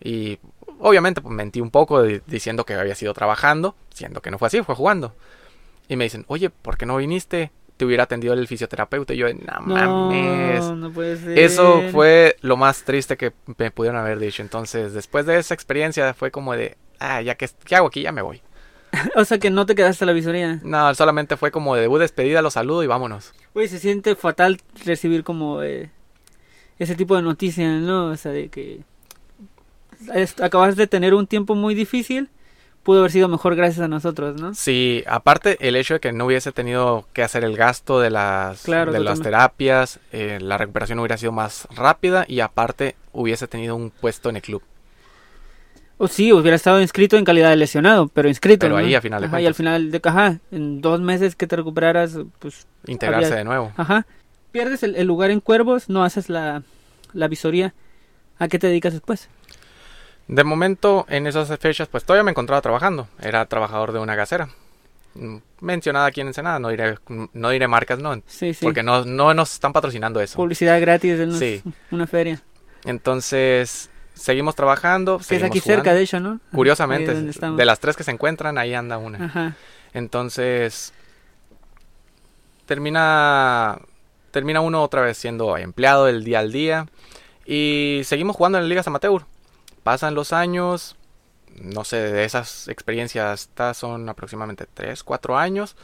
Y 0.00 0.38
obviamente 0.80 1.20
pues, 1.20 1.34
mentí 1.34 1.60
un 1.60 1.70
poco 1.70 2.02
diciendo 2.02 2.64
que 2.64 2.74
había 2.74 2.94
sido 2.94 3.14
trabajando, 3.14 3.74
siendo 3.94 4.20
que 4.20 4.30
no 4.30 4.38
fue 4.38 4.48
así, 4.48 4.62
fue 4.62 4.74
jugando. 4.74 5.14
Y 5.88 5.96
me 5.96 6.04
dicen, 6.04 6.24
oye, 6.28 6.50
¿por 6.50 6.76
qué 6.76 6.86
no 6.86 6.96
viniste? 6.96 7.50
Te 7.76 7.84
hubiera 7.84 8.04
atendido 8.04 8.34
el 8.34 8.46
fisioterapeuta. 8.46 9.14
Y 9.14 9.18
yo, 9.18 9.26
no, 9.32 9.74
mames. 9.74 10.64
No 10.70 10.90
puede 10.90 11.16
ser. 11.16 11.38
Eso 11.38 11.82
fue 11.90 12.36
lo 12.40 12.56
más 12.56 12.84
triste 12.84 13.16
que 13.16 13.32
me 13.58 13.70
pudieron 13.70 14.00
haber 14.00 14.18
dicho. 14.18 14.42
Entonces, 14.42 14.92
después 14.92 15.26
de 15.26 15.38
esa 15.38 15.54
experiencia, 15.54 16.14
fue 16.14 16.30
como 16.30 16.54
de, 16.54 16.76
ah, 16.98 17.20
ya 17.22 17.34
que, 17.34 17.48
¿qué 17.64 17.76
hago 17.76 17.88
aquí? 17.88 18.02
Ya 18.02 18.12
me 18.12 18.22
voy. 18.22 18.42
o 19.16 19.24
sea 19.24 19.38
que 19.38 19.50
no 19.50 19.66
te 19.66 19.74
quedaste 19.74 20.04
a 20.04 20.06
la 20.06 20.12
visoría. 20.12 20.60
No, 20.62 20.94
solamente 20.94 21.36
fue 21.36 21.50
como 21.50 21.74
de 21.74 21.82
debut, 21.82 22.00
despedida, 22.00 22.42
los 22.42 22.54
saludo 22.54 22.82
y 22.82 22.86
vámonos. 22.86 23.32
Uy, 23.54 23.68
se 23.68 23.78
siente 23.78 24.16
fatal 24.16 24.58
recibir 24.84 25.24
como 25.24 25.62
eh, 25.62 25.90
ese 26.78 26.94
tipo 26.94 27.16
de 27.16 27.22
noticias, 27.22 27.80
¿no? 27.82 28.06
O 28.06 28.16
sea, 28.16 28.32
de 28.32 28.48
que 28.48 28.80
acabas 30.42 30.76
de 30.76 30.86
tener 30.86 31.14
un 31.14 31.26
tiempo 31.26 31.54
muy 31.54 31.74
difícil, 31.74 32.28
pudo 32.82 33.00
haber 33.00 33.12
sido 33.12 33.28
mejor 33.28 33.54
gracias 33.54 33.84
a 33.84 33.88
nosotros, 33.88 34.40
¿no? 34.40 34.54
Sí, 34.54 35.04
aparte 35.06 35.56
el 35.60 35.76
hecho 35.76 35.94
de 35.94 36.00
que 36.00 36.12
no 36.12 36.26
hubiese 36.26 36.52
tenido 36.52 37.06
que 37.12 37.22
hacer 37.22 37.44
el 37.44 37.56
gasto 37.56 38.00
de 38.00 38.10
las, 38.10 38.64
de 38.64 39.00
las 39.00 39.20
terapias, 39.20 40.00
eh, 40.12 40.38
la 40.40 40.58
recuperación 40.58 40.98
hubiera 40.98 41.16
sido 41.16 41.32
más 41.32 41.68
rápida 41.74 42.24
y 42.26 42.40
aparte 42.40 42.96
hubiese 43.12 43.46
tenido 43.46 43.76
un 43.76 43.90
puesto 43.90 44.30
en 44.30 44.36
el 44.36 44.42
club. 44.42 44.62
O 45.98 46.08
sí, 46.08 46.32
hubiera 46.32 46.56
estado 46.56 46.80
inscrito 46.80 47.16
en 47.16 47.24
calidad 47.24 47.50
de 47.50 47.56
lesionado, 47.56 48.08
pero 48.08 48.28
inscrito. 48.28 48.66
Pero 48.66 48.76
ahí 48.76 48.94
a 48.94 49.00
final 49.00 49.20
de 49.20 49.26
ajá, 49.28 49.40
Y 49.40 49.46
al 49.46 49.54
final 49.54 49.90
de 49.90 50.00
caja, 50.00 50.38
en 50.50 50.80
dos 50.80 51.00
meses 51.00 51.36
que 51.36 51.46
te 51.46 51.56
recuperaras, 51.56 52.18
pues... 52.38 52.66
Integrarse 52.86 53.34
de 53.34 53.44
nuevo. 53.44 53.72
Ajá. 53.76 54.06
Pierdes 54.50 54.82
el, 54.82 55.06
lugar 55.06 55.30
en 55.30 55.40
Cuervos, 55.40 55.88
no 55.88 56.04
haces 56.04 56.28
la, 56.28 56.62
la 57.12 57.28
visoría. 57.28 57.74
¿A 58.38 58.48
qué 58.48 58.58
te 58.58 58.66
dedicas 58.66 58.92
después? 58.92 59.28
De 60.28 60.44
momento, 60.44 61.06
en 61.08 61.26
esas 61.26 61.56
fechas, 61.58 61.88
pues 61.88 62.04
todavía 62.04 62.24
me 62.24 62.30
encontraba 62.30 62.60
trabajando. 62.60 63.08
Era 63.20 63.44
trabajador 63.46 63.92
de 63.92 63.98
una 63.98 64.14
gasera. 64.14 64.48
Mm, 65.14 65.36
mencionada 65.60 66.06
aquí 66.06 66.20
en 66.20 66.28
Ensenada, 66.28 66.58
no 66.58 66.70
diré, 66.70 66.96
no 67.32 67.50
diré 67.50 67.68
marcas, 67.68 67.98
no. 67.98 68.14
Sí, 68.26 68.54
sí. 68.54 68.64
Porque 68.64 68.82
no, 68.82 69.04
no 69.04 69.34
nos 69.34 69.52
están 69.52 69.72
patrocinando 69.72 70.20
eso. 70.20 70.36
Publicidad 70.36 70.80
gratis 70.80 71.20
en 71.20 71.34
sí. 71.34 71.62
una 71.90 72.06
feria. 72.06 72.42
Entonces, 72.84 73.90
seguimos 74.14 74.54
trabajando. 74.54 75.20
Que 75.26 75.36
es 75.36 75.42
aquí 75.42 75.60
cerca, 75.60 75.94
de 75.94 76.02
hecho, 76.02 76.20
¿no? 76.20 76.40
Curiosamente, 76.54 77.14
de 77.14 77.64
las 77.64 77.80
tres 77.80 77.96
que 77.96 78.04
se 78.04 78.10
encuentran, 78.10 78.58
ahí 78.58 78.74
anda 78.74 78.98
una. 78.98 79.26
Ajá. 79.26 79.56
Entonces, 79.94 80.92
termina, 82.66 83.78
termina 84.30 84.60
uno 84.60 84.82
otra 84.82 85.02
vez 85.02 85.16
siendo 85.18 85.56
empleado 85.56 86.08
el 86.08 86.24
día 86.24 86.38
al 86.40 86.52
día. 86.52 86.86
Y 87.44 88.02
seguimos 88.04 88.36
jugando 88.36 88.58
en 88.58 88.68
ligas 88.68 88.86
amateur. 88.86 89.24
Pasan 89.82 90.14
los 90.14 90.32
años, 90.32 90.96
no 91.60 91.84
sé, 91.84 91.96
de 91.96 92.24
esas 92.24 92.68
experiencias, 92.68 93.42
estas 93.42 93.76
son 93.76 94.08
aproximadamente 94.08 94.66
3, 94.72 95.02
4 95.02 95.36
años. 95.36 95.76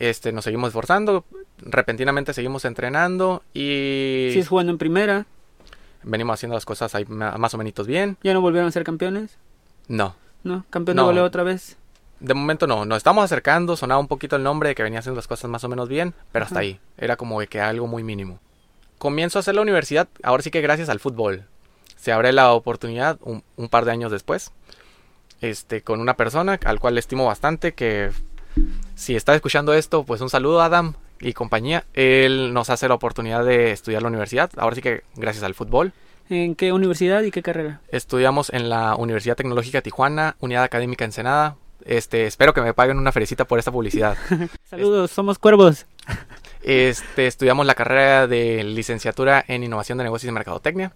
Este, 0.00 0.32
nos 0.32 0.44
seguimos 0.44 0.68
esforzando, 0.68 1.24
repentinamente 1.58 2.32
seguimos 2.32 2.64
entrenando 2.64 3.42
y... 3.52 4.28
¿Sigues 4.30 4.48
jugando 4.48 4.72
en 4.72 4.78
primera? 4.78 5.26
Venimos 6.02 6.34
haciendo 6.34 6.54
las 6.54 6.64
cosas 6.64 6.94
ahí 6.94 7.04
más 7.06 7.54
o 7.54 7.58
menos 7.58 7.86
bien. 7.86 8.16
¿Ya 8.22 8.34
no 8.34 8.40
volvieron 8.40 8.68
a 8.68 8.72
ser 8.72 8.84
campeones? 8.84 9.36
No. 9.88 10.14
¿No? 10.42 10.64
¿Campeón 10.70 10.96
de 10.96 11.02
goleo 11.02 11.24
otra 11.24 11.42
vez? 11.42 11.76
De 12.20 12.34
momento 12.34 12.66
no, 12.66 12.84
nos 12.84 12.98
estamos 12.98 13.24
acercando, 13.24 13.76
sonaba 13.76 14.00
un 14.00 14.08
poquito 14.08 14.36
el 14.36 14.42
nombre 14.42 14.68
de 14.68 14.74
que 14.74 14.82
venía 14.82 14.98
haciendo 14.98 15.16
las 15.16 15.26
cosas 15.26 15.50
más 15.50 15.64
o 15.64 15.68
menos 15.68 15.88
bien, 15.88 16.12
pero 16.32 16.44
hasta 16.44 16.60
ahí, 16.60 16.78
era 16.98 17.16
como 17.16 17.40
que 17.40 17.60
algo 17.60 17.86
muy 17.86 18.02
mínimo. 18.02 18.38
Comienzo 18.98 19.38
a 19.38 19.40
hacer 19.40 19.54
la 19.54 19.62
universidad, 19.62 20.08
ahora 20.22 20.42
sí 20.42 20.50
que 20.50 20.60
gracias 20.60 20.90
al 20.90 21.00
fútbol. 21.00 21.44
Se 21.96 22.12
abre 22.12 22.32
la 22.32 22.52
oportunidad 22.52 23.18
un, 23.22 23.42
un 23.56 23.68
par 23.68 23.86
de 23.86 23.92
años 23.92 24.12
después, 24.12 24.52
este, 25.40 25.82
con 25.82 26.00
una 26.00 26.16
persona 26.16 26.58
al 26.64 26.78
cual 26.78 26.94
le 26.94 27.00
estimo 27.00 27.24
bastante, 27.24 27.72
que 27.72 28.10
si 28.94 29.16
está 29.16 29.34
escuchando 29.34 29.72
esto, 29.72 30.04
pues 30.04 30.20
un 30.20 30.28
saludo 30.28 30.60
Adam, 30.60 30.94
y 31.20 31.32
compañía, 31.32 31.84
él 31.94 32.52
nos 32.52 32.70
hace 32.70 32.88
la 32.88 32.94
oportunidad 32.94 33.44
de 33.44 33.72
estudiar 33.72 34.02
la 34.02 34.08
universidad, 34.08 34.50
ahora 34.56 34.76
sí 34.76 34.82
que 34.82 35.02
gracias 35.16 35.44
al 35.44 35.54
fútbol. 35.54 35.92
¿En 36.30 36.54
qué 36.54 36.72
universidad 36.72 37.22
y 37.22 37.30
qué 37.30 37.42
carrera? 37.42 37.80
Estudiamos 37.88 38.50
en 38.50 38.70
la 38.70 38.94
Universidad 38.94 39.36
Tecnológica 39.36 39.82
Tijuana, 39.82 40.36
Unidad 40.38 40.62
Académica 40.62 41.04
Ensenada. 41.04 41.56
Este, 41.84 42.26
espero 42.26 42.54
que 42.54 42.60
me 42.60 42.72
paguen 42.72 42.98
una 42.98 43.10
felicita 43.10 43.46
por 43.46 43.58
esta 43.58 43.72
publicidad. 43.72 44.16
Saludos, 44.64 45.10
somos 45.10 45.38
cuervos. 45.38 45.86
Este, 46.62 47.26
estudiamos 47.26 47.66
la 47.66 47.74
carrera 47.74 48.26
de 48.26 48.62
licenciatura 48.62 49.44
en 49.48 49.64
Innovación 49.64 49.98
de 49.98 50.04
Negocios 50.04 50.30
y 50.30 50.32
Mercadotecnia. 50.32 50.92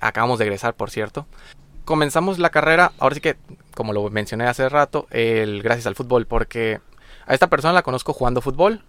acabamos 0.00 0.38
de 0.38 0.46
egresar, 0.46 0.74
por 0.74 0.90
cierto. 0.90 1.26
Comenzamos 1.84 2.38
la 2.38 2.48
carrera, 2.48 2.92
ahora 2.98 3.16
sí 3.16 3.20
que, 3.20 3.36
como 3.74 3.92
lo 3.92 4.08
mencioné 4.08 4.46
hace 4.46 4.68
rato, 4.70 5.06
el, 5.10 5.62
gracias 5.62 5.86
al 5.86 5.94
fútbol, 5.94 6.26
porque 6.26 6.80
a 7.26 7.34
esta 7.34 7.50
persona 7.50 7.74
la 7.74 7.82
conozco 7.82 8.14
jugando 8.14 8.40
fútbol. 8.40 8.82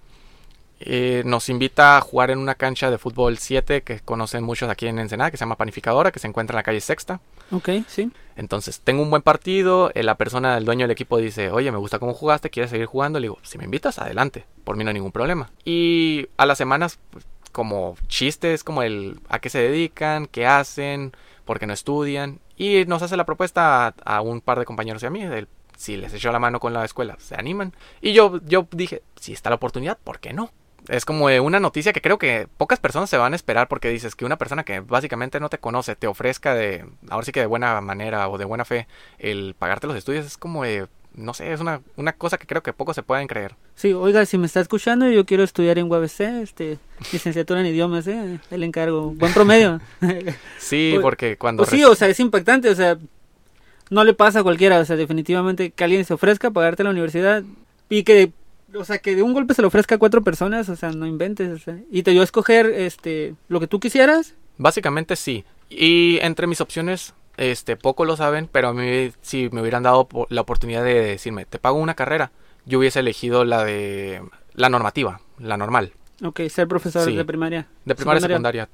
Eh, 0.79 1.23
nos 1.25 1.47
invita 1.49 1.97
a 1.97 2.01
jugar 2.01 2.31
en 2.31 2.39
una 2.39 2.55
cancha 2.55 2.91
de 2.91 2.97
fútbol 2.97 3.37
7 3.37 3.83
que 3.83 3.99
conocen 4.01 4.43
muchos 4.43 4.69
aquí 4.69 4.87
en 4.87 4.99
Ensenada, 4.99 5.31
que 5.31 5.37
se 5.37 5.41
llama 5.41 5.55
Panificadora, 5.55 6.11
que 6.11 6.19
se 6.19 6.27
encuentra 6.27 6.53
en 6.53 6.57
la 6.57 6.63
calle 6.63 6.81
Sexta. 6.81 7.21
Ok, 7.51 7.69
sí. 7.87 8.11
Entonces, 8.35 8.81
tengo 8.81 9.01
un 9.01 9.09
buen 9.09 9.21
partido, 9.21 9.91
eh, 9.93 10.03
la 10.03 10.15
persona, 10.15 10.57
el 10.57 10.65
dueño 10.65 10.83
del 10.83 10.91
equipo 10.91 11.17
dice, 11.17 11.49
oye, 11.51 11.71
me 11.71 11.77
gusta 11.77 11.99
cómo 11.99 12.13
jugaste, 12.13 12.49
¿quieres 12.49 12.71
seguir 12.71 12.87
jugando? 12.87 13.19
Le 13.19 13.25
digo, 13.25 13.39
si 13.43 13.57
me 13.57 13.63
invitas, 13.63 13.99
adelante, 13.99 14.45
por 14.63 14.75
mí 14.75 14.83
no 14.83 14.89
hay 14.89 14.95
ningún 14.95 15.13
problema. 15.13 15.49
Y 15.63 16.27
a 16.37 16.45
las 16.45 16.57
semanas, 16.57 16.99
pues, 17.11 17.25
como 17.55 17.95
chistes, 18.07 18.65
como 18.65 18.83
el 18.83 19.21
a 19.29 19.39
qué 19.39 19.49
se 19.49 19.59
dedican, 19.59 20.27
qué 20.27 20.45
hacen, 20.45 21.13
por 21.45 21.57
qué 21.57 21.67
no 21.67 21.73
estudian. 21.73 22.39
Y 22.57 22.83
nos 22.85 23.01
hace 23.01 23.15
la 23.15 23.25
propuesta 23.25 23.93
a, 24.03 24.21
un 24.21 24.41
par 24.41 24.59
de 24.59 24.65
compañeros 24.65 25.01
y 25.03 25.05
a 25.05 25.09
mí, 25.09 25.23
si 25.77 25.95
les 25.95 26.13
echó 26.13 26.33
la 26.33 26.39
mano 26.39 26.59
con 26.59 26.73
la 26.73 26.83
escuela, 26.83 27.15
se 27.19 27.35
animan. 27.35 27.73
Y 28.01 28.11
yo, 28.11 28.41
yo 28.45 28.67
dije, 28.71 29.03
si 29.15 29.31
está 29.31 29.49
la 29.49 29.55
oportunidad, 29.55 29.97
¿por 29.97 30.19
qué 30.19 30.33
no? 30.33 30.51
Es 30.89 31.05
como 31.05 31.25
una 31.25 31.59
noticia 31.59 31.93
que 31.93 32.01
creo 32.01 32.17
que 32.17 32.47
pocas 32.57 32.79
personas 32.79 33.09
se 33.09 33.17
van 33.17 33.33
a 33.33 33.35
esperar 33.35 33.67
porque 33.67 33.89
dices 33.89 34.15
que 34.15 34.25
una 34.25 34.37
persona 34.37 34.63
que 34.63 34.79
básicamente 34.79 35.39
no 35.39 35.49
te 35.49 35.57
conoce 35.57 35.95
te 35.95 36.07
ofrezca 36.07 36.53
de, 36.53 36.85
ahora 37.09 37.25
sí 37.25 37.31
que 37.31 37.39
de 37.41 37.45
buena 37.45 37.79
manera 37.81 38.29
o 38.29 38.37
de 38.37 38.45
buena 38.45 38.65
fe, 38.65 38.87
el 39.17 39.55
pagarte 39.57 39.87
los 39.87 39.95
estudios 39.95 40.25
es 40.25 40.37
como 40.37 40.63
de, 40.63 40.87
no 41.15 41.33
sé, 41.33 41.51
es 41.51 41.59
una, 41.59 41.81
una 41.95 42.13
cosa 42.13 42.37
que 42.37 42.47
creo 42.47 42.61
que 42.61 42.73
pocos 42.73 42.95
se 42.95 43.03
pueden 43.03 43.27
creer. 43.27 43.55
Sí, 43.75 43.93
oiga, 43.93 44.25
si 44.25 44.37
me 44.37 44.45
está 44.45 44.59
escuchando, 44.59 45.09
yo 45.09 45.25
quiero 45.25 45.43
estudiar 45.43 45.77
en 45.77 45.89
UABC, 45.89 46.19
este, 46.41 46.77
licenciatura 47.11 47.61
en 47.61 47.67
idiomas, 47.67 48.07
¿eh? 48.07 48.39
El 48.51 48.63
encargo, 48.63 49.11
buen 49.11 49.33
promedio. 49.33 49.79
sí, 50.57 50.97
porque 51.01 51.37
cuando... 51.37 51.63
Pues 51.63 51.71
sí, 51.71 51.83
o 51.83 51.95
sea, 51.95 52.07
es 52.07 52.19
impactante, 52.19 52.69
o 52.69 52.75
sea, 52.75 52.97
no 53.89 54.03
le 54.03 54.13
pasa 54.13 54.39
a 54.39 54.43
cualquiera, 54.43 54.79
o 54.79 54.85
sea, 54.85 54.95
definitivamente 54.95 55.71
que 55.71 55.83
alguien 55.83 56.05
se 56.05 56.13
ofrezca 56.13 56.49
a 56.49 56.51
pagarte 56.51 56.83
la 56.83 56.89
universidad 56.89 57.43
y 57.89 58.03
que, 58.03 58.31
o 58.73 58.83
sea, 58.85 58.97
que 58.97 59.15
de 59.15 59.23
un 59.23 59.33
golpe 59.33 59.53
se 59.53 59.61
le 59.61 59.67
ofrezca 59.67 59.95
a 59.95 59.97
cuatro 59.97 60.23
personas, 60.23 60.69
o 60.69 60.75
sea, 60.75 60.91
no 60.91 61.05
inventes, 61.05 61.51
o 61.51 61.59
sea, 61.59 61.77
y 61.91 62.03
te 62.03 62.11
dio 62.11 62.21
a 62.21 62.23
escoger, 62.23 62.67
este, 62.67 63.35
lo 63.47 63.59
que 63.59 63.67
tú 63.67 63.79
quisieras. 63.79 64.35
Básicamente 64.57 65.15
sí, 65.15 65.45
y 65.69 66.19
entre 66.21 66.47
mis 66.47 66.61
opciones 66.61 67.13
este, 67.37 67.75
poco 67.75 68.05
lo 68.05 68.15
saben, 68.15 68.47
pero 68.51 68.69
a 68.69 68.73
mí 68.73 69.11
si 69.21 69.49
me 69.51 69.61
hubieran 69.61 69.83
dado 69.83 70.07
la 70.29 70.41
oportunidad 70.41 70.83
de 70.83 70.93
decirme, 70.93 71.45
te 71.45 71.59
pago 71.59 71.77
una 71.77 71.95
carrera, 71.95 72.31
yo 72.65 72.79
hubiese 72.79 72.99
elegido 72.99 73.45
la 73.45 73.63
de 73.63 74.21
la 74.53 74.69
normativa, 74.69 75.21
la 75.39 75.57
normal. 75.57 75.91
Ok, 76.23 76.41
ser 76.49 76.67
profesor 76.67 77.11
de 77.11 77.25
primaria. 77.25 77.67
De 77.83 77.93
primaria, 77.93 78.21
secundaria. 78.21 78.69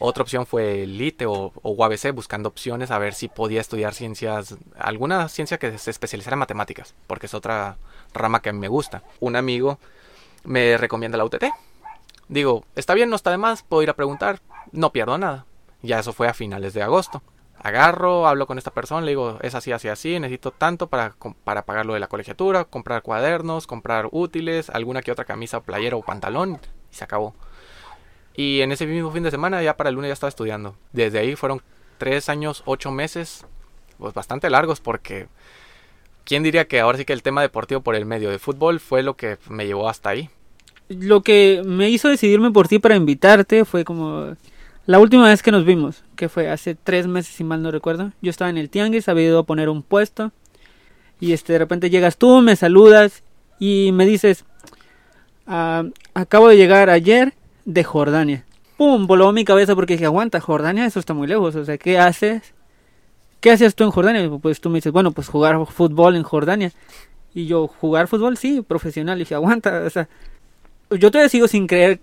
Otra 0.00 0.22
opción 0.22 0.46
fue 0.46 0.82
el 0.82 1.00
ITE 1.00 1.26
o, 1.26 1.52
o 1.62 1.70
UABC, 1.70 2.12
buscando 2.12 2.48
opciones 2.48 2.90
a 2.90 2.98
ver 2.98 3.14
si 3.14 3.28
podía 3.28 3.60
estudiar 3.60 3.94
ciencias, 3.94 4.56
alguna 4.76 5.28
ciencia 5.28 5.58
que 5.58 5.78
se 5.78 5.90
especializara 5.90 6.34
en 6.34 6.40
matemáticas, 6.40 6.94
porque 7.06 7.26
es 7.26 7.34
otra 7.34 7.76
rama 8.12 8.42
que 8.42 8.52
me 8.52 8.68
gusta. 8.68 9.02
Un 9.20 9.36
amigo 9.36 9.78
me 10.42 10.76
recomienda 10.76 11.18
la 11.18 11.24
UTT. 11.24 11.44
Digo, 12.28 12.64
está 12.74 12.94
bien, 12.94 13.10
no 13.10 13.16
está 13.16 13.30
de 13.30 13.38
más, 13.38 13.62
puedo 13.62 13.82
ir 13.82 13.90
a 13.90 13.96
preguntar, 13.96 14.40
no 14.72 14.90
pierdo 14.90 15.18
nada. 15.18 15.46
Ya 15.82 15.98
eso 15.98 16.12
fue 16.12 16.28
a 16.28 16.34
finales 16.34 16.74
de 16.74 16.82
agosto 16.82 17.22
agarro, 17.62 18.26
hablo 18.26 18.46
con 18.46 18.58
esta 18.58 18.70
persona, 18.70 19.02
le 19.02 19.12
digo, 19.12 19.38
es 19.42 19.54
así, 19.54 19.72
así, 19.72 19.88
así, 19.88 20.18
necesito 20.18 20.50
tanto 20.50 20.88
para, 20.88 21.14
para 21.44 21.64
pagar 21.64 21.86
lo 21.86 21.94
de 21.94 22.00
la 22.00 22.08
colegiatura, 22.08 22.64
comprar 22.64 23.02
cuadernos, 23.02 23.66
comprar 23.66 24.08
útiles, 24.12 24.70
alguna 24.70 25.02
que 25.02 25.12
otra 25.12 25.24
camisa, 25.24 25.60
playera 25.60 25.96
o 25.96 26.02
pantalón, 26.02 26.58
y 26.90 26.94
se 26.94 27.04
acabó. 27.04 27.34
Y 28.34 28.60
en 28.60 28.72
ese 28.72 28.86
mismo 28.86 29.10
fin 29.10 29.22
de 29.22 29.30
semana, 29.30 29.62
ya 29.62 29.76
para 29.76 29.90
el 29.90 29.96
lunes 29.96 30.08
ya 30.08 30.14
estaba 30.14 30.28
estudiando. 30.28 30.76
Desde 30.92 31.18
ahí 31.18 31.36
fueron 31.36 31.62
tres 31.98 32.28
años, 32.28 32.62
ocho 32.64 32.90
meses, 32.90 33.46
pues 33.98 34.14
bastante 34.14 34.50
largos 34.50 34.80
porque... 34.80 35.28
¿Quién 36.24 36.42
diría 36.42 36.68
que 36.68 36.78
ahora 36.78 36.98
sí 36.98 37.04
que 37.04 37.12
el 37.12 37.22
tema 37.22 37.42
deportivo 37.42 37.80
por 37.80 37.94
el 37.96 38.06
medio 38.06 38.30
de 38.30 38.38
fútbol 38.38 38.78
fue 38.78 39.02
lo 39.02 39.16
que 39.16 39.38
me 39.48 39.66
llevó 39.66 39.88
hasta 39.88 40.10
ahí? 40.10 40.30
Lo 40.88 41.22
que 41.22 41.62
me 41.64 41.88
hizo 41.88 42.08
decidirme 42.08 42.50
por 42.50 42.68
ti 42.68 42.78
para 42.78 42.94
invitarte 42.94 43.64
fue 43.64 43.84
como 43.84 44.36
la 44.86 44.98
última 44.98 45.28
vez 45.28 45.42
que 45.42 45.50
nos 45.50 45.64
vimos, 45.64 46.04
que 46.16 46.28
fue 46.28 46.50
hace 46.50 46.74
tres 46.74 47.06
meses, 47.06 47.34
si 47.34 47.44
mal 47.44 47.62
no 47.62 47.70
recuerdo, 47.70 48.12
yo 48.20 48.30
estaba 48.30 48.50
en 48.50 48.58
el 48.58 48.70
Tianguis, 48.70 49.08
había 49.08 49.26
ido 49.26 49.38
a 49.40 49.46
poner 49.46 49.68
un 49.68 49.82
puesto. 49.82 50.32
Y 51.20 51.32
este, 51.32 51.52
de 51.52 51.58
repente 51.58 51.90
llegas 51.90 52.16
tú, 52.16 52.40
me 52.40 52.56
saludas 52.56 53.22
y 53.58 53.90
me 53.92 54.06
dices, 54.06 54.44
ah, 55.46 55.84
acabo 56.14 56.48
de 56.48 56.56
llegar 56.56 56.90
ayer 56.90 57.34
de 57.72 57.84
Jordania. 57.84 58.44
¡Pum! 58.76 59.06
Voló 59.06 59.32
mi 59.32 59.44
cabeza 59.44 59.74
porque 59.74 59.94
dije, 59.94 60.06
aguanta, 60.06 60.40
Jordania, 60.40 60.86
eso 60.86 61.00
está 61.00 61.14
muy 61.14 61.26
lejos. 61.26 61.54
O 61.54 61.64
sea, 61.64 61.78
¿qué 61.78 61.98
haces? 61.98 62.54
¿Qué 63.40 63.50
hacías 63.50 63.74
tú 63.74 63.84
en 63.84 63.90
Jordania? 63.90 64.30
Pues 64.40 64.60
tú 64.60 64.70
me 64.70 64.76
dices, 64.76 64.92
bueno, 64.92 65.12
pues 65.12 65.28
jugar 65.28 65.64
fútbol 65.66 66.16
en 66.16 66.22
Jordania. 66.22 66.72
Y 67.34 67.46
yo, 67.46 67.68
¿jugar 67.68 68.08
fútbol? 68.08 68.36
Sí, 68.36 68.62
profesional. 68.62 69.18
Y 69.18 69.20
dije, 69.20 69.34
aguanta, 69.34 69.82
o 69.86 69.90
sea, 69.90 70.08
yo 70.90 71.10
todavía 71.10 71.28
sigo 71.28 71.46
sin 71.48 71.66
creer 71.66 72.00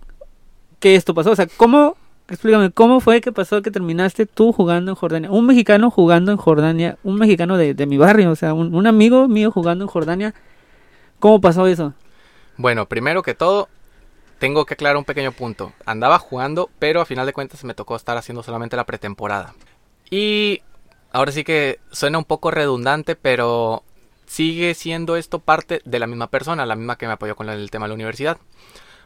que 0.80 0.95
esto 0.95 1.13
pasó. 1.13 1.32
O 1.32 1.36
sea, 1.36 1.47
¿cómo 1.58 1.95
explícame, 2.30 2.71
¿cómo 2.71 2.99
fue 2.99 3.21
que 3.21 3.32
pasó 3.32 3.62
que 3.62 3.71
terminaste 3.71 4.25
tú 4.25 4.51
jugando 4.51 4.91
en 4.91 4.95
Jordania? 4.95 5.32
Un 5.32 5.45
mexicano 5.45 5.89
jugando 5.89 6.32
en 6.32 6.38
Jordania, 6.38 6.97
un 7.03 7.15
mexicano 7.15 7.58
de, 7.58 7.86
mi 7.86 7.97
barrio, 7.97 8.32
o 8.32 8.36
sea, 8.36 8.53
un, 8.53 8.88
amigo 8.88 9.27
mío 9.27 9.51
jugando 9.51 9.86
en 9.86 9.89
Jordania. 9.89 10.34
¿Cómo 11.19 11.41
pasó 11.41 11.67
eso? 11.67 11.93
Bueno, 12.58 12.88
primero 12.88 13.23
que 13.23 13.34
todo, 13.34 13.69
tengo 14.39 14.65
que 14.65 14.76
aclarar 14.76 14.97
un 14.97 15.06
pequeño 15.06 15.32
punto. 15.32 15.73
Andaba 15.86 16.19
jugando, 16.19 16.69
pero 16.80 17.02
a 17.02 17.06
final 17.06 17.26
de 17.26 17.34
cuentas 17.34 17.63
me 17.63 17.73
tocó 17.73 17.95
estar 17.95 18.17
haciendo 18.17 18.43
solamente 18.43 18.76
la 18.76 18.86
pretemporada. 18.86 19.54
Y 20.10 20.62
ahora 21.12 21.32
sí 21.32 21.43
que 21.43 21.80
suena 21.91 22.17
un 22.17 22.26
poco 22.26 22.52
redundante, 22.52 23.15
pero 23.15 23.84
sigue 24.26 24.73
siendo 24.73 25.15
esto 25.15 25.39
parte 25.39 25.82
de 25.86 26.00
la 26.00 26.08
misma 26.08 26.28
persona, 26.28 26.65
la 26.65 26.76
misma 26.76 26.97
que 26.97 27.08
me 27.08 27.13
apoyó 27.13 27.36
con 27.36 27.50
el 27.50 27.71
tema 27.71 27.86
de 27.86 27.89
la 27.89 27.95
universidad. 27.95 28.38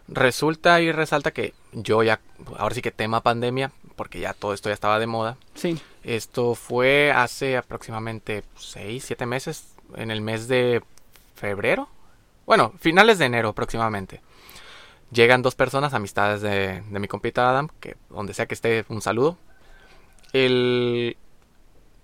Resulta 0.08 0.82
y 0.82 0.92
resalta 0.92 1.32
que 1.32 1.54
yo 1.72 2.04
ya, 2.04 2.20
ahora 2.58 2.76
sí 2.76 2.82
que 2.82 2.92
tema 2.92 3.22
pandemia, 3.22 3.72
porque 3.96 4.20
ya 4.20 4.34
todo 4.34 4.54
esto 4.54 4.70
ya 4.70 4.74
estaba 4.74 5.00
de 5.00 5.08
moda. 5.08 5.38
Sí. 5.54 5.80
Esto 6.04 6.56
fue 6.56 7.12
hace 7.12 7.56
aproximadamente 7.56 8.44
6, 8.58 9.04
7 9.06 9.26
meses, 9.26 9.76
en 9.96 10.12
el 10.12 10.22
mes 10.22 10.48
de 10.48 10.82
febrero. 11.36 11.88
Bueno, 12.46 12.74
finales 12.80 13.20
de 13.20 13.26
enero 13.26 13.50
aproximadamente. 13.50 14.22
Llegan 15.12 15.42
dos 15.42 15.56
personas, 15.56 15.94
amistades 15.94 16.42
de, 16.42 16.82
de 16.82 17.00
mi 17.00 17.08
compita 17.08 17.50
Adam, 17.50 17.68
que 17.80 17.98
donde 18.10 18.34
sea 18.34 18.46
que 18.46 18.54
esté, 18.54 18.86
un 18.88 19.02
saludo. 19.02 19.38
El... 20.34 21.18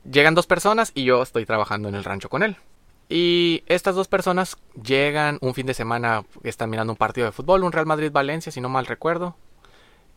Llegan 0.10 0.36
dos 0.36 0.48
personas 0.48 0.92
y 0.94 1.04
yo 1.04 1.22
estoy 1.22 1.46
trabajando 1.46 1.90
en 1.90 1.96
el 1.96 2.04
rancho 2.04 2.30
con 2.30 2.44
él. 2.44 2.58
Y 3.10 3.64
estas 3.68 3.96
dos 3.96 4.08
personas 4.08 4.58
llegan 4.82 5.38
un 5.42 5.54
fin 5.54 5.66
de 5.66 5.74
semana, 5.74 6.26
están 6.44 6.70
mirando 6.70 6.92
un 6.92 6.98
partido 6.98 7.26
de 7.26 7.32
fútbol, 7.32 7.64
un 7.64 7.72
Real 7.72 7.86
Madrid-Valencia, 7.86 8.52
si 8.52 8.60
no 8.60 8.68
mal 8.68 8.86
recuerdo, 8.86 9.38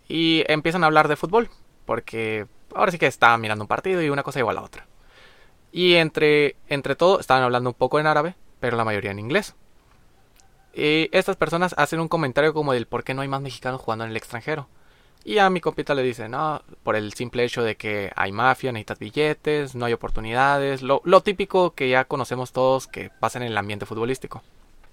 y 0.09 0.43
empiezan 0.49 0.83
a 0.83 0.87
hablar 0.87 1.07
de 1.07 1.15
fútbol, 1.15 1.51
porque 1.87 2.47
ahora 2.75 2.91
sí 2.91 2.99
que 2.99 3.07
estaban 3.07 3.41
mirando 3.41 3.63
un 3.63 3.69
partido 3.69 4.03
y 4.03 4.11
una 4.11 4.25
cosa 4.25 4.41
igual 4.41 4.59
a 4.59 4.61
la 4.61 4.67
otra. 4.67 4.87
Y 5.71 5.95
entre, 5.95 6.57
entre 6.67 6.97
todo 6.97 7.21
estaban 7.21 7.45
hablando 7.45 7.71
un 7.71 7.75
poco 7.75 8.01
en 8.01 8.09
árabe, 8.09 8.35
pero 8.59 8.77
la 8.77 8.85
mayoría 8.85 9.13
en 9.13 9.21
inglés. 9.21 9.55
Y 10.75 11.09
estas 11.13 11.37
personas 11.37 11.75
hacen 11.77 12.01
un 12.01 12.09
comentario 12.09 12.55
como 12.55 12.73
del 12.73 12.87
por 12.87 13.05
qué 13.05 13.15
no 13.15 13.23
hay 13.23 13.29
más 13.29 13.41
mexicanos 13.41 13.81
jugando 13.81 14.05
en 14.05 14.11
el 14.11 14.17
extranjero. 14.17 14.69
Y 15.25 15.39
a 15.39 15.51
mi 15.51 15.61
compita 15.61 15.95
le 15.95 16.03
dice, 16.03 16.29
no, 16.29 16.63
por 16.83 16.97
el 16.97 17.13
simple 17.13 17.45
hecho 17.45 17.63
de 17.63 17.77
que 17.77 18.11
hay 18.17 18.33
mafia, 18.33 18.73
necesitas 18.73 18.99
billetes, 18.99 19.75
no 19.75 19.85
hay 19.85 19.93
oportunidades, 19.93 20.81
lo, 20.81 21.03
lo 21.05 21.21
típico 21.23 21.75
que 21.75 21.91
ya 21.91 22.05
conocemos 22.05 22.53
todos 22.53 22.87
que 22.87 23.11
pasa 23.11 23.39
en 23.39 23.45
el 23.45 23.59
ambiente 23.59 23.85
futbolístico. 23.85 24.43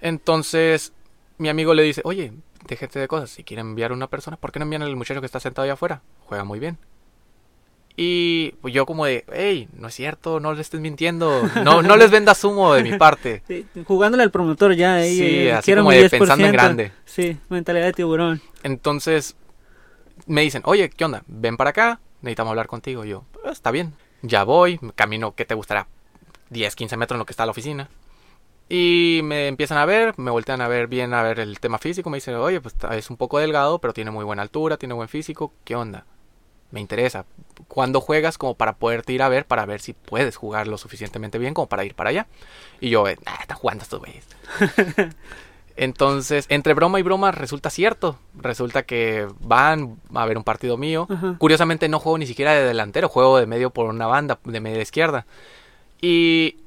Entonces, 0.01 0.91
mi 1.37 1.47
amigo 1.47 1.73
le 1.73 1.83
dice, 1.83 2.01
oye, 2.03 2.33
déjate 2.67 2.99
de 2.99 3.07
cosas, 3.07 3.29
si 3.29 3.45
quieren 3.45 3.67
enviar 3.67 3.91
a 3.91 3.93
una 3.93 4.07
persona, 4.07 4.35
¿por 4.35 4.51
qué 4.51 4.59
no 4.59 4.63
envían 4.63 4.81
al 4.81 4.95
muchacho 4.97 5.21
que 5.21 5.25
está 5.25 5.39
sentado 5.39 5.63
allá 5.63 5.73
afuera? 5.73 6.01
Juega 6.25 6.43
muy 6.43 6.59
bien. 6.59 6.77
Y 7.99 8.51
pues 8.61 8.75
yo 8.75 8.85
como 8.85 9.05
de, 9.05 9.25
hey, 9.33 9.67
no 9.73 9.87
es 9.87 9.95
cierto, 9.95 10.39
no 10.39 10.53
le 10.53 10.61
estés 10.61 10.79
mintiendo, 10.79 11.41
no, 11.63 11.81
no 11.81 11.97
les 11.97 12.11
vendas 12.11 12.43
humo 12.43 12.75
de 12.75 12.83
mi 12.83 12.95
parte. 12.95 13.41
jugándole 13.87 14.21
al 14.21 14.29
promotor 14.29 14.75
ya, 14.75 14.97
ahí, 14.97 15.17
sí, 15.17 15.49
así 15.49 15.73
como 15.73 15.89
de 15.89 16.07
pensando 16.07 16.45
en 16.45 16.51
grande. 16.51 16.91
Sí, 17.05 17.39
mentalidad 17.49 17.85
de 17.85 17.93
tiburón. 17.93 18.39
Entonces, 18.61 19.35
me 20.27 20.41
dicen, 20.41 20.61
oye, 20.65 20.91
¿qué 20.91 21.05
onda? 21.05 21.23
Ven 21.25 21.57
para 21.57 21.71
acá, 21.71 21.99
necesitamos 22.21 22.51
hablar 22.51 22.67
contigo. 22.67 23.03
yo, 23.03 23.25
ah, 23.43 23.49
está 23.49 23.71
bien. 23.71 23.93
Ya 24.21 24.43
voy, 24.43 24.79
camino, 24.93 25.33
¿qué 25.33 25.45
te 25.45 25.55
gustará? 25.55 25.87
10, 26.51 26.75
15 26.75 26.97
metros 26.97 27.15
en 27.15 27.19
lo 27.19 27.25
que 27.25 27.33
está 27.33 27.45
la 27.45 27.51
oficina. 27.51 27.89
Y 28.69 29.21
me 29.23 29.47
empiezan 29.47 29.79
a 29.79 29.85
ver, 29.85 30.13
me 30.17 30.29
voltean 30.29 30.61
a 30.61 30.67
ver 30.67 30.85
bien 30.85 31.15
a 31.15 31.23
ver 31.23 31.39
el 31.39 31.59
tema 31.59 31.79
físico. 31.79 32.11
Me 32.11 32.17
dicen, 32.17 32.35
oye, 32.35 32.61
pues 32.61 32.75
es 32.91 33.09
un 33.09 33.17
poco 33.17 33.39
delgado, 33.39 33.79
pero 33.79 33.93
tiene 33.93 34.11
muy 34.11 34.23
buena 34.23 34.43
altura, 34.43 34.77
tiene 34.77 34.93
buen 34.93 35.07
físico. 35.09 35.51
¿Qué 35.63 35.75
onda? 35.75 36.05
Me 36.71 36.81
interesa. 36.81 37.25
¿Cuándo 37.67 38.01
juegas 38.01 38.37
como 38.37 38.55
para 38.55 38.73
poderte 38.73 39.13
ir 39.13 39.21
a 39.21 39.29
ver, 39.29 39.45
para 39.45 39.65
ver 39.65 39.79
si 39.79 39.93
puedes 39.93 40.35
jugar 40.35 40.67
lo 40.67 40.77
suficientemente 40.77 41.37
bien 41.37 41.53
como 41.53 41.67
para 41.67 41.85
ir 41.85 41.95
para 41.95 42.09
allá? 42.09 42.27
Y 42.79 42.89
yo, 42.89 43.05
ah, 43.05 43.37
están 43.41 43.57
jugando 43.57 43.83
estos 43.83 43.99
güeyes. 43.99 44.25
Entonces, 45.77 46.47
entre 46.49 46.73
broma 46.73 46.99
y 46.99 47.03
broma 47.03 47.31
resulta 47.31 47.69
cierto. 47.69 48.17
Resulta 48.33 48.83
que 48.83 49.27
van 49.39 49.97
a 50.13 50.25
ver 50.25 50.37
un 50.37 50.43
partido 50.43 50.75
mío. 50.75 51.07
Curiosamente 51.37 51.87
no 51.87 51.99
juego 51.99 52.17
ni 52.17 52.25
siquiera 52.25 52.53
de 52.53 52.63
delantero, 52.63 53.09
juego 53.09 53.37
de 53.37 53.45
medio 53.45 53.69
por 53.69 53.85
una 53.85 54.07
banda, 54.07 54.39
de 54.43 54.59
media 54.59 54.81
izquierda. 54.81 55.27
Y, 56.01 56.57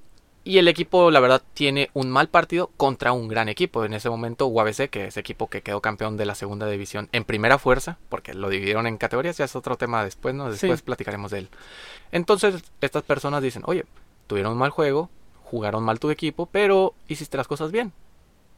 y 0.50 0.58
el 0.58 0.68
equipo, 0.68 1.10
la 1.10 1.20
verdad, 1.20 1.42
tiene 1.54 1.90
un 1.94 2.10
mal 2.10 2.28
partido 2.28 2.70
contra 2.76 3.12
un 3.12 3.28
gran 3.28 3.48
equipo. 3.48 3.84
En 3.84 3.94
ese 3.94 4.10
momento, 4.10 4.46
UABC, 4.46 4.90
que 4.90 5.06
es 5.06 5.16
equipo 5.16 5.48
que 5.48 5.62
quedó 5.62 5.80
campeón 5.80 6.16
de 6.16 6.26
la 6.26 6.34
segunda 6.34 6.66
división 6.66 7.08
en 7.12 7.24
primera 7.24 7.58
fuerza, 7.58 7.98
porque 8.08 8.34
lo 8.34 8.48
dividieron 8.48 8.86
en 8.86 8.98
categorías, 8.98 9.38
ya 9.38 9.44
es 9.44 9.56
otro 9.56 9.76
tema 9.76 10.04
después, 10.04 10.34
¿no? 10.34 10.50
Después 10.50 10.82
platicaremos 10.82 11.30
de 11.30 11.38
él. 11.40 11.48
Entonces, 12.12 12.62
estas 12.80 13.02
personas 13.02 13.42
dicen, 13.42 13.62
oye, 13.66 13.84
tuvieron 14.26 14.52
un 14.52 14.58
mal 14.58 14.70
juego, 14.70 15.08
jugaron 15.44 15.82
mal 15.82 16.00
tu 16.00 16.10
equipo, 16.10 16.46
pero 16.46 16.94
hiciste 17.08 17.36
las 17.36 17.48
cosas 17.48 17.70
bien 17.70 17.92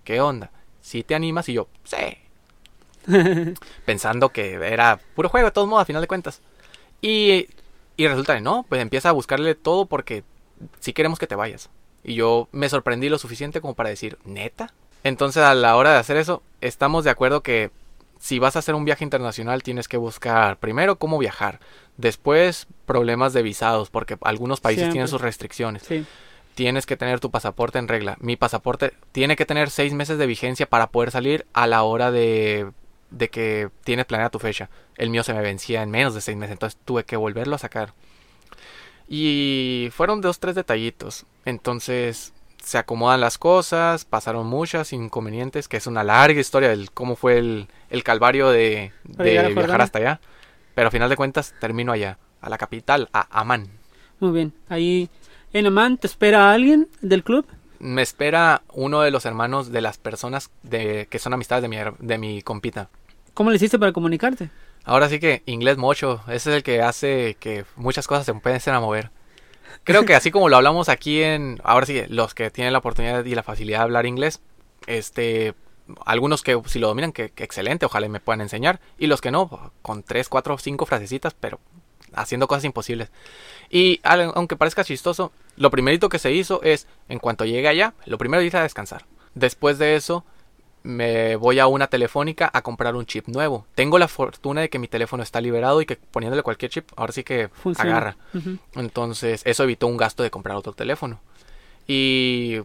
¿qué 0.04 0.20
onda? 0.20 0.50
Si 0.80 1.02
te 1.02 1.14
animas 1.14 1.48
y 1.48 1.54
yo, 1.54 1.68
sí. 1.84 2.18
Pensando 3.84 4.30
que 4.30 4.54
era 4.54 5.00
puro 5.14 5.28
juego, 5.28 5.46
de 5.46 5.52
todos 5.52 5.68
modos, 5.68 5.82
a 5.82 5.86
final 5.86 6.02
de 6.02 6.08
cuentas. 6.08 6.40
Y, 7.00 7.48
y 7.96 8.06
resulta 8.06 8.34
que 8.34 8.40
no, 8.40 8.64
pues 8.68 8.80
empieza 8.80 9.08
a 9.08 9.12
buscarle 9.12 9.54
todo 9.54 9.86
porque 9.86 10.24
si 10.80 10.92
queremos 10.92 11.18
que 11.18 11.26
te 11.26 11.34
vayas. 11.34 11.70
Y 12.04 12.14
yo 12.14 12.48
me 12.52 12.68
sorprendí 12.68 13.08
lo 13.08 13.18
suficiente 13.18 13.60
como 13.60 13.74
para 13.74 13.90
decir, 13.90 14.18
¿neta? 14.24 14.72
Entonces 15.04 15.42
a 15.42 15.54
la 15.54 15.76
hora 15.76 15.92
de 15.92 15.98
hacer 15.98 16.16
eso, 16.16 16.42
estamos 16.60 17.04
de 17.04 17.10
acuerdo 17.10 17.42
que 17.42 17.70
si 18.18 18.38
vas 18.38 18.54
a 18.54 18.60
hacer 18.60 18.74
un 18.74 18.84
viaje 18.84 19.04
internacional 19.04 19.62
tienes 19.62 19.88
que 19.88 19.96
buscar 19.96 20.58
primero 20.58 20.96
cómo 20.96 21.18
viajar, 21.18 21.58
después 21.96 22.68
problemas 22.86 23.32
de 23.32 23.42
visados, 23.42 23.90
porque 23.90 24.16
algunos 24.22 24.60
países 24.60 24.90
tienen 24.90 25.08
sus 25.08 25.20
restricciones. 25.20 25.82
tienes 26.54 26.86
que 26.86 26.96
tener 26.96 27.20
tu 27.20 27.30
pasaporte 27.30 27.78
en 27.78 27.88
regla. 27.88 28.16
Mi 28.20 28.36
pasaporte 28.36 28.92
tiene 29.12 29.36
que 29.36 29.46
tener 29.46 29.70
seis 29.70 29.92
meses 29.94 30.18
de 30.18 30.26
vigencia 30.26 30.66
para 30.66 30.88
poder 30.88 31.10
salir 31.10 31.46
a 31.52 31.66
la 31.66 31.82
hora 31.82 32.10
de, 32.10 32.70
de 33.10 33.28
que 33.28 33.70
tienes 33.84 34.06
planeada 34.06 34.30
tu 34.30 34.38
fecha. 34.38 34.68
El 34.96 35.10
mío 35.10 35.22
se 35.22 35.34
me 35.34 35.40
vencía 35.40 35.82
en 35.82 35.90
menos 35.90 36.14
de 36.14 36.20
seis 36.20 36.36
meses, 36.36 36.52
entonces 36.52 36.78
tuve 36.84 37.04
que 37.04 37.16
volverlo 37.16 37.56
a 37.56 37.58
sacar. 37.58 37.94
Y 39.08 39.88
fueron 39.92 40.20
dos, 40.20 40.38
tres 40.38 40.54
detallitos. 40.54 41.26
Entonces 41.44 42.32
se 42.62 42.78
acomodan 42.78 43.20
las 43.20 43.38
cosas, 43.38 44.04
pasaron 44.04 44.46
muchas 44.46 44.92
inconvenientes, 44.92 45.68
que 45.68 45.76
es 45.76 45.86
una 45.86 46.04
larga 46.04 46.40
historia 46.40 46.68
del 46.68 46.90
cómo 46.92 47.16
fue 47.16 47.38
el, 47.38 47.68
el 47.90 48.04
calvario 48.04 48.50
de, 48.50 48.92
de 49.04 49.52
viajar 49.52 49.80
hasta 49.80 49.98
allá. 49.98 50.20
Pero 50.74 50.88
a 50.88 50.90
final 50.90 51.10
de 51.10 51.16
cuentas 51.16 51.54
termino 51.60 51.92
allá, 51.92 52.18
a 52.40 52.48
la 52.48 52.58
capital, 52.58 53.08
a 53.12 53.26
Amán. 53.40 53.68
Muy 54.20 54.30
bien. 54.30 54.52
Ahí 54.68 55.10
en 55.52 55.66
Amán 55.66 55.98
te 55.98 56.06
espera 56.06 56.52
alguien 56.52 56.88
del 57.00 57.24
club. 57.24 57.46
Me 57.78 58.02
espera 58.02 58.62
uno 58.72 59.00
de 59.02 59.10
los 59.10 59.26
hermanos 59.26 59.72
de 59.72 59.80
las 59.80 59.98
personas 59.98 60.50
de, 60.62 61.08
que 61.10 61.18
son 61.18 61.34
amistades 61.34 61.62
de 61.62 61.68
mi, 61.68 61.76
de 61.98 62.18
mi 62.18 62.42
compita. 62.42 62.88
¿Cómo 63.34 63.50
le 63.50 63.56
hiciste 63.56 63.78
para 63.78 63.92
comunicarte? 63.92 64.50
Ahora 64.84 65.08
sí 65.08 65.20
que 65.20 65.42
inglés 65.46 65.76
mocho, 65.76 66.22
ese 66.26 66.50
es 66.50 66.56
el 66.56 66.62
que 66.62 66.82
hace 66.82 67.36
que 67.38 67.64
muchas 67.76 68.06
cosas 68.06 68.24
se 68.24 68.32
empiecen 68.32 68.74
a 68.74 68.80
mover. 68.80 69.10
Creo 69.84 70.04
que 70.04 70.14
así 70.14 70.30
como 70.30 70.48
lo 70.48 70.56
hablamos 70.56 70.88
aquí 70.88 71.22
en, 71.22 71.60
ahora 71.64 71.86
sí, 71.86 72.02
los 72.08 72.34
que 72.34 72.50
tienen 72.50 72.72
la 72.72 72.80
oportunidad 72.80 73.24
y 73.24 73.34
la 73.34 73.42
facilidad 73.42 73.78
de 73.78 73.84
hablar 73.84 74.06
inglés, 74.06 74.40
este, 74.86 75.54
algunos 76.04 76.42
que 76.42 76.60
si 76.66 76.78
lo 76.78 76.88
dominan, 76.88 77.12
que, 77.12 77.32
excelente, 77.36 77.86
ojalá 77.86 78.08
me 78.08 78.20
puedan 78.20 78.40
enseñar, 78.40 78.80
y 78.98 79.06
los 79.06 79.20
que 79.20 79.30
no, 79.30 79.72
con 79.82 80.02
tres, 80.02 80.28
cuatro, 80.28 80.58
cinco 80.58 80.86
frasecitas, 80.86 81.34
pero 81.34 81.60
haciendo 82.14 82.46
cosas 82.46 82.64
imposibles. 82.64 83.10
Y 83.70 84.00
aunque 84.02 84.56
parezca 84.56 84.84
chistoso, 84.84 85.32
lo 85.56 85.70
primerito 85.70 86.08
que 86.08 86.18
se 86.18 86.32
hizo 86.32 86.62
es, 86.62 86.86
en 87.08 87.18
cuanto 87.18 87.44
llegue 87.44 87.68
allá, 87.68 87.94
lo 88.04 88.18
primero 88.18 88.42
hice 88.42 88.58
a 88.58 88.62
descansar. 88.62 89.06
Después 89.34 89.78
de 89.78 89.96
eso, 89.96 90.24
me 90.82 91.36
voy 91.36 91.58
a 91.58 91.66
una 91.66 91.86
telefónica 91.86 92.50
a 92.52 92.62
comprar 92.62 92.96
un 92.96 93.06
chip 93.06 93.28
nuevo. 93.28 93.66
Tengo 93.74 93.98
la 93.98 94.08
fortuna 94.08 94.62
de 94.62 94.68
que 94.70 94.78
mi 94.78 94.88
teléfono 94.88 95.22
está 95.22 95.40
liberado 95.40 95.80
y 95.80 95.86
que 95.86 95.96
poniéndole 95.96 96.42
cualquier 96.42 96.70
chip, 96.70 96.88
ahora 96.96 97.12
sí 97.12 97.22
que 97.24 97.48
Funciona. 97.48 97.90
agarra. 97.90 98.16
Entonces, 98.74 99.42
eso 99.44 99.62
evitó 99.62 99.86
un 99.86 99.96
gasto 99.96 100.22
de 100.22 100.30
comprar 100.30 100.56
otro 100.56 100.72
teléfono. 100.72 101.20
Y 101.86 102.58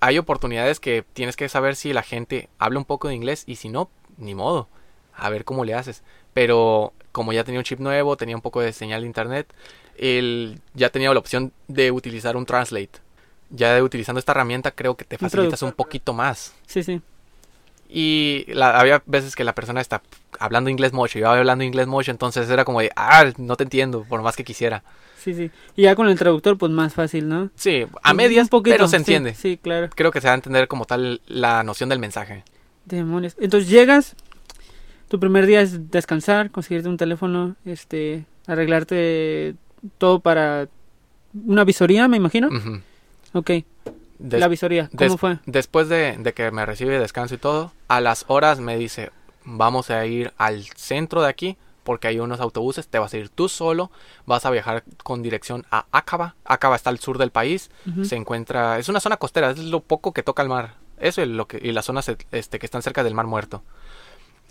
hay 0.00 0.18
oportunidades 0.18 0.80
que 0.80 1.04
tienes 1.12 1.36
que 1.36 1.48
saber 1.48 1.74
si 1.76 1.92
la 1.92 2.02
gente 2.02 2.48
habla 2.58 2.78
un 2.78 2.84
poco 2.84 3.08
de 3.08 3.14
inglés 3.14 3.44
y 3.46 3.56
si 3.56 3.68
no, 3.68 3.90
ni 4.16 4.34
modo. 4.34 4.68
A 5.14 5.30
ver 5.30 5.44
cómo 5.44 5.64
le 5.64 5.74
haces. 5.74 6.02
Pero 6.34 6.92
como 7.10 7.32
ya 7.32 7.42
tenía 7.42 7.58
un 7.58 7.64
chip 7.64 7.80
nuevo, 7.80 8.16
tenía 8.16 8.36
un 8.36 8.42
poco 8.42 8.60
de 8.60 8.72
señal 8.72 9.00
de 9.00 9.08
internet, 9.08 9.52
el, 9.96 10.60
ya 10.74 10.90
tenía 10.90 11.12
la 11.12 11.18
opción 11.18 11.52
de 11.66 11.90
utilizar 11.90 12.36
un 12.36 12.46
translate. 12.46 13.00
Ya 13.50 13.82
utilizando 13.82 14.18
esta 14.20 14.32
herramienta 14.32 14.70
creo 14.70 14.96
que 14.96 15.04
te 15.04 15.18
facilitas 15.18 15.62
un 15.62 15.72
poquito 15.72 16.12
más. 16.12 16.54
Sí, 16.66 16.82
sí. 16.84 17.00
Y 17.88 18.44
la- 18.48 18.78
había 18.78 19.02
veces 19.06 19.34
que 19.34 19.44
la 19.44 19.54
persona 19.54 19.80
está 19.80 20.02
hablando 20.38 20.68
inglés 20.70 20.92
mucho 20.92 21.18
yo 21.18 21.30
hablando 21.30 21.64
inglés 21.64 21.86
mucho, 21.86 22.10
entonces 22.10 22.48
era 22.50 22.64
como 22.64 22.80
de, 22.80 22.90
ah, 22.96 23.24
no 23.38 23.56
te 23.56 23.64
entiendo, 23.64 24.04
por 24.08 24.20
más 24.22 24.36
que 24.36 24.44
quisiera. 24.44 24.82
Sí, 25.18 25.34
sí. 25.34 25.50
Y 25.74 25.82
ya 25.82 25.96
con 25.96 26.06
el 26.08 26.18
traductor, 26.18 26.56
pues 26.58 26.70
más 26.70 26.94
fácil, 26.94 27.28
¿no? 27.28 27.50
Sí, 27.56 27.86
a 28.02 28.14
medias, 28.14 28.44
un 28.44 28.48
poquito, 28.50 28.74
pero 28.76 28.88
se 28.88 28.96
entiende. 28.96 29.34
Sí, 29.34 29.58
claro. 29.60 29.88
Creo 29.94 30.10
que 30.12 30.20
se 30.20 30.26
va 30.28 30.32
a 30.32 30.36
entender 30.36 30.68
como 30.68 30.84
tal 30.84 31.20
la 31.26 31.62
noción 31.64 31.88
del 31.88 31.98
mensaje. 31.98 32.44
Demonios. 32.84 33.34
Entonces 33.40 33.68
llegas, 33.68 34.14
tu 35.08 35.18
primer 35.18 35.46
día 35.46 35.60
es 35.60 35.90
descansar, 35.90 36.50
conseguirte 36.50 36.88
un 36.88 36.96
teléfono, 36.98 37.56
este, 37.64 38.26
arreglarte 38.46 39.54
todo 39.98 40.20
para 40.20 40.68
una 41.46 41.64
visoría, 41.64 42.06
me 42.08 42.16
imagino. 42.16 42.48
Ujú. 42.48 42.80
Ok, 43.32 43.50
Des- 44.18 44.40
la 44.40 44.48
visoría, 44.48 44.88
¿cómo 44.96 45.10
des- 45.12 45.20
fue? 45.20 45.38
Después 45.46 45.88
de, 45.88 46.16
de 46.18 46.32
que 46.34 46.50
me 46.50 46.66
recibe 46.66 46.98
descanso 46.98 47.34
y 47.34 47.38
todo, 47.38 47.72
a 47.88 48.00
las 48.00 48.24
horas 48.28 48.58
me 48.60 48.76
dice, 48.76 49.10
vamos 49.44 49.90
a 49.90 50.04
ir 50.06 50.32
al 50.38 50.64
centro 50.64 51.22
de 51.22 51.28
aquí 51.28 51.56
porque 51.84 52.08
hay 52.08 52.18
unos 52.20 52.40
autobuses, 52.40 52.86
te 52.88 52.98
vas 52.98 53.14
a 53.14 53.16
ir 53.16 53.30
tú 53.30 53.48
solo, 53.48 53.90
vas 54.26 54.44
a 54.44 54.50
viajar 54.50 54.84
con 55.02 55.22
dirección 55.22 55.64
a 55.70 55.86
Acaba. 55.90 56.34
Acaba 56.44 56.76
está 56.76 56.90
al 56.90 56.98
sur 56.98 57.16
del 57.16 57.30
país, 57.30 57.70
se 58.04 58.16
encuentra, 58.16 58.78
es 58.78 58.90
una 58.90 59.00
zona 59.00 59.16
costera, 59.16 59.52
es 59.52 59.58
lo 59.58 59.80
poco 59.80 60.12
que 60.12 60.22
toca 60.22 60.42
el 60.42 60.50
mar. 60.50 60.74
Eso 60.98 61.22
y, 61.22 61.26
lo 61.26 61.46
que, 61.48 61.58
y 61.62 61.72
las 61.72 61.86
zonas 61.86 62.10
este, 62.30 62.58
que 62.58 62.66
están 62.66 62.82
cerca 62.82 63.02
del 63.04 63.14
mar 63.14 63.26
muerto. 63.26 63.62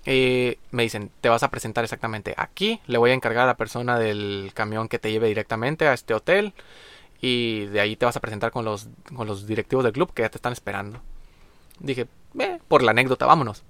Eh, 0.05 0.57
me 0.71 0.83
dicen, 0.83 1.11
te 1.19 1.27
vas 1.27 1.43
a 1.43 1.51
presentar 1.51 1.83
exactamente 1.83 2.33
aquí, 2.37 2.79
le 2.87 2.97
voy 2.97 3.11
a 3.11 3.13
encargar 3.13 3.43
a 3.43 3.47
la 3.47 3.57
persona 3.57 3.99
del 3.99 4.51
camión 4.53 4.87
que 4.87 4.99
te 4.99 5.11
lleve 5.11 5.27
directamente 5.27 5.85
a 5.87 5.93
este 5.93 6.13
hotel 6.13 6.53
y 7.21 7.65
de 7.65 7.79
ahí 7.79 7.95
te 7.95 8.05
vas 8.05 8.15
a 8.15 8.19
presentar 8.19 8.51
con 8.51 8.63
los, 8.65 8.87
con 9.15 9.27
los 9.27 9.47
directivos 9.47 9.83
del 9.83 9.93
club 9.93 10.13
que 10.13 10.21
ya 10.23 10.29
te 10.29 10.37
están 10.37 10.53
esperando. 10.53 10.99
Dije, 11.79 12.07
eh, 12.39 12.59
por 12.67 12.83
la 12.83 12.91
anécdota, 12.91 13.25
vámonos. 13.25 13.63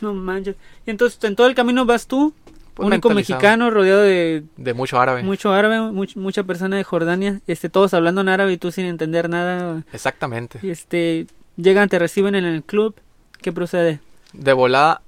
No 0.00 0.12
manches. 0.14 0.56
Y 0.86 0.90
entonces 0.90 1.22
en 1.24 1.36
todo 1.36 1.46
el 1.46 1.54
camino 1.54 1.84
vas 1.86 2.06
tú, 2.06 2.34
Pues 2.74 2.86
único 2.88 3.10
mexicano, 3.10 3.70
rodeado 3.70 4.02
de 4.02 4.42
De 4.56 4.74
mucho 4.74 5.00
árabe. 5.00 5.22
mucho 5.22 5.52
árabe, 5.52 5.78
much- 5.92 6.16
mucha 6.16 6.42
persona 6.42 6.76
de 6.76 6.84
Jordania, 6.84 7.40
este, 7.46 7.68
todos 7.68 7.94
hablando 7.94 8.20
en 8.22 8.28
árabe 8.28 8.52
y 8.52 8.56
tú 8.58 8.72
sin 8.72 8.86
entender 8.86 9.28
nada. 9.28 9.84
Exactamente. 9.92 10.58
Este, 10.68 11.26
llegan, 11.56 11.88
te 11.88 11.98
reciben 11.98 12.34
en 12.34 12.44
el 12.44 12.62
club. 12.64 12.94
¿Qué 13.40 13.52
procede? 13.52 14.00
De 14.32 14.52
volada, 14.52 15.02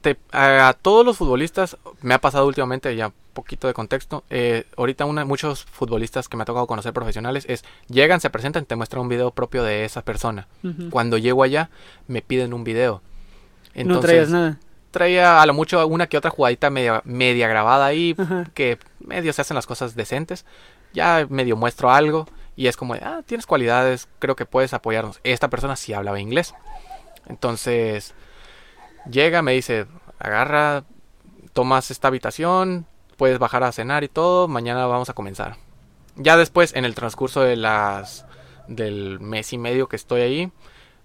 te- 0.00 0.16
a, 0.32 0.68
a 0.68 0.72
todos 0.72 1.04
los 1.04 1.16
futbolistas, 1.16 1.76
me 2.02 2.14
ha 2.14 2.20
pasado 2.20 2.46
últimamente, 2.46 2.94
ya 2.96 3.12
poquito 3.38 3.68
de 3.68 3.74
contexto, 3.74 4.24
eh, 4.30 4.64
ahorita 4.76 5.04
una, 5.04 5.24
muchos 5.24 5.64
futbolistas 5.64 6.28
que 6.28 6.36
me 6.36 6.42
ha 6.42 6.44
tocado 6.44 6.66
conocer 6.66 6.92
profesionales 6.92 7.44
es, 7.48 7.64
llegan, 7.86 8.20
se 8.20 8.30
presentan, 8.30 8.64
te 8.64 8.74
muestran 8.74 9.02
un 9.02 9.08
video 9.08 9.30
propio 9.30 9.62
de 9.62 9.84
esa 9.84 10.02
persona. 10.02 10.48
Cuando 10.90 11.18
llego 11.18 11.44
allá, 11.44 11.70
me 12.08 12.20
piden 12.20 12.52
un 12.52 12.64
video. 12.64 13.00
no 13.76 14.00
traías 14.00 14.28
nada. 14.28 14.58
traía 14.90 15.40
a 15.40 15.46
lo 15.46 15.54
mucho 15.54 15.86
una 15.86 16.08
que 16.08 16.18
otra 16.18 16.32
jugadita 16.32 16.68
media, 16.68 17.00
media 17.04 17.46
grabada 17.46 17.86
ahí, 17.86 18.16
que 18.54 18.78
medio 18.98 19.32
se 19.32 19.42
hacen 19.42 19.54
las 19.54 19.66
cosas 19.66 19.94
decentes. 19.94 20.44
Ya 20.92 21.24
medio 21.30 21.56
muestro 21.56 21.92
algo 21.92 22.26
y 22.56 22.66
es 22.66 22.76
como, 22.76 22.94
ah, 22.94 23.22
tienes 23.24 23.46
cualidades, 23.46 24.08
creo 24.18 24.34
que 24.34 24.46
puedes 24.46 24.74
apoyarnos. 24.74 25.20
Esta 25.22 25.48
persona 25.48 25.76
sí 25.76 25.92
hablaba 25.92 26.18
inglés. 26.18 26.54
Entonces, 27.28 28.14
llega, 29.08 29.42
me 29.42 29.52
dice, 29.52 29.86
agarra, 30.18 30.82
tomas 31.52 31.92
esta 31.92 32.08
habitación, 32.08 32.86
puedes 33.18 33.38
bajar 33.38 33.64
a 33.64 33.72
cenar 33.72 34.04
y 34.04 34.08
todo, 34.08 34.48
mañana 34.48 34.86
vamos 34.86 35.10
a 35.10 35.12
comenzar. 35.12 35.56
Ya 36.16 36.38
después, 36.38 36.74
en 36.74 36.86
el 36.86 36.94
transcurso 36.94 37.42
de 37.42 37.56
las 37.56 38.24
del 38.68 39.20
mes 39.20 39.52
y 39.52 39.58
medio 39.58 39.88
que 39.88 39.96
estoy 39.96 40.20
ahí, 40.22 40.52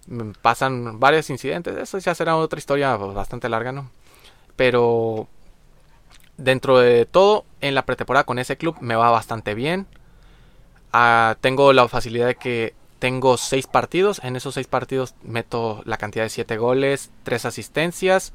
me 0.06 0.32
pasan 0.32 1.00
varios 1.00 1.28
incidentes. 1.28 1.76
Eso 1.76 1.98
ya 1.98 2.14
será 2.14 2.36
otra 2.36 2.58
historia 2.58 2.96
bastante 2.96 3.48
larga, 3.48 3.72
¿no? 3.72 3.90
Pero 4.56 5.28
dentro 6.36 6.78
de 6.78 7.04
todo, 7.04 7.44
en 7.60 7.74
la 7.74 7.84
pretemporada 7.84 8.24
con 8.24 8.38
ese 8.38 8.56
club 8.56 8.76
me 8.80 8.96
va 8.96 9.10
bastante 9.10 9.54
bien. 9.54 9.86
Ah, 10.92 11.36
tengo 11.40 11.72
la 11.72 11.88
facilidad 11.88 12.28
de 12.28 12.36
que 12.36 12.74
tengo 13.00 13.36
seis 13.36 13.66
partidos. 13.66 14.20
En 14.22 14.36
esos 14.36 14.54
seis 14.54 14.68
partidos 14.68 15.14
meto 15.22 15.82
la 15.84 15.96
cantidad 15.96 16.24
de 16.24 16.30
siete 16.30 16.58
goles, 16.58 17.10
tres 17.24 17.44
asistencias. 17.44 18.32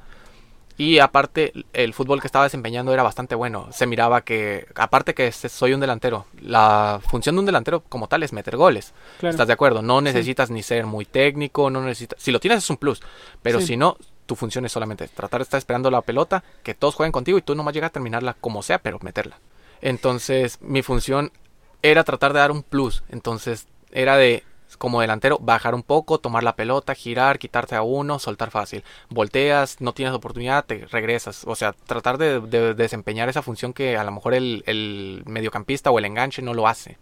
Y 0.80 1.00
aparte, 1.00 1.52
el 1.74 1.94
fútbol 1.94 2.22
que 2.22 2.28
estaba 2.28 2.46
desempeñando 2.46 2.94
era 2.94 3.04
bastante 3.04 3.36
bueno. 3.36 3.68
Se 3.74 3.86
miraba 3.86 4.22
que, 4.22 4.66
aparte 4.76 5.14
que 5.14 5.30
soy 5.34 5.74
un 5.74 5.82
delantero, 5.82 6.26
la 6.42 7.02
función 7.06 7.36
de 7.36 7.40
un 7.42 7.46
delantero 7.46 7.82
como 7.82 8.08
tal 8.08 8.24
es 8.24 8.32
meter 8.32 8.56
goles. 8.56 8.94
Claro. 9.20 9.32
¿Estás 9.32 9.48
de 9.48 9.54
acuerdo? 9.54 9.82
No 9.82 10.00
necesitas 10.00 10.50
ni 10.50 10.64
ser 10.64 10.86
muy 10.86 11.04
técnico, 11.04 11.70
no 11.70 11.82
necesitas... 11.82 12.24
Si 12.24 12.32
lo 12.32 12.40
tienes 12.40 12.60
es 12.60 12.70
un 12.70 12.78
plus, 12.78 13.02
pero 13.42 13.60
Sí. 13.60 13.68
si 13.68 13.78
no, 13.78 13.98
tu 14.26 14.38
función 14.38 14.66
es 14.66 14.72
solamente 14.72 15.10
tratar 15.10 15.42
de 15.42 15.44
estar 15.44 15.58
esperando 15.58 15.92
la 15.92 16.00
pelota, 16.02 16.46
que 16.64 16.76
todos 16.76 16.96
jueguen 16.96 17.12
contigo 17.12 17.38
y 17.38 17.42
tú 17.42 17.56
nomás 17.56 17.74
llegas 17.74 17.90
a 17.90 17.94
terminarla 17.94 18.38
como 18.40 18.64
sea, 18.64 18.80
pero 18.80 19.00
meterla. 19.02 19.38
Entonces, 19.82 20.60
mi 20.62 20.82
función 20.82 21.34
era 21.82 22.06
tratar 22.06 22.32
de 22.32 22.40
dar 22.40 22.52
un 22.52 22.64
plus. 22.64 23.04
Entonces, 23.10 23.68
era 23.92 24.16
de, 24.16 24.46
como 24.78 25.02
delantero, 25.02 25.40
bajar 25.40 25.76
un 25.76 25.84
poco, 25.84 26.20
tomar 26.20 26.44
la 26.44 26.56
pelota, 26.56 26.96
girar, 26.96 27.40
quitarte 27.40 27.76
a 27.76 27.82
uno, 27.82 28.20
soltar 28.20 28.52
fácil. 28.52 28.84
Volteas, 29.10 29.82
no 29.82 29.94
tienes 29.94 30.14
oportunidad, 30.14 30.66
te 30.66 30.86
regresas. 30.86 31.44
O 31.46 31.56
sea, 31.56 31.74
tratar 31.74 32.18
de, 32.18 32.40
de 32.40 32.74
desempeñar 32.74 33.30
esa 33.30 33.42
función 33.42 33.74
que 33.74 33.98
a 33.98 34.04
lo 34.04 34.12
mejor 34.12 34.34
el, 34.34 34.64
el 34.66 35.24
mediocampista 35.26 35.92
o 35.92 36.00
el 36.00 36.06
enganche 36.06 36.42
no 36.42 36.54
lo 36.54 36.68
hace. 36.68 36.98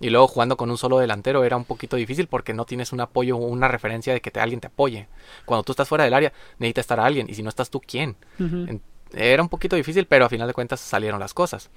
Y 0.00 0.10
luego 0.10 0.28
jugando 0.28 0.58
con 0.58 0.70
un 0.70 0.76
solo 0.76 0.98
delantero 0.98 1.42
era 1.42 1.56
un 1.56 1.64
poquito 1.64 1.96
difícil 1.96 2.26
porque 2.26 2.52
no 2.52 2.66
tienes 2.66 2.92
un 2.92 3.00
apoyo 3.00 3.36
o 3.36 3.46
una 3.46 3.68
referencia 3.68 4.12
de 4.12 4.20
que 4.20 4.30
te, 4.30 4.40
alguien 4.40 4.60
te 4.60 4.66
apoye. 4.66 5.08
Cuando 5.46 5.62
tú 5.62 5.72
estás 5.72 5.88
fuera 5.88 6.04
del 6.04 6.12
área, 6.12 6.32
necesita 6.58 6.82
estar 6.82 7.00
alguien. 7.00 7.30
Y 7.30 7.34
si 7.34 7.42
no 7.42 7.48
estás 7.48 7.70
tú, 7.70 7.80
¿quién? 7.80 8.16
Era 9.14 9.42
un 9.42 9.48
poquito 9.48 9.76
difícil, 9.76 10.06
pero 10.06 10.26
a 10.26 10.28
final 10.28 10.46
de 10.46 10.54
cuentas 10.54 10.80
salieron 10.80 11.20
las 11.20 11.32
cosas. 11.32 11.70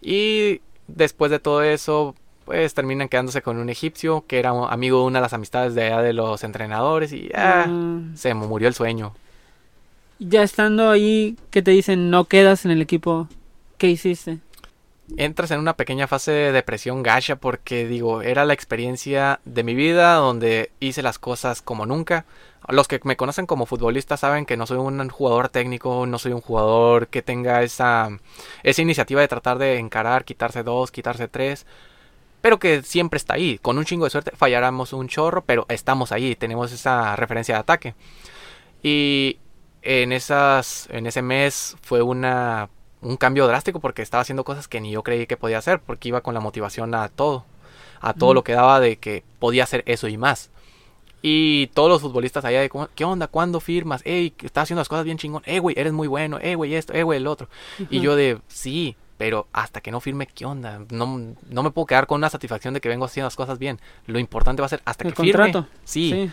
Y 0.00 0.62
después 0.88 1.30
de 1.30 1.38
todo 1.38 1.62
eso, 1.62 2.16
pues 2.44 2.74
terminan 2.74 3.08
quedándose 3.08 3.42
con 3.42 3.58
un 3.58 3.68
egipcio 3.70 4.24
que 4.26 4.38
era 4.38 4.50
amigo 4.50 5.00
de 5.00 5.04
una 5.06 5.18
de 5.20 5.22
las 5.22 5.32
amistades 5.32 5.74
de 5.74 5.84
allá 5.84 6.02
de 6.02 6.12
los 6.12 6.42
entrenadores 6.44 7.12
y 7.12 7.30
ah, 7.34 7.66
Ah, 7.66 8.12
se 8.14 8.34
me 8.34 8.46
murió 8.46 8.68
el 8.68 8.74
sueño. 8.74 9.14
ya 10.18 10.42
estando 10.42 10.90
ahí, 10.90 11.36
que 11.50 11.62
te 11.62 11.70
dicen 11.72 12.10
no 12.10 12.26
quedas 12.26 12.64
en 12.64 12.70
el 12.72 12.82
equipo, 12.82 13.28
¿qué 13.78 13.88
hiciste? 13.88 14.38
entras 15.16 15.50
en 15.50 15.58
una 15.58 15.74
pequeña 15.76 16.06
fase 16.06 16.30
de 16.32 16.52
depresión 16.52 17.02
gacha 17.02 17.36
porque 17.36 17.86
digo, 17.86 18.22
era 18.22 18.44
la 18.44 18.54
experiencia 18.54 19.40
de 19.44 19.64
mi 19.64 19.74
vida 19.74 20.14
donde 20.14 20.70
hice 20.80 21.02
las 21.02 21.18
cosas 21.18 21.62
como 21.62 21.84
nunca. 21.86 22.26
Los 22.68 22.86
que 22.88 23.00
me 23.04 23.16
conocen 23.16 23.46
como 23.46 23.66
futbolista 23.66 24.16
saben 24.16 24.46
que 24.46 24.56
no 24.56 24.66
soy 24.66 24.78
un 24.78 25.08
jugador 25.08 25.48
técnico, 25.48 26.06
no 26.06 26.18
soy 26.18 26.32
un 26.32 26.40
jugador 26.40 27.08
que 27.08 27.22
tenga 27.22 27.62
esa, 27.62 28.10
esa 28.62 28.82
iniciativa 28.82 29.20
de 29.20 29.28
tratar 29.28 29.58
de 29.58 29.78
encarar, 29.78 30.24
quitarse 30.24 30.62
dos, 30.62 30.90
quitarse 30.92 31.26
tres, 31.26 31.66
pero 32.40 32.58
que 32.58 32.82
siempre 32.82 33.16
está 33.16 33.34
ahí. 33.34 33.58
Con 33.58 33.78
un 33.78 33.84
chingo 33.84 34.04
de 34.04 34.10
suerte 34.10 34.32
falláramos 34.34 34.92
un 34.92 35.08
chorro, 35.08 35.42
pero 35.44 35.66
estamos 35.68 36.12
ahí, 36.12 36.36
tenemos 36.36 36.72
esa 36.72 37.16
referencia 37.16 37.54
de 37.54 37.60
ataque. 37.60 37.94
Y 38.82 39.38
en, 39.82 40.12
esas, 40.12 40.88
en 40.90 41.06
ese 41.06 41.22
mes 41.22 41.76
fue 41.82 42.02
una 42.02 42.68
un 43.02 43.16
cambio 43.16 43.46
drástico 43.46 43.80
porque 43.80 44.02
estaba 44.02 44.20
haciendo 44.20 44.44
cosas 44.44 44.68
que 44.68 44.80
ni 44.80 44.90
yo 44.90 45.02
creí 45.02 45.26
que 45.26 45.36
podía 45.36 45.58
hacer, 45.58 45.80
porque 45.80 46.08
iba 46.08 46.20
con 46.20 46.34
la 46.34 46.40
motivación 46.40 46.94
a 46.94 47.08
todo, 47.08 47.44
a 48.00 48.12
todo 48.12 48.34
lo 48.34 48.44
que 48.44 48.52
daba 48.52 48.80
de 48.80 48.96
que 48.96 49.24
podía 49.38 49.64
hacer 49.64 49.82
eso 49.86 50.08
y 50.08 50.16
más. 50.16 50.50
Y 51.22 51.66
todos 51.68 51.90
los 51.90 52.00
futbolistas 52.00 52.44
allá 52.44 52.60
de, 52.60 52.70
¿qué 52.94 53.04
onda? 53.04 53.26
¿Cuándo 53.26 53.60
firmas? 53.60 54.00
Ey, 54.04 54.34
estás 54.42 54.62
haciendo 54.62 54.80
las 54.80 54.88
cosas 54.88 55.04
bien 55.04 55.18
chingón. 55.18 55.42
Eh, 55.44 55.58
güey, 55.58 55.78
eres 55.78 55.92
muy 55.92 56.08
bueno. 56.08 56.38
Eh, 56.40 56.54
güey, 56.54 56.74
esto. 56.74 56.94
Eh, 56.94 57.02
güey, 57.02 57.18
el 57.18 57.26
otro. 57.26 57.48
Y 57.90 58.00
yo 58.00 58.16
de, 58.16 58.38
sí, 58.48 58.96
pero 59.20 59.48
hasta 59.52 59.82
que 59.82 59.90
no 59.90 60.00
firme, 60.00 60.26
¿qué 60.26 60.46
onda? 60.46 60.80
No, 60.88 61.34
no 61.50 61.62
me 61.62 61.70
puedo 61.72 61.84
quedar 61.84 62.06
con 62.06 62.16
una 62.16 62.30
satisfacción 62.30 62.72
de 62.72 62.80
que 62.80 62.88
vengo 62.88 63.04
haciendo 63.04 63.26
las 63.26 63.36
cosas 63.36 63.58
bien. 63.58 63.78
Lo 64.06 64.18
importante 64.18 64.62
va 64.62 64.66
a 64.66 64.70
ser 64.70 64.80
hasta 64.86 65.04
que 65.04 65.14
firme. 65.14 65.52
Sí. 65.84 66.10
sí. 66.10 66.30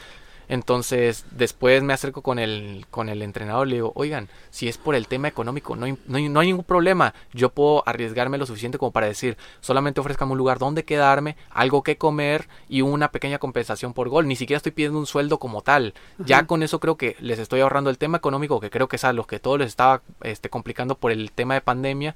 Entonces, 0.50 1.26
después 1.32 1.84
me 1.84 1.94
acerco 1.94 2.22
con 2.22 2.40
el, 2.40 2.86
con 2.90 3.10
el 3.10 3.22
entrenador 3.22 3.68
y 3.68 3.72
le 3.72 3.76
digo, 3.78 3.92
oigan, 3.96 4.30
si 4.50 4.68
es 4.68 4.78
por 4.78 4.96
el 4.96 5.08
tema 5.08 5.28
económico, 5.28 5.76
no 5.76 5.86
hay, 5.86 5.98
no, 6.08 6.40
hay, 6.40 6.48
ningún 6.48 6.64
problema. 6.64 7.14
Yo 7.34 7.50
puedo 7.50 7.84
arriesgarme 7.88 8.38
lo 8.38 8.46
suficiente 8.46 8.78
como 8.78 8.92
para 8.92 9.08
decir, 9.08 9.38
solamente 9.62 10.00
ofrezcame 10.00 10.32
un 10.32 10.38
lugar 10.38 10.60
donde 10.60 10.86
quedarme, 10.86 11.36
algo 11.50 11.84
que 11.84 11.98
comer 11.98 12.48
y 12.70 12.82
una 12.82 13.12
pequeña 13.12 13.40
compensación 13.40 13.94
por 13.94 14.10
gol. 14.10 14.28
Ni 14.28 14.36
siquiera 14.36 14.58
estoy 14.58 14.72
pidiendo 14.72 15.00
un 15.00 15.06
sueldo 15.06 15.40
como 15.40 15.62
tal. 15.62 15.94
Ya 16.20 16.46
con 16.46 16.64
eso 16.64 16.80
creo 16.80 16.98
que 16.98 17.16
les 17.20 17.40
estoy 17.40 17.62
ahorrando 17.62 17.90
el 17.90 17.98
tema 17.98 18.18
económico, 18.18 18.60
que 18.60 18.70
creo 18.70 18.88
que 18.88 18.96
es 18.96 19.04
a 19.04 19.14
lo 19.14 19.26
que 19.26 19.40
todo 19.40 19.58
les 19.58 19.68
estaba 19.68 20.02
este, 20.22 20.50
complicando 20.50 20.96
por 20.96 21.12
el 21.12 21.32
tema 21.32 21.54
de 21.54 21.62
pandemia. 21.62 22.16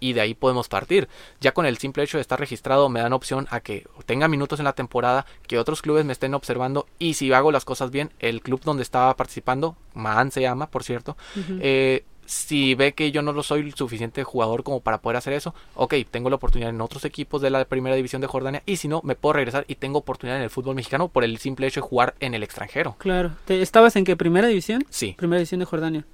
Y 0.00 0.12
de 0.12 0.20
ahí 0.20 0.34
podemos 0.34 0.68
partir. 0.68 1.08
Ya 1.40 1.52
con 1.52 1.66
el 1.66 1.78
simple 1.78 2.02
hecho 2.02 2.18
de 2.18 2.22
estar 2.22 2.40
registrado 2.40 2.88
me 2.88 3.00
dan 3.00 3.12
opción 3.12 3.46
a 3.50 3.60
que 3.60 3.86
tenga 4.06 4.28
minutos 4.28 4.58
en 4.58 4.64
la 4.64 4.72
temporada, 4.72 5.26
que 5.46 5.58
otros 5.58 5.82
clubes 5.82 6.04
me 6.04 6.12
estén 6.12 6.34
observando 6.34 6.86
y 6.98 7.14
si 7.14 7.32
hago 7.32 7.52
las 7.52 7.64
cosas 7.68 7.90
bien, 7.90 8.10
el 8.18 8.40
club 8.40 8.62
donde 8.64 8.82
estaba 8.82 9.14
participando, 9.14 9.76
Maan 9.92 10.30
se 10.30 10.40
llama, 10.40 10.70
por 10.70 10.84
cierto, 10.84 11.18
eh, 11.60 12.02
si 12.24 12.74
ve 12.74 12.94
que 12.94 13.12
yo 13.12 13.20
no 13.20 13.34
lo 13.34 13.42
soy 13.42 13.60
el 13.60 13.74
suficiente 13.74 14.24
jugador 14.24 14.62
como 14.62 14.80
para 14.80 15.02
poder 15.02 15.18
hacer 15.18 15.34
eso, 15.34 15.54
ok, 15.74 15.96
tengo 16.10 16.30
la 16.30 16.36
oportunidad 16.36 16.70
en 16.70 16.80
otros 16.80 17.04
equipos 17.04 17.42
de 17.42 17.50
la 17.50 17.66
primera 17.66 17.94
división 17.94 18.22
de 18.22 18.26
Jordania 18.26 18.62
y 18.64 18.76
si 18.76 18.88
no, 18.88 19.02
me 19.04 19.16
puedo 19.16 19.34
regresar 19.34 19.66
y 19.68 19.74
tengo 19.74 19.98
oportunidad 19.98 20.38
en 20.38 20.44
el 20.44 20.50
fútbol 20.50 20.76
mexicano 20.76 21.08
por 21.08 21.24
el 21.24 21.36
simple 21.36 21.66
hecho 21.66 21.82
de 21.82 21.86
jugar 21.86 22.14
en 22.20 22.32
el 22.32 22.42
extranjero. 22.42 22.96
Claro, 22.96 23.32
¿estabas 23.48 23.96
en 23.96 24.04
qué? 24.06 24.16
¿Primera 24.16 24.48
división? 24.48 24.82
Sí. 24.88 25.14
Primera 25.18 25.40
división 25.40 25.60
de 25.60 25.66
Jordania. 25.66 26.06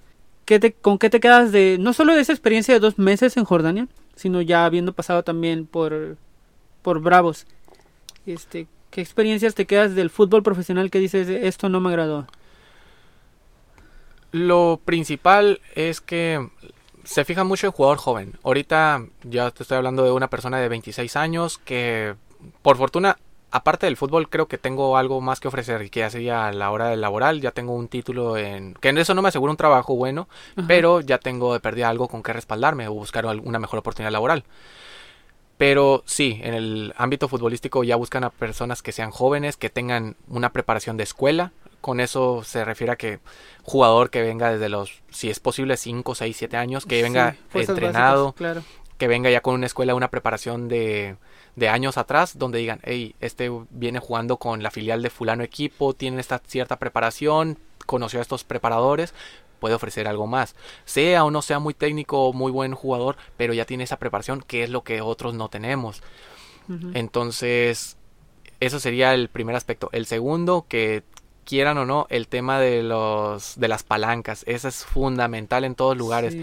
¿Qué 0.44 0.58
te, 0.58 0.72
¿Con 0.72 0.98
qué 0.98 1.08
te 1.08 1.20
quedas 1.20 1.52
de, 1.52 1.78
no 1.78 1.92
solo 1.92 2.14
de 2.14 2.20
esa 2.20 2.32
experiencia 2.32 2.74
de 2.74 2.80
dos 2.80 2.98
meses 2.98 3.36
en 3.36 3.44
Jordania, 3.44 3.86
sino 4.16 4.42
ya 4.42 4.64
habiendo 4.64 4.92
pasado 4.92 5.22
también 5.22 5.66
por, 5.66 6.16
por 6.82 7.00
Bravos? 7.00 7.46
Este, 8.26 8.66
¿Qué 8.94 9.00
experiencias 9.00 9.56
te 9.56 9.66
quedas 9.66 9.96
del 9.96 10.08
fútbol 10.08 10.44
profesional 10.44 10.88
que 10.88 11.00
dices 11.00 11.28
esto 11.28 11.68
no 11.68 11.80
me 11.80 11.88
agradó? 11.88 12.28
Lo 14.30 14.78
principal 14.84 15.60
es 15.74 16.00
que 16.00 16.48
se 17.02 17.24
fija 17.24 17.42
mucho 17.42 17.66
en 17.66 17.72
jugador 17.72 17.98
joven. 17.98 18.34
Ahorita 18.44 19.04
ya 19.24 19.50
te 19.50 19.64
estoy 19.64 19.78
hablando 19.78 20.04
de 20.04 20.12
una 20.12 20.30
persona 20.30 20.60
de 20.60 20.68
26 20.68 21.16
años 21.16 21.58
que 21.58 22.14
por 22.62 22.76
fortuna 22.76 23.16
aparte 23.50 23.86
del 23.86 23.96
fútbol 23.96 24.28
creo 24.28 24.46
que 24.46 24.58
tengo 24.58 24.96
algo 24.96 25.20
más 25.20 25.40
que 25.40 25.48
ofrecer 25.48 25.90
que 25.90 25.98
ya 25.98 26.10
sería 26.10 26.46
a 26.46 26.52
la 26.52 26.70
hora 26.70 26.90
del 26.90 27.00
laboral 27.00 27.40
ya 27.40 27.50
tengo 27.50 27.74
un 27.74 27.88
título 27.88 28.36
en 28.36 28.74
que 28.74 28.90
en 28.90 28.98
eso 28.98 29.14
no 29.14 29.22
me 29.22 29.28
aseguro 29.28 29.52
un 29.52 29.56
trabajo 29.56 29.94
bueno 29.94 30.28
pero 30.66 31.00
ya 31.00 31.18
tengo 31.18 31.52
de 31.52 31.60
perder 31.60 31.84
algo 31.84 32.08
con 32.08 32.22
que 32.22 32.32
respaldarme 32.32 32.88
o 32.88 32.94
buscar 32.94 33.26
una 33.26 33.60
mejor 33.60 33.78
oportunidad 33.78 34.10
laboral 34.10 34.44
pero 35.56 36.02
sí, 36.06 36.40
en 36.42 36.54
el 36.54 36.94
ámbito 36.96 37.28
futbolístico 37.28 37.84
ya 37.84 37.96
buscan 37.96 38.24
a 38.24 38.30
personas 38.30 38.82
que 38.82 38.92
sean 38.92 39.10
jóvenes, 39.10 39.56
que 39.56 39.70
tengan 39.70 40.16
una 40.28 40.52
preparación 40.52 40.96
de 40.96 41.04
escuela. 41.04 41.52
Con 41.80 42.00
eso 42.00 42.42
se 42.44 42.64
refiere 42.64 42.92
a 42.92 42.96
que 42.96 43.20
jugador 43.62 44.10
que 44.10 44.22
venga 44.22 44.50
desde 44.50 44.68
los, 44.68 45.02
si 45.10 45.30
es 45.30 45.38
posible, 45.38 45.76
5, 45.76 46.14
6, 46.14 46.36
7 46.36 46.56
años, 46.56 46.86
que 46.86 47.02
venga 47.02 47.36
entrenado, 47.52 48.34
que 48.98 49.08
venga 49.08 49.30
ya 49.30 49.42
con 49.42 49.54
una 49.54 49.66
escuela, 49.66 49.94
una 49.94 50.10
preparación 50.10 50.68
de, 50.68 51.16
de 51.56 51.68
años 51.68 51.98
atrás, 51.98 52.38
donde 52.38 52.58
digan, 52.58 52.80
hey, 52.84 53.14
este 53.20 53.50
viene 53.70 53.98
jugando 54.00 54.38
con 54.38 54.62
la 54.62 54.70
filial 54.70 55.02
de 55.02 55.10
fulano 55.10 55.44
equipo, 55.44 55.94
tiene 55.94 56.20
esta 56.20 56.38
cierta 56.38 56.78
preparación, 56.78 57.58
conoció 57.86 58.18
a 58.18 58.22
estos 58.22 58.44
preparadores, 58.44 59.14
puede 59.64 59.76
ofrecer 59.76 60.06
algo 60.06 60.26
más. 60.26 60.54
Sea 60.84 61.24
o 61.24 61.30
no 61.30 61.40
sea 61.40 61.58
muy 61.58 61.72
técnico 61.72 62.28
o 62.28 62.34
muy 62.34 62.52
buen 62.52 62.74
jugador, 62.74 63.16
pero 63.38 63.54
ya 63.54 63.64
tiene 63.64 63.84
esa 63.84 63.98
preparación 63.98 64.44
que 64.46 64.62
es 64.62 64.68
lo 64.68 64.84
que 64.84 65.00
otros 65.00 65.32
no 65.32 65.48
tenemos. 65.48 66.02
Entonces, 66.92 67.96
eso 68.60 68.78
sería 68.78 69.14
el 69.14 69.30
primer 69.30 69.56
aspecto. 69.56 69.88
El 69.92 70.04
segundo, 70.04 70.66
que 70.68 71.02
quieran 71.46 71.78
o 71.78 71.86
no, 71.86 72.06
el 72.10 72.28
tema 72.28 72.60
de 72.60 72.82
los 72.82 73.58
de 73.58 73.68
las 73.68 73.84
palancas, 73.84 74.44
eso 74.46 74.68
es 74.68 74.84
fundamental 74.84 75.64
en 75.64 75.74
todos 75.74 75.96
lugares. 75.96 76.36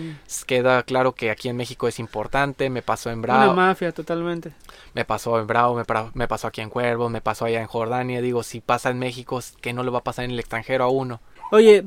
Queda 0.47 0.81
claro 0.81 1.13
que 1.13 1.29
aquí 1.29 1.47
en 1.47 1.57
México 1.57 1.87
es 1.87 1.99
importante, 1.99 2.71
me 2.71 2.81
pasó 2.81 3.11
en 3.11 3.21
Bravo. 3.21 3.53
Una 3.53 3.67
mafia 3.67 3.91
totalmente. 3.91 4.51
Me 4.95 5.05
pasó 5.05 5.39
en 5.39 5.45
Bravo, 5.45 5.75
me, 6.15 6.27
pasó 6.27 6.47
aquí 6.47 6.61
en 6.61 6.71
Cuervo, 6.71 7.07
me 7.09 7.21
pasó 7.21 7.45
allá 7.45 7.61
en 7.61 7.67
Jordania, 7.67 8.19
digo, 8.19 8.41
si 8.41 8.61
pasa 8.61 8.89
en 8.89 8.97
México, 8.97 9.39
¿qué 9.61 9.73
no 9.73 9.83
le 9.83 9.91
va 9.91 9.99
a 9.99 10.03
pasar 10.03 10.25
en 10.25 10.31
el 10.31 10.39
extranjero 10.39 10.85
a 10.85 10.89
uno? 10.89 11.21
Oye, 11.51 11.85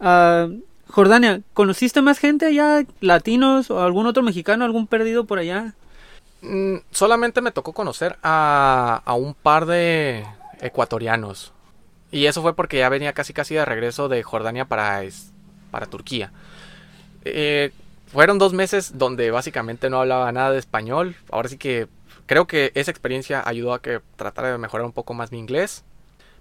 Jordania, 0.00 1.40
¿conociste 1.52 2.02
más 2.02 2.18
gente 2.18 2.46
allá, 2.46 2.84
latinos 3.00 3.70
o 3.70 3.82
algún 3.82 4.06
otro 4.06 4.22
mexicano, 4.22 4.64
algún 4.64 4.86
perdido 4.86 5.24
por 5.24 5.38
allá? 5.38 5.74
Mm, 6.42 6.76
solamente 6.90 7.40
me 7.42 7.52
tocó 7.52 7.72
conocer 7.72 8.18
a, 8.22 9.02
a, 9.04 9.14
un 9.14 9.34
par 9.34 9.66
de 9.66 10.24
ecuatorianos. 10.60 11.52
Y 12.10 12.26
eso 12.26 12.42
fue 12.42 12.56
porque 12.56 12.78
ya 12.78 12.88
venía 12.88 13.12
casi 13.12 13.32
casi 13.32 13.54
de 13.54 13.64
regreso 13.64 14.08
de 14.08 14.22
Jordania 14.22 14.64
para, 14.64 15.02
para 15.70 15.86
Turquía. 15.86 16.32
Eh, 17.24 17.72
fueron 18.08 18.38
dos 18.38 18.52
meses 18.52 18.98
donde 18.98 19.30
básicamente 19.30 19.90
no 19.90 20.00
hablaba 20.00 20.32
nada 20.32 20.50
de 20.50 20.58
español. 20.58 21.14
Ahora 21.30 21.48
sí 21.48 21.58
que 21.58 21.88
creo 22.26 22.46
que 22.46 22.72
esa 22.74 22.90
experiencia 22.90 23.42
ayudó 23.46 23.72
a 23.74 23.82
que 23.82 24.00
tratara 24.16 24.50
de 24.50 24.58
mejorar 24.58 24.86
un 24.86 24.92
poco 24.92 25.14
más 25.14 25.30
mi 25.30 25.38
inglés. 25.38 25.84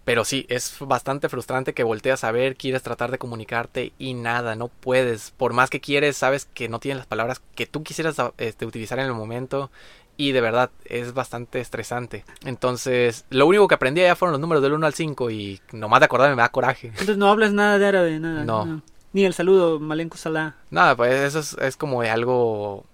Pero 0.06 0.26
sí, 0.26 0.46
es 0.50 0.76
bastante 0.80 1.30
frustrante 1.30 1.74
que 1.74 1.84
volteas 1.84 2.24
a 2.24 2.32
ver, 2.32 2.56
quieres 2.56 2.82
tratar 2.82 3.12
de 3.12 3.18
comunicarte 3.18 3.94
y 4.00 4.14
nada, 4.16 4.56
no 4.56 4.68
puedes. 4.70 5.32
Por 5.32 5.54
más 5.54 5.70
que 5.70 5.82
quieres, 5.82 6.18
sabes 6.18 6.46
que 6.54 6.68
no 6.70 6.80
tienes 6.80 6.98
las 6.98 7.08
palabras 7.08 7.42
que 7.56 7.68
tú 7.68 7.84
quisieras 7.84 8.16
este, 8.38 8.66
utilizar 8.66 9.00
en 9.00 9.06
el 9.06 9.14
momento. 9.14 9.70
Y 10.18 10.34
de 10.34 10.42
verdad, 10.42 10.70
es 10.84 11.14
bastante 11.14 11.62
estresante. 11.62 12.26
Entonces, 12.44 13.24
lo 13.30 13.48
único 13.48 13.70
que 13.70 13.76
aprendí 13.76 14.02
allá 14.02 14.18
fueron 14.18 14.34
los 14.34 14.42
números 14.42 14.62
del 14.62 14.74
1 14.74 14.86
al 14.86 14.94
5 14.94 15.32
y 15.32 15.62
nomás 15.72 16.02
de 16.02 16.08
acordarme 16.08 16.36
me 16.36 16.42
da 16.42 16.50
coraje. 16.50 16.88
Entonces 16.88 17.16
no 17.16 17.30
hablas 17.30 17.54
nada 17.54 17.80
de 17.80 17.86
árabe, 17.86 18.20
nada. 18.20 18.44
No. 18.44 18.82
Ni 19.14 19.26
el 19.26 19.34
saludo, 19.34 19.80
Malenko 19.80 20.18
Salah. 20.18 20.56
Nada, 20.70 20.96
pues 20.96 21.36
eso 21.36 21.62
es, 21.62 21.78
como 21.78 22.02
algo... 22.02 22.86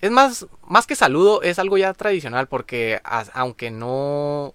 Es 0.00 0.10
más, 0.10 0.46
más 0.66 0.86
que 0.86 0.94
saludo, 0.94 1.42
es 1.42 1.58
algo 1.58 1.76
ya 1.76 1.92
tradicional 1.92 2.46
porque 2.46 3.00
aunque 3.34 3.70
no 3.70 4.54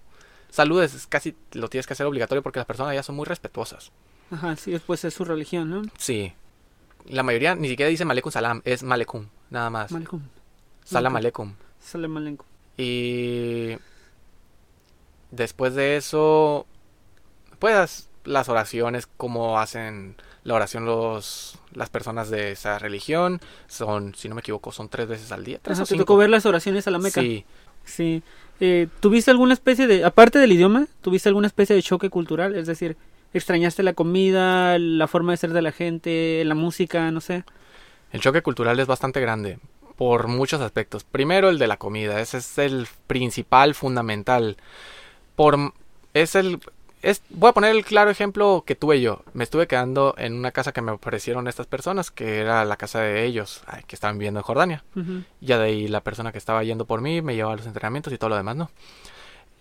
saludes, 0.56 0.94
es 0.94 1.06
casi 1.06 1.36
lo 1.52 1.68
tienes 1.68 1.86
que 1.86 1.92
hacer 1.92 2.06
obligatorio 2.06 2.42
porque 2.42 2.58
las 2.58 2.66
personas 2.66 2.94
ya 2.94 3.02
son 3.02 3.14
muy 3.14 3.26
respetuosas. 3.26 3.92
Ajá, 4.30 4.56
sí, 4.56 4.72
después 4.72 5.04
es 5.04 5.14
su 5.14 5.24
religión, 5.24 5.70
¿no? 5.70 5.82
Sí. 5.98 6.32
La 7.06 7.22
mayoría 7.22 7.54
ni 7.54 7.68
siquiera 7.68 7.88
dice 7.90 8.04
Malekum 8.04 8.32
Salam, 8.32 8.62
es 8.64 8.82
Malekum, 8.82 9.26
nada 9.50 9.70
más. 9.70 9.92
Malekum. 9.92 10.22
Salam 10.84 11.14
Aleikum. 11.14 11.54
Salam 11.78 12.16
Aleikum. 12.16 12.46
Y 12.78 13.76
después 15.30 15.74
de 15.74 15.96
eso, 15.96 16.66
pues 17.58 18.08
las 18.24 18.48
oraciones, 18.48 19.06
como 19.06 19.58
hacen 19.58 20.16
la 20.42 20.54
oración 20.54 20.86
los 20.86 21.58
las 21.72 21.90
personas 21.90 22.30
de 22.30 22.52
esa 22.52 22.78
religión, 22.78 23.40
son, 23.66 24.14
si 24.14 24.28
no 24.28 24.34
me 24.34 24.40
equivoco, 24.40 24.72
son 24.72 24.88
tres 24.88 25.06
veces 25.06 25.32
al 25.32 25.44
día. 25.44 25.58
Tres 25.60 25.82
¿Te 25.86 25.96
tocó 25.96 26.16
ver 26.16 26.30
las 26.30 26.46
oraciones 26.46 26.86
a 26.86 26.90
la 26.90 26.98
Meca? 26.98 27.20
Sí. 27.20 27.44
Sí. 27.84 28.22
Eh, 28.60 28.88
¿Tuviste 29.00 29.30
alguna 29.30 29.54
especie 29.54 29.86
de, 29.86 30.04
aparte 30.04 30.38
del 30.38 30.52
idioma, 30.52 30.86
tuviste 31.02 31.28
alguna 31.28 31.46
especie 31.46 31.76
de 31.76 31.82
choque 31.82 32.10
cultural? 32.10 32.54
Es 32.54 32.66
decir, 32.66 32.96
¿extrañaste 33.34 33.82
la 33.82 33.92
comida, 33.92 34.78
la 34.78 35.06
forma 35.06 35.32
de 35.32 35.36
ser 35.36 35.52
de 35.52 35.62
la 35.62 35.72
gente, 35.72 36.42
la 36.44 36.54
música, 36.54 37.10
no 37.10 37.20
sé? 37.20 37.44
El 38.12 38.20
choque 38.20 38.42
cultural 38.42 38.78
es 38.80 38.86
bastante 38.86 39.20
grande 39.20 39.58
por 39.96 40.28
muchos 40.28 40.60
aspectos. 40.60 41.04
Primero 41.04 41.48
el 41.48 41.58
de 41.58 41.66
la 41.66 41.76
comida, 41.76 42.20
ese 42.20 42.38
es 42.38 42.58
el 42.58 42.86
principal, 43.06 43.74
fundamental. 43.74 44.56
Por, 45.34 45.72
es 46.14 46.34
el, 46.34 46.60
es, 47.02 47.22
voy 47.30 47.50
a 47.50 47.52
poner 47.52 47.74
el 47.74 47.84
claro 47.84 48.10
ejemplo 48.10 48.64
que 48.66 48.74
tuve 48.74 49.00
yo. 49.00 49.22
Me 49.32 49.44
estuve 49.44 49.66
quedando 49.66 50.14
en 50.18 50.34
una 50.34 50.52
casa 50.52 50.72
que 50.72 50.82
me 50.82 50.92
ofrecieron 50.92 51.46
estas 51.46 51.66
personas, 51.66 52.10
que 52.10 52.40
era 52.40 52.64
la 52.64 52.76
casa 52.76 53.00
de 53.00 53.24
ellos, 53.24 53.62
ay, 53.66 53.82
que 53.86 53.94
estaban 53.94 54.18
viviendo 54.18 54.40
en 54.40 54.44
Jordania. 54.44 54.84
Ya 55.40 55.58
de 55.58 55.64
ahí 55.64 55.88
la 55.88 56.00
persona 56.00 56.32
que 56.32 56.38
estaba 56.38 56.64
yendo 56.64 56.84
por 56.84 57.00
mí 57.00 57.22
me 57.22 57.34
llevaba 57.34 57.54
a 57.54 57.56
los 57.58 57.66
entrenamientos 57.66 58.12
y 58.12 58.18
todo 58.18 58.30
lo 58.30 58.36
demás, 58.36 58.56
¿no? 58.56 58.70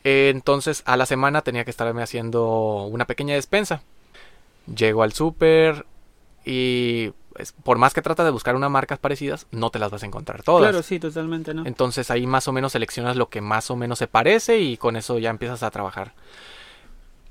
Eh, 0.03 0.31
Entonces 0.33 0.83
a 0.85 0.97
la 0.97 1.05
semana 1.05 1.41
tenía 1.41 1.65
que 1.65 1.71
estarme 1.71 2.01
haciendo 2.01 2.83
una 2.83 3.05
pequeña 3.05 3.35
despensa. 3.35 3.81
Llego 4.73 5.03
al 5.03 5.13
súper 5.13 5.85
y 6.45 7.11
pues, 7.33 7.51
por 7.51 7.77
más 7.77 7.93
que 7.93 8.01
trata 8.01 8.23
de 8.23 8.31
buscar 8.31 8.55
unas 8.55 8.71
marcas 8.71 8.97
parecidas, 8.97 9.45
no 9.51 9.69
te 9.69 9.77
las 9.77 9.91
vas 9.91 10.03
a 10.03 10.05
encontrar 10.05 10.41
todas. 10.41 10.61
Claro, 10.61 10.81
sí, 10.83 10.99
totalmente, 10.99 11.53
¿no? 11.53 11.65
Entonces 11.65 12.09
ahí 12.09 12.25
más 12.25 12.47
o 12.47 12.53
menos 12.53 12.71
seleccionas 12.71 13.17
lo 13.17 13.29
que 13.29 13.41
más 13.41 13.69
o 13.69 13.75
menos 13.75 13.99
se 13.99 14.07
parece 14.07 14.59
y 14.59 14.77
con 14.77 14.95
eso 14.95 15.19
ya 15.19 15.31
empiezas 15.31 15.61
a 15.61 15.69
trabajar. 15.69 16.13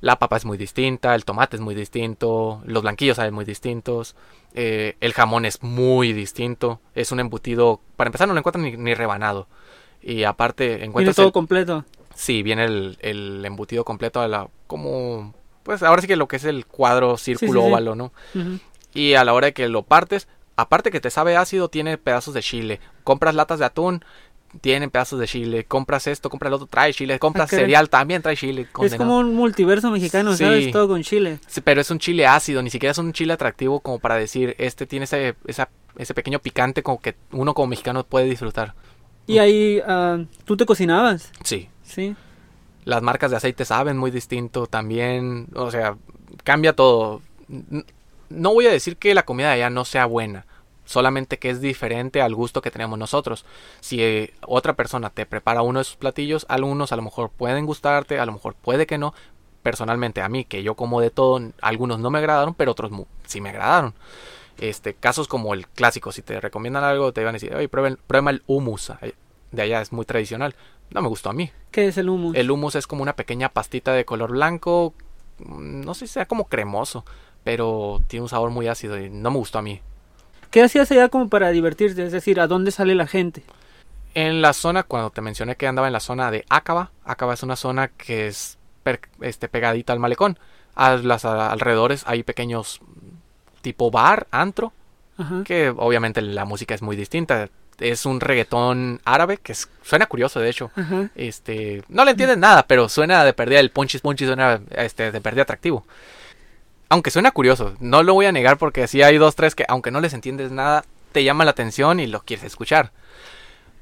La 0.05 0.19
papa 0.19 0.37
es 0.37 0.45
muy 0.45 0.59
distinta, 0.59 1.15
el 1.15 1.25
tomate 1.25 1.57
es 1.57 1.63
muy 1.63 1.75
distinto, 1.75 2.61
los 2.67 2.83
blanquillos 2.83 3.17
saben 3.17 3.33
muy 3.33 3.47
distintos, 3.47 4.17
eh, 4.53 4.97
el 5.01 5.15
jamón 5.15 5.47
es 5.47 5.63
muy 5.63 6.13
distinto, 6.13 6.79
es 6.95 7.11
un 7.11 7.21
embutido, 7.21 7.81
para 7.97 8.09
empezar 8.09 8.29
no 8.29 8.35
lo 8.35 8.39
encuentran 8.41 8.65
ni, 8.65 8.77
ni 8.77 8.93
rebanado. 8.93 9.47
Y 10.03 10.25
aparte 10.25 10.69
Viene 10.69 10.85
encuentras... 10.85 11.17
todo 11.17 11.29
el- 11.29 11.33
completo. 11.33 11.87
sí, 12.15 12.43
viene 12.43 12.67
el, 12.67 12.99
el 13.01 13.43
embutido 13.47 13.85
completo 13.87 14.21
a 14.21 14.29
la... 14.29 14.49
como... 14.67 15.33
Pues 15.63 15.83
ahora 15.83 16.03
sí 16.03 16.07
que 16.07 16.17
lo 16.17 16.29
que 16.29 16.37
es 16.37 16.45
el 16.45 16.67
cuadro, 16.67 17.17
círculo, 17.17 17.61
sí, 17.63 17.67
sí. 17.67 17.73
óvalo, 17.73 17.95
¿no? 17.95 18.13
Y 18.93 19.15
a 19.15 19.25
la 19.25 19.33
hora 19.33 19.47
de 19.47 19.53
que 19.55 19.71
lo 19.71 19.85
partes, 19.85 20.29
aparte 20.57 20.91
que 20.91 21.01
te 21.01 21.09
sabe 21.09 21.39
ácido, 21.39 21.71
tiene 21.71 21.97
pedazos 21.97 22.35
de 22.35 22.43
chile. 22.43 22.81
Compras 23.05 23.35
latas 23.35 23.59
de 23.61 23.65
atún, 23.65 24.05
tienen 24.61 24.91
pedazos 24.91 25.19
de 25.21 25.27
chile. 25.27 25.65
Compras 25.65 26.07
esto, 26.07 26.31
compras 26.31 26.49
el 26.49 26.55
otro, 26.55 26.67
trae 26.67 26.93
chile. 26.93 27.19
Compras 27.19 27.51
cereal, 27.51 27.89
también 27.91 28.23
trae 28.23 28.37
chile. 28.37 28.67
Es 28.83 28.95
como 28.95 29.19
un 29.19 29.35
multiverso 29.35 29.91
mexicano, 29.91 30.33
Sí. 30.37 30.45
¿sabes? 30.45 30.71
Todo 30.71 30.89
con 30.89 31.03
Chile. 31.03 31.39
Sí, 31.47 31.61
pero 31.61 31.81
es 31.81 31.91
un 31.91 31.99
chile 31.99 32.27
ácido, 32.27 32.63
ni 32.63 32.71
siquiera 32.71 32.93
es 32.93 32.99
un 32.99 33.13
chile 33.13 33.33
atractivo 33.33 33.81
como 33.81 33.99
para 33.99 34.17
decir, 34.17 34.55
este 34.59 34.87
tiene 34.87 35.05
ese, 35.05 35.35
esa- 35.47 35.69
ese 35.97 36.15
pequeño 36.15 36.39
picante 36.39 36.83
como 36.83 37.01
que 37.01 37.15
uno 37.33 37.55
como 37.55 37.69
mexicano 37.69 38.05
puede 38.05 38.27
disfrutar. 38.27 38.75
Y 39.27 39.39
ahí, 39.39 39.81
ah, 39.87 40.19
¿tú 40.45 40.57
te 40.57 40.67
cocinabas? 40.67 41.31
Sí. 41.43 41.69
Sí. 41.83 42.15
Las 42.85 43.03
marcas 43.03 43.31
de 43.31 43.39
aceite 43.39 43.65
saben 43.65 43.97
muy 43.97 44.11
distinto 44.11 44.67
también. 44.67 45.47
O 45.55 45.71
sea, 45.71 45.97
cambia 46.43 46.75
todo. 46.75 47.23
No 48.29 48.53
voy 48.53 48.67
a 48.67 48.71
decir 48.73 48.97
que 48.97 49.15
la 49.15 49.25
comida 49.25 49.49
de 49.49 49.55
allá 49.55 49.71
no 49.71 49.85
sea 49.85 50.07
buena. 50.07 50.45
Solamente 50.85 51.39
que 51.39 51.51
es 51.51 51.61
diferente 51.61 52.21
al 52.21 52.35
gusto 52.35 52.61
que 52.61 52.71
tenemos 52.71 52.99
nosotros. 52.99 53.45
Si 53.81 54.03
eh, 54.03 54.35
otra 54.47 54.75
persona 54.75 55.11
te 55.11 55.25
prepara 55.27 55.63
uno 55.63 55.79
de 55.79 55.85
sus 55.85 55.97
platillos, 55.97 56.45
algunos 56.49 56.93
a 56.93 56.97
lo 56.97 57.03
mejor 57.03 57.31
pueden 57.31 57.65
gustarte, 57.67 58.19
a 58.21 58.27
lo 58.27 58.33
mejor 58.33 58.55
puede 58.55 58.87
que 58.87 58.99
no. 58.99 59.15
Personalmente 59.63 60.21
a 60.21 60.29
mí, 60.29 60.45
que 60.45 60.63
yo 60.63 60.75
como 60.75 61.01
de 61.01 61.09
todo, 61.11 61.41
algunos 61.63 61.99
no 61.99 62.11
me 62.11 62.19
agradaron, 62.19 62.53
pero 62.55 62.73
otros 62.73 62.93
sí 63.27 63.41
me 63.41 63.49
agradaron. 63.49 63.95
Este, 64.59 64.95
casos 64.95 65.27
como 65.27 65.55
el 65.55 65.67
clásico, 65.67 66.13
si 66.13 66.21
te 66.21 66.39
recomiendan 66.39 66.85
algo, 66.85 67.13
te 67.13 67.25
van 67.25 67.31
a 67.31 67.39
decir, 67.41 67.55
oye, 67.55 67.69
prueben, 67.69 67.99
prueba 68.07 68.31
el 68.31 68.43
hummus. 68.47 68.93
De 69.53 69.63
allá 69.63 69.81
es 69.81 69.91
muy 69.91 70.05
tradicional. 70.05 70.55
No 70.91 71.01
me 71.01 71.09
gustó 71.09 71.31
a 71.31 71.33
mí. 71.33 71.51
¿Qué 71.71 71.89
es 71.89 71.97
el 71.97 72.09
hummus? 72.11 72.37
El 72.37 72.51
hummus 72.51 72.75
es 72.75 72.87
como 72.87 73.03
una 73.03 73.17
pequeña 73.17 73.49
pastita 73.49 73.93
de 73.95 74.05
color 74.05 74.33
blanco. 74.33 74.93
mm, 75.39 75.81
No 75.81 75.95
sé 75.95 76.07
si 76.07 76.13
sea 76.13 76.27
como 76.27 76.45
cremoso, 76.45 77.05
pero 77.43 78.03
tiene 78.07 78.23
un 78.25 78.29
sabor 78.29 78.51
muy 78.51 78.69
ácido 78.69 78.99
y 79.01 79.09
no 79.09 79.31
me 79.31 79.39
gustó 79.39 79.59
a 79.59 79.63
mí. 79.63 79.81
¿Qué 80.55 80.63
hacías 80.63 80.89
allá 80.93 81.09
como 81.09 81.29
para 81.29 81.51
divertirte? 81.51 82.07
Es 82.07 82.13
decir, 82.13 82.39
¿a 82.39 82.47
dónde 82.47 82.71
sale 82.71 82.95
la 82.95 83.09
gente? 83.09 83.43
En 84.15 84.41
la 84.41 84.53
zona, 84.53 84.85
cuando 84.85 85.11
te 85.11 85.21
mencioné 85.21 85.57
que 85.57 85.67
andaba 85.67 85.89
en 85.89 85.93
la 85.93 85.99
zona 85.99 86.31
de 86.31 86.45
Acaba, 86.49 86.93
Acaba 87.05 87.35
es 87.35 87.43
una 87.43 87.57
zona 87.57 87.89
que 87.89 88.29
es 88.29 88.57
per- 88.85 89.01
este, 89.21 89.49
pegadita 89.49 89.93
al 89.93 89.99
malecón. 89.99 90.39
A 90.77 90.95
las 90.95 91.25
a- 91.25 91.51
alrededores 91.51 92.05
hay 92.07 92.23
pequeños 92.23 92.79
mm, 92.83 93.63
tipo 93.63 93.91
bar, 93.91 94.29
antro, 94.31 94.73
Ajá. 95.19 95.43
que 95.45 95.71
obviamente 95.71 96.23
la 96.23 96.45
música 96.45 96.73
es 96.73 96.83
muy 96.83 96.95
distinta. 96.95 97.49
Es 97.81 98.07
un 98.07 98.21
reggaetón 98.21 99.01
árabe 99.05 99.39
que 99.39 99.51
es- 99.51 99.69
suena 99.83 100.07
curioso, 100.07 100.39
de 100.39 100.51
hecho. 100.51 100.71
Ajá. 100.77 101.11
Este, 101.17 101.83
no 101.89 102.05
le 102.05 102.13
entiendes 102.13 102.39
nada, 102.39 102.65
pero 102.69 102.89
suena 102.89 103.25
de 103.25 103.33
perdida 103.33 103.59
el 103.59 103.73
punchis 103.73 104.03
punchis 104.03 104.29
suena 104.29 104.61
este 104.71 105.11
de 105.11 105.21
perdida 105.21 105.43
atractivo. 105.43 105.85
Aunque 106.95 107.11
suena 107.11 107.33
curioso, 107.33 107.75
no 107.81 108.05
lo 108.05 108.15
voy 108.15 108.27
a 108.27 108.31
negar 108.31 108.57
porque 108.57 108.87
sí 108.87 109.03
hay 109.03 109.19
dos 109.19 109.35
tres 109.35 109.57
que 109.57 109.65
aunque 109.67 109.91
no 109.91 110.01
les 110.01 110.15
entiendes 110.15 110.53
nada, 110.53 110.85
te 111.11 111.25
llama 111.25 111.45
la 111.45 111.51
atención 111.51 111.99
y 111.99 112.07
lo 112.07 112.21
quieres 112.23 112.45
escuchar. 112.45 112.93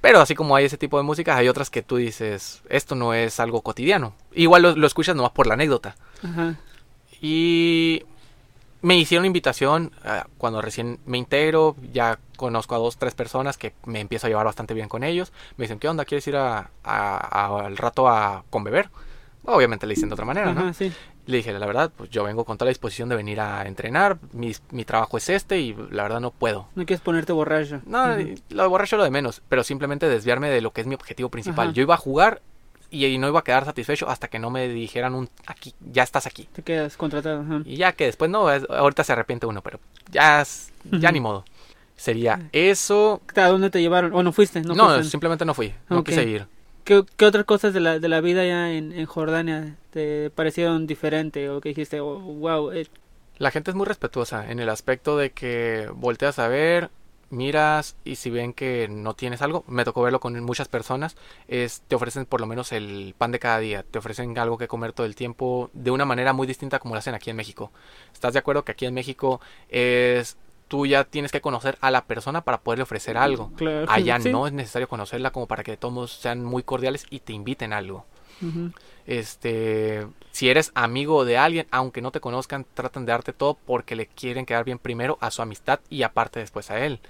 Pero 0.00 0.18
así 0.22 0.34
como 0.34 0.56
hay 0.56 0.64
ese 0.64 0.78
tipo 0.78 0.96
de 0.96 1.02
música, 1.04 1.36
hay 1.36 1.46
otras 1.46 1.68
que 1.68 1.82
tú 1.82 1.96
dices, 1.96 2.62
esto 2.70 2.94
no 2.94 3.12
es 3.12 3.38
algo 3.38 3.60
cotidiano. 3.60 4.14
Igual 4.32 4.62
lo, 4.62 4.76
lo 4.76 4.86
escuchas 4.86 5.14
nomás 5.14 5.32
por 5.32 5.46
la 5.46 5.52
anécdota. 5.54 5.94
Ajá. 6.24 6.56
Y 7.20 8.02
me 8.80 8.96
hicieron 8.96 9.26
invitación 9.26 9.92
ah, 10.04 10.26
cuando 10.38 10.62
recién 10.62 10.98
me 11.04 11.18
integro, 11.18 11.76
ya 11.92 12.18
conozco 12.38 12.74
a 12.74 12.78
dos, 12.78 12.96
tres 12.96 13.14
personas 13.14 13.58
que 13.58 13.74
me 13.84 14.00
empiezo 14.00 14.26
a 14.26 14.30
llevar 14.30 14.46
bastante 14.46 14.72
bien 14.72 14.88
con 14.88 15.04
ellos. 15.04 15.32
Me 15.58 15.64
dicen, 15.64 15.78
¿qué 15.78 15.88
onda? 15.88 16.06
¿Quieres 16.06 16.26
ir 16.28 16.36
a, 16.36 16.70
a- 16.82 17.18
a- 17.46 17.66
al 17.66 17.76
rato 17.76 18.08
a 18.08 18.42
con 18.48 18.64
beber? 18.64 18.88
Obviamente 19.44 19.86
le 19.86 19.94
dicen 19.94 20.08
de 20.08 20.14
otra 20.14 20.24
manera, 20.24 20.52
¿no? 20.54 20.72
Sí. 20.74 20.92
Le 21.26 21.36
dije, 21.36 21.52
la 21.56 21.66
verdad, 21.66 21.92
pues 21.96 22.10
yo 22.10 22.24
vengo 22.24 22.44
con 22.44 22.58
toda 22.58 22.66
la 22.66 22.70
disposición 22.70 23.08
de 23.08 23.14
venir 23.16 23.40
a 23.40 23.64
entrenar, 23.66 24.18
mi, 24.32 24.52
mi 24.72 24.84
trabajo 24.84 25.16
es 25.18 25.28
este 25.28 25.60
y 25.60 25.72
la 25.90 26.02
verdad 26.02 26.20
no 26.20 26.32
puedo. 26.32 26.66
No 26.74 26.84
quieres 26.84 27.00
ponerte 27.00 27.32
borracho. 27.32 27.80
No, 27.86 28.18
y 28.20 28.42
lo 28.50 28.62
de 28.64 28.68
borracho 28.68 28.96
lo 28.96 29.04
de 29.04 29.10
menos, 29.10 29.40
pero 29.48 29.62
simplemente 29.62 30.08
desviarme 30.08 30.50
de 30.50 30.60
lo 30.60 30.72
que 30.72 30.80
es 30.80 30.86
mi 30.88 30.94
objetivo 30.96 31.28
principal. 31.28 31.68
Ajá. 31.68 31.74
Yo 31.74 31.82
iba 31.82 31.94
a 31.94 31.98
jugar 31.98 32.42
y, 32.90 33.06
y 33.06 33.18
no 33.18 33.28
iba 33.28 33.38
a 33.38 33.44
quedar 33.44 33.64
satisfecho 33.64 34.08
hasta 34.08 34.26
que 34.26 34.40
no 34.40 34.50
me 34.50 34.66
dijeran 34.68 35.14
un 35.14 35.28
aquí, 35.46 35.74
ya 35.92 36.02
estás 36.02 36.26
aquí. 36.26 36.48
Te 36.52 36.62
quedas 36.62 36.96
contratado. 36.96 37.42
ajá. 37.42 37.60
Y 37.64 37.76
ya 37.76 37.92
que 37.92 38.06
después 38.06 38.28
no, 38.28 38.50
es- 38.50 38.66
ahorita 38.68 39.04
se 39.04 39.12
arrepiente 39.12 39.46
uno, 39.46 39.62
pero 39.62 39.78
ya, 40.10 40.40
es- 40.42 40.72
ya 40.90 41.12
ni 41.12 41.20
modo. 41.20 41.44
Sería 41.94 42.48
eso. 42.50 43.20
¿A 43.36 43.46
dónde 43.46 43.70
te 43.70 43.80
llevaron? 43.80 44.12
¿O 44.12 44.24
no 44.24 44.32
fuiste? 44.32 44.60
No, 44.62 44.74
No, 44.74 44.88
fuiste. 44.94 45.10
simplemente 45.10 45.44
no 45.44 45.54
fui, 45.54 45.72
no 45.88 46.02
quise 46.02 46.24
ir. 46.24 46.46
¿Qué, 46.84 46.96
otras 46.96 47.44
cosas 47.44 47.72
de 47.72 47.80
la, 47.80 47.98
de 47.98 48.08
la 48.08 48.20
vida 48.20 48.42
allá 48.42 48.72
en, 48.72 48.92
en 48.92 49.06
Jordania 49.06 49.76
te 49.90 50.30
parecieron 50.30 50.86
diferente 50.86 51.48
o 51.48 51.60
que 51.60 51.70
dijiste, 51.70 52.00
oh, 52.00 52.18
wow, 52.18 52.72
eh, 52.72 52.88
La 53.38 53.50
gente 53.50 53.70
es 53.70 53.76
muy 53.76 53.86
respetuosa 53.86 54.50
en 54.50 54.58
el 54.58 54.68
aspecto 54.68 55.16
de 55.16 55.30
que 55.30 55.88
volteas 55.94 56.38
a 56.40 56.48
ver, 56.48 56.90
miras 57.30 57.96
y 58.04 58.16
si 58.16 58.30
ven 58.30 58.52
que 58.52 58.88
no 58.88 59.14
tienes 59.14 59.42
algo, 59.42 59.64
me 59.66 59.84
tocó 59.84 60.02
verlo 60.02 60.20
con 60.20 60.38
muchas 60.44 60.68
personas, 60.68 61.16
es 61.48 61.82
te 61.88 61.94
ofrecen 61.94 62.26
por 62.26 62.40
lo 62.40 62.46
menos 62.46 62.72
el 62.72 63.14
pan 63.16 63.32
de 63.32 63.38
cada 63.38 63.58
día, 63.58 63.84
te 63.88 63.98
ofrecen 63.98 64.36
algo 64.38 64.58
que 64.58 64.68
comer 64.68 64.92
todo 64.92 65.06
el 65.06 65.16
tiempo 65.16 65.70
de 65.72 65.90
una 65.90 66.04
manera 66.04 66.32
muy 66.32 66.46
distinta 66.46 66.78
como 66.78 66.94
lo 66.94 66.98
hacen 66.98 67.14
aquí 67.14 67.30
en 67.30 67.36
México. 67.36 67.72
¿Estás 68.12 68.34
de 68.34 68.40
acuerdo 68.40 68.64
que 68.64 68.72
aquí 68.72 68.86
en 68.86 68.94
México 68.94 69.40
es 69.68 70.36
tú 70.72 70.86
ya 70.86 71.04
tienes 71.04 71.30
que 71.32 71.42
conocer 71.42 71.76
a 71.82 71.90
la 71.90 72.04
persona 72.06 72.40
para 72.40 72.62
poderle 72.62 72.84
ofrecer 72.84 73.18
algo? 73.18 73.52
claro. 73.56 73.84
Allá 73.90 74.18
sí. 74.20 74.32
no 74.32 74.46
es 74.46 74.54
necesario 74.54 74.88
conocerla 74.88 75.30
como 75.30 75.46
para 75.46 75.62
que 75.62 75.76
todos 75.76 76.12
sean 76.14 76.42
muy 76.42 76.62
cordiales 76.62 77.04
y 77.10 77.20
te 77.20 77.34
inviten 77.34 77.74
a 77.74 77.76
algo. 77.76 78.06
Este, 79.06 80.06
si 80.30 80.48
eres 80.48 80.72
amigo 80.74 81.26
de 81.26 81.36
alguien, 81.36 81.66
aunque 81.70 82.00
no 82.00 82.10
te 82.10 82.20
conozcan, 82.20 82.64
tratan 82.72 83.04
de 83.04 83.12
darte 83.12 83.34
todo 83.34 83.58
porque 83.66 83.96
le 83.96 84.06
quieren 84.06 84.46
quedar 84.46 84.64
bien 84.64 84.78
primero 84.78 85.18
a 85.20 85.30
su 85.30 85.42
amistad 85.42 85.80
y 85.90 86.04
aparte 86.04 86.40
después 86.40 86.70
a 86.70 86.80
él. 86.84 87.00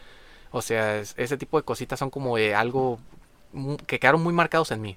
O 0.50 0.60
sea, 0.60 0.98
es- 0.98 1.14
ese 1.16 1.36
tipo 1.36 1.56
de 1.56 1.62
cositas 1.64 2.00
son 2.00 2.10
como 2.10 2.36
de 2.36 2.56
algo 2.56 2.98
que 3.86 4.00
quedaron 4.00 4.22
muy 4.24 4.32
marcados 4.34 4.72
en 4.72 4.80
mí. 4.82 4.96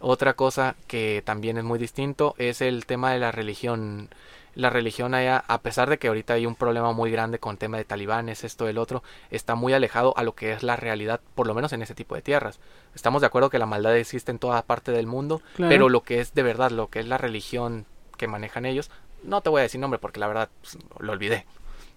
Otra 0.00 0.34
cosa 0.34 0.76
que 0.86 1.22
también 1.24 1.56
es 1.56 1.64
muy 1.64 1.78
distinto 1.78 2.34
es 2.36 2.60
el 2.60 2.84
tema 2.84 3.12
de 3.12 3.18
la 3.20 3.32
religión. 3.32 4.10
La 4.54 4.68
religión 4.70 5.14
allá, 5.14 5.44
a 5.46 5.60
pesar 5.62 5.88
de 5.88 5.98
que 5.98 6.08
ahorita 6.08 6.34
hay 6.34 6.44
un 6.46 6.56
problema 6.56 6.92
muy 6.92 7.10
grande 7.10 7.38
con 7.38 7.56
tema 7.56 7.76
de 7.76 7.84
talibanes, 7.84 8.42
esto, 8.44 8.68
el 8.68 8.78
otro, 8.78 9.02
está 9.30 9.54
muy 9.54 9.72
alejado 9.72 10.12
a 10.16 10.22
lo 10.22 10.34
que 10.34 10.52
es 10.52 10.62
la 10.62 10.76
realidad, 10.76 11.20
por 11.34 11.46
lo 11.46 11.54
menos 11.54 11.72
en 11.72 11.82
ese 11.82 11.94
tipo 11.94 12.14
de 12.16 12.22
tierras. 12.22 12.58
Estamos 12.94 13.20
de 13.20 13.26
acuerdo 13.28 13.48
que 13.50 13.58
la 13.58 13.66
maldad 13.66 13.96
existe 13.96 14.30
en 14.32 14.38
toda 14.38 14.62
parte 14.62 14.90
del 14.92 15.06
mundo, 15.06 15.40
Claro. 15.54 15.70
pero 15.70 15.88
lo 15.88 16.02
que 16.02 16.20
es 16.20 16.34
de 16.34 16.42
verdad, 16.42 16.70
lo 16.72 16.88
que 16.88 16.98
es 17.00 17.06
la 17.06 17.18
religión 17.18 17.86
que 18.16 18.26
manejan 18.26 18.66
ellos, 18.66 18.90
no 19.22 19.40
te 19.40 19.50
voy 19.50 19.60
a 19.60 19.62
decir 19.62 19.80
nombre 19.80 19.98
porque 20.00 20.20
la 20.20 20.26
verdad 20.28 20.48
pues, 20.62 20.78
lo 20.98 21.12
olvidé. 21.12 21.46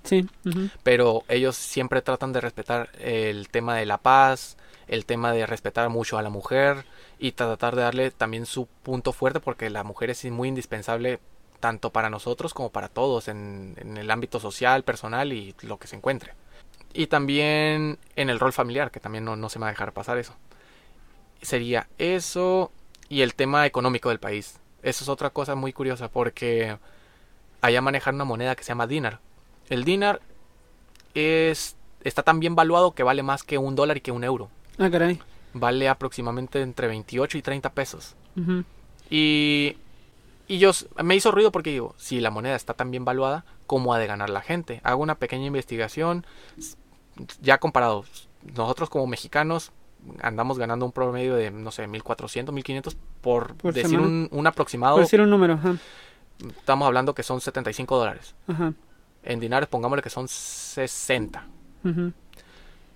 Sí. 0.04 0.28
Pero 0.84 1.24
ellos 1.30 1.56
siempre 1.56 2.02
tratan 2.02 2.34
de 2.34 2.42
respetar 2.42 2.90
el 3.00 3.48
tema 3.50 3.76
de 3.78 3.86
la 3.86 3.98
paz, 3.98 4.58
el 4.88 5.06
tema 5.06 5.32
de 5.32 5.46
respetar 5.46 5.90
mucho 5.90 6.18
a 6.18 6.22
la 6.22 6.30
mujer 6.30 6.86
y 7.20 7.32
tratar 7.32 7.76
de 7.76 7.84
darle 7.84 8.12
también 8.12 8.46
su 8.46 8.68
punto 8.84 9.14
fuerte 9.14 9.40
porque 9.40 9.70
la 9.70 9.84
mujer 9.84 10.10
es 10.10 10.26
muy 10.26 10.50
indispensable 10.50 11.20
tanto 11.64 11.92
para 11.92 12.10
nosotros 12.10 12.54
como 12.54 12.74
para 12.74 12.90
todos 12.90 13.30
en, 13.30 13.76
en 13.78 13.96
el 13.96 14.12
ámbito 14.12 14.38
social, 14.38 14.84
personal 14.84 15.32
y 15.32 15.56
lo 15.62 15.78
que 15.78 15.88
se 15.88 15.96
encuentre. 15.96 16.34
Y 16.94 17.08
también 17.08 18.00
en 18.18 18.30
el 18.30 18.38
rol 18.38 18.52
familiar, 18.52 18.92
que 18.92 19.00
también 19.00 19.24
no, 19.24 19.38
no 19.38 19.48
se 19.48 19.60
me 19.60 19.64
va 19.64 19.70
a 19.70 19.72
dejar 19.72 19.94
pasar 19.94 20.18
eso. 20.18 20.36
Sería 21.42 21.88
eso 21.98 22.70
y 23.08 23.22
el 23.22 23.34
tema 23.34 23.66
económico 23.66 24.10
del 24.10 24.20
país. 24.20 24.60
Eso 24.82 25.06
es 25.06 25.10
otra 25.10 25.30
cosa 25.30 25.56
muy 25.56 25.72
curiosa 25.72 26.10
porque 26.10 26.78
allá 27.62 27.82
manejan 27.82 28.16
una 28.16 28.26
moneda 28.26 28.58
que 28.58 28.66
se 28.66 28.72
llama 28.72 28.86
dinar. 28.86 29.22
El 29.70 29.86
dinar 29.86 30.20
es, 31.14 31.78
está 32.04 32.24
tan 32.24 32.42
bien 32.42 32.56
valuado 32.56 32.92
que 32.92 33.04
vale 33.04 33.24
más 33.24 33.44
que 33.44 33.58
un 33.58 33.78
dólar 33.78 33.96
y 33.96 34.02
que 34.02 34.12
un 34.12 34.26
euro. 34.26 34.50
Ah, 34.78 34.90
caray. 34.92 35.22
Vale 35.54 35.88
aproximadamente 35.88 36.62
entre 36.62 36.88
28 36.88 37.38
y 37.38 37.42
30 37.42 37.70
pesos. 37.70 38.18
Y, 39.10 39.78
Y 40.54 40.60
yo 40.60 40.70
me 41.04 41.16
hizo 41.16 41.32
ruido 41.32 41.52
porque 41.52 41.72
digo, 41.72 41.96
si 41.98 42.20
la 42.20 42.30
moneda 42.30 42.56
está 42.56 42.76
tan 42.76 42.92
bien 42.92 43.06
valuada, 43.06 43.44
¿cómo 43.66 43.92
ha 43.92 43.98
de 43.98 44.06
ganar 44.06 44.30
la 44.30 44.42
gente? 44.42 44.82
Hago 44.84 45.02
una 45.02 45.16
pequeña 45.16 45.48
investigación, 45.48 46.28
ya 47.42 47.58
comparado, 47.58 48.06
nosotros 48.56 48.92
como 48.92 49.08
mexicanos 49.08 49.72
andamos 50.22 50.60
ganando 50.60 50.86
un 50.86 50.92
promedio 50.92 51.34
de, 51.34 51.50
no 51.50 51.72
sé, 51.72 51.88
1400, 51.88 52.54
1500 52.54 52.96
por, 53.22 53.56
por 53.56 53.74
decir 53.74 54.00
un, 54.00 54.30
un, 54.32 54.46
aproximado. 54.46 54.98
Por 54.98 55.06
decir 55.06 55.22
un 55.22 55.32
número, 55.32 55.60
Estamos 56.40 56.86
hablando 56.86 57.16
que 57.16 57.24
son 57.24 57.42
75 57.42 57.98
dólares. 57.98 58.36
En 59.24 59.40
dinares 59.40 59.68
pongámosle 59.68 60.04
que 60.04 60.12
son 60.12 60.28
60. 60.28 61.48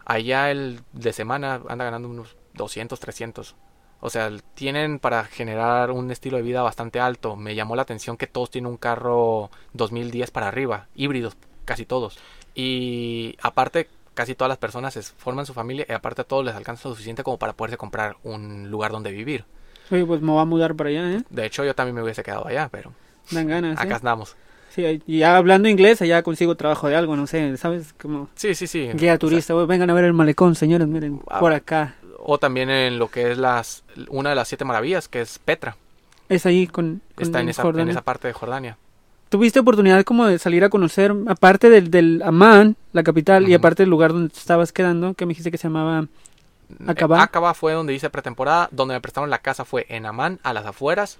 Allá 0.05 0.51
el 0.51 0.81
de 0.93 1.11
semana 1.11 1.59
anda 1.67 1.85
ganando 1.85 2.07
unos 2.07 2.35
200, 2.53 2.99
300. 2.99 3.55
O 3.99 4.09
sea, 4.09 4.31
tienen 4.53 4.99
para 4.99 5.23
generar 5.25 5.91
un 5.91 6.11
estilo 6.11 6.37
de 6.37 6.43
vida 6.43 6.61
bastante 6.61 6.99
alto. 6.99 7.35
Me 7.35 7.55
llamó 7.55 7.75
la 7.75 7.81
atención 7.81 8.17
que 8.17 8.27
todos 8.27 8.51
tienen 8.51 8.71
un 8.71 8.77
carro 8.77 9.49
2010 9.73 10.31
para 10.31 10.47
arriba, 10.47 10.87
híbridos, 10.95 11.35
casi 11.65 11.85
todos. 11.85 12.19
Y 12.53 13.35
aparte, 13.41 13.87
casi 14.13 14.35
todas 14.35 14.49
las 14.49 14.57
personas 14.57 15.13
forman 15.17 15.45
su 15.45 15.53
familia 15.53 15.85
y 15.87 15.93
aparte 15.93 16.21
a 16.21 16.25
todos 16.25 16.45
les 16.45 16.55
alcanza 16.55 16.89
lo 16.89 16.95
suficiente 16.95 17.23
como 17.23 17.37
para 17.37 17.53
poderse 17.53 17.77
comprar 17.77 18.17
un 18.23 18.69
lugar 18.69 18.91
donde 18.91 19.11
vivir. 19.11 19.45
Oye, 19.91 20.05
pues 20.05 20.21
me 20.21 20.31
voy 20.31 20.41
a 20.41 20.45
mudar 20.45 20.75
para 20.75 20.89
allá, 20.89 21.13
¿eh? 21.13 21.23
De 21.29 21.45
hecho, 21.45 21.63
yo 21.63 21.73
también 21.73 21.95
me 21.95 22.03
hubiese 22.03 22.23
quedado 22.23 22.47
allá, 22.47 22.69
pero... 22.71 22.93
Dan 23.31 23.47
ganas, 23.47 23.79
Acá 23.79 23.97
andamos. 23.97 24.35
Sí, 24.69 25.01
y 25.07 25.19
ya 25.19 25.37
hablando 25.37 25.69
inglés, 25.69 26.01
allá 26.01 26.21
consigo 26.23 26.55
trabajo 26.55 26.87
de 26.87 26.95
algo, 26.95 27.15
no 27.15 27.25
sé, 27.25 27.57
¿sabes? 27.57 27.93
Como 27.93 28.29
sí, 28.35 28.53
sí, 28.53 28.67
sí. 28.67 28.89
Guía 28.93 29.17
turista, 29.17 29.53
vengan 29.53 29.89
a 29.89 29.93
ver 29.93 30.05
el 30.05 30.13
malecón, 30.13 30.55
señores, 30.55 30.87
miren, 30.87 31.21
ah, 31.29 31.39
por 31.39 31.53
acá. 31.53 31.95
O 32.29 32.37
también 32.37 32.69
en 32.69 32.99
lo 32.99 33.09
que 33.09 33.31
es 33.31 33.37
las 33.37 33.83
una 34.09 34.31
de 34.31 34.35
las 34.35 34.49
siete 34.49 34.65
maravillas, 34.65 35.07
que 35.07 35.21
es 35.21 35.39
Petra. 35.39 35.77
Es 36.27 36.45
ahí 36.45 36.67
con, 36.67 37.01
Está 37.17 37.39
en 37.39 37.47
esa, 37.47 37.65
en 37.65 37.87
esa 37.87 38.01
parte 38.01 38.27
de 38.27 38.33
Jordania. 38.33 38.77
¿Tuviste 39.29 39.61
oportunidad 39.61 40.03
como 40.03 40.25
de 40.25 40.37
salir 40.37 40.65
a 40.65 40.69
conocer, 40.69 41.13
aparte 41.27 41.69
del, 41.69 41.89
del 41.89 42.21
Amán, 42.25 42.75
la 42.91 43.03
capital, 43.03 43.47
y 43.47 43.53
aparte 43.53 43.83
del 43.83 43.89
lugar 43.89 44.11
donde 44.11 44.33
estabas 44.33 44.73
quedando, 44.73 45.13
que 45.13 45.25
me 45.25 45.29
dijiste 45.29 45.51
que 45.51 45.57
se 45.57 45.69
llamaba 45.69 46.07
Acaba? 46.85 47.23
Acaba 47.23 47.53
fue 47.53 47.71
donde 47.71 47.93
hice 47.93 48.09
pretemporada, 48.09 48.67
donde 48.71 48.95
me 48.95 48.99
prestaron 48.99 49.29
la 49.29 49.39
casa 49.39 49.63
fue 49.63 49.85
en 49.87 50.05
Amán, 50.05 50.41
a 50.43 50.51
las 50.51 50.65
afueras, 50.65 51.19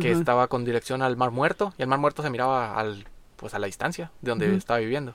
que 0.00 0.12
estaba 0.12 0.46
con 0.46 0.64
dirección 0.64 1.02
al 1.02 1.16
Mar 1.16 1.32
Muerto, 1.32 1.74
y 1.78 1.82
el 1.82 1.88
Mar 1.88 1.98
Muerto 1.98 2.22
se 2.22 2.30
miraba 2.30 2.78
al, 2.78 3.04
pues 3.36 3.54
a 3.54 3.58
la 3.58 3.66
distancia 3.66 4.12
de 4.22 4.30
donde 4.30 4.54
estaba 4.54 4.78
viviendo. 4.78 5.14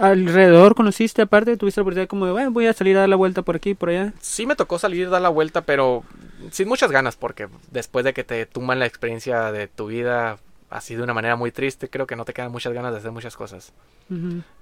¿Alrededor 0.00 0.74
conociste 0.74 1.20
aparte? 1.20 1.58
¿Tuviste 1.58 1.80
la 1.80 1.82
oportunidad 1.82 2.08
como 2.08 2.24
de, 2.24 2.32
bueno, 2.32 2.50
voy 2.52 2.66
a 2.66 2.72
salir 2.72 2.96
a 2.96 3.00
dar 3.00 3.08
la 3.10 3.16
vuelta 3.16 3.42
por 3.42 3.56
aquí, 3.56 3.74
por 3.74 3.90
allá? 3.90 4.14
Sí 4.18 4.46
me 4.46 4.56
tocó 4.56 4.78
salir 4.78 5.06
a 5.06 5.10
dar 5.10 5.20
la 5.20 5.28
vuelta, 5.28 5.60
pero 5.60 6.04
sin 6.50 6.68
muchas 6.68 6.90
ganas, 6.90 7.16
porque 7.16 7.48
después 7.70 8.02
de 8.06 8.14
que 8.14 8.24
te 8.24 8.46
tumban 8.46 8.78
la 8.78 8.86
experiencia 8.86 9.52
de 9.52 9.68
tu 9.68 9.88
vida 9.88 10.38
así 10.70 10.94
de 10.94 11.02
una 11.02 11.12
manera 11.12 11.36
muy 11.36 11.52
triste, 11.52 11.90
creo 11.90 12.06
que 12.06 12.16
no 12.16 12.24
te 12.24 12.32
quedan 12.32 12.50
muchas 12.50 12.72
ganas 12.72 12.92
de 12.92 12.98
hacer 12.98 13.10
muchas 13.10 13.36
cosas. 13.36 13.74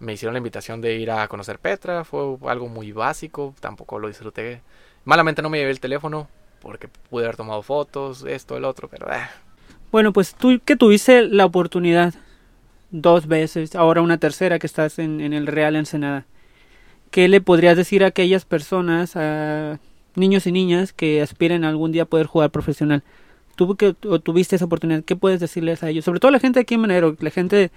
Me 0.00 0.12
hicieron 0.12 0.34
la 0.34 0.38
invitación 0.38 0.80
de 0.80 0.96
ir 0.96 1.10
a 1.12 1.28
conocer 1.28 1.60
Petra, 1.60 2.04
fue 2.04 2.36
algo 2.48 2.66
muy 2.66 2.90
básico, 2.90 3.54
tampoco 3.60 4.00
lo 4.00 4.08
disfruté. 4.08 4.60
Malamente 5.04 5.40
no 5.40 5.50
me 5.50 5.58
llevé 5.58 5.70
el 5.70 5.78
teléfono 5.78 6.28
porque 6.60 6.88
pude 6.88 7.26
haber 7.26 7.36
tomado 7.36 7.62
fotos, 7.62 8.24
esto, 8.26 8.56
el 8.56 8.64
otro, 8.64 8.88
pero... 8.88 9.06
Eh. 9.12 9.28
Bueno, 9.92 10.12
pues 10.12 10.34
tú 10.34 10.60
que 10.64 10.74
tuviste 10.74 11.22
la 11.22 11.44
oportunidad 11.44 12.12
dos 12.90 13.26
veces, 13.26 13.74
ahora 13.74 14.02
una 14.02 14.18
tercera 14.18 14.58
que 14.58 14.66
estás 14.66 14.98
en, 14.98 15.20
el 15.20 15.46
Real 15.46 15.76
Ensenada, 15.76 16.26
¿qué 17.10 17.28
le 17.28 17.40
podrías 17.40 17.76
decir 17.76 18.04
a 18.04 18.08
aquellas 18.08 18.44
personas, 18.44 19.16
a 19.16 19.78
niños 20.14 20.46
y 20.46 20.52
niñas 20.52 20.92
que 20.92 21.22
aspiren 21.22 21.64
algún 21.64 21.92
día 21.92 22.02
a 22.02 22.06
poder 22.06 22.26
jugar 22.26 22.50
profesional? 22.50 23.02
tú 23.58 23.74
que 23.76 23.92
tuviste 23.92 24.54
esa 24.54 24.66
oportunidad, 24.66 25.02
¿qué 25.02 25.16
puedes 25.16 25.40
decirles 25.40 25.82
a 25.82 25.90
ellos? 25.90 26.04
Sobre 26.04 26.20
todo 26.20 26.30
la 26.30 26.38
gente 26.38 26.60
aquí 26.60 26.74
en 26.74 26.80
Manero, 26.80 27.16
la 27.18 27.30
gente 27.30 27.72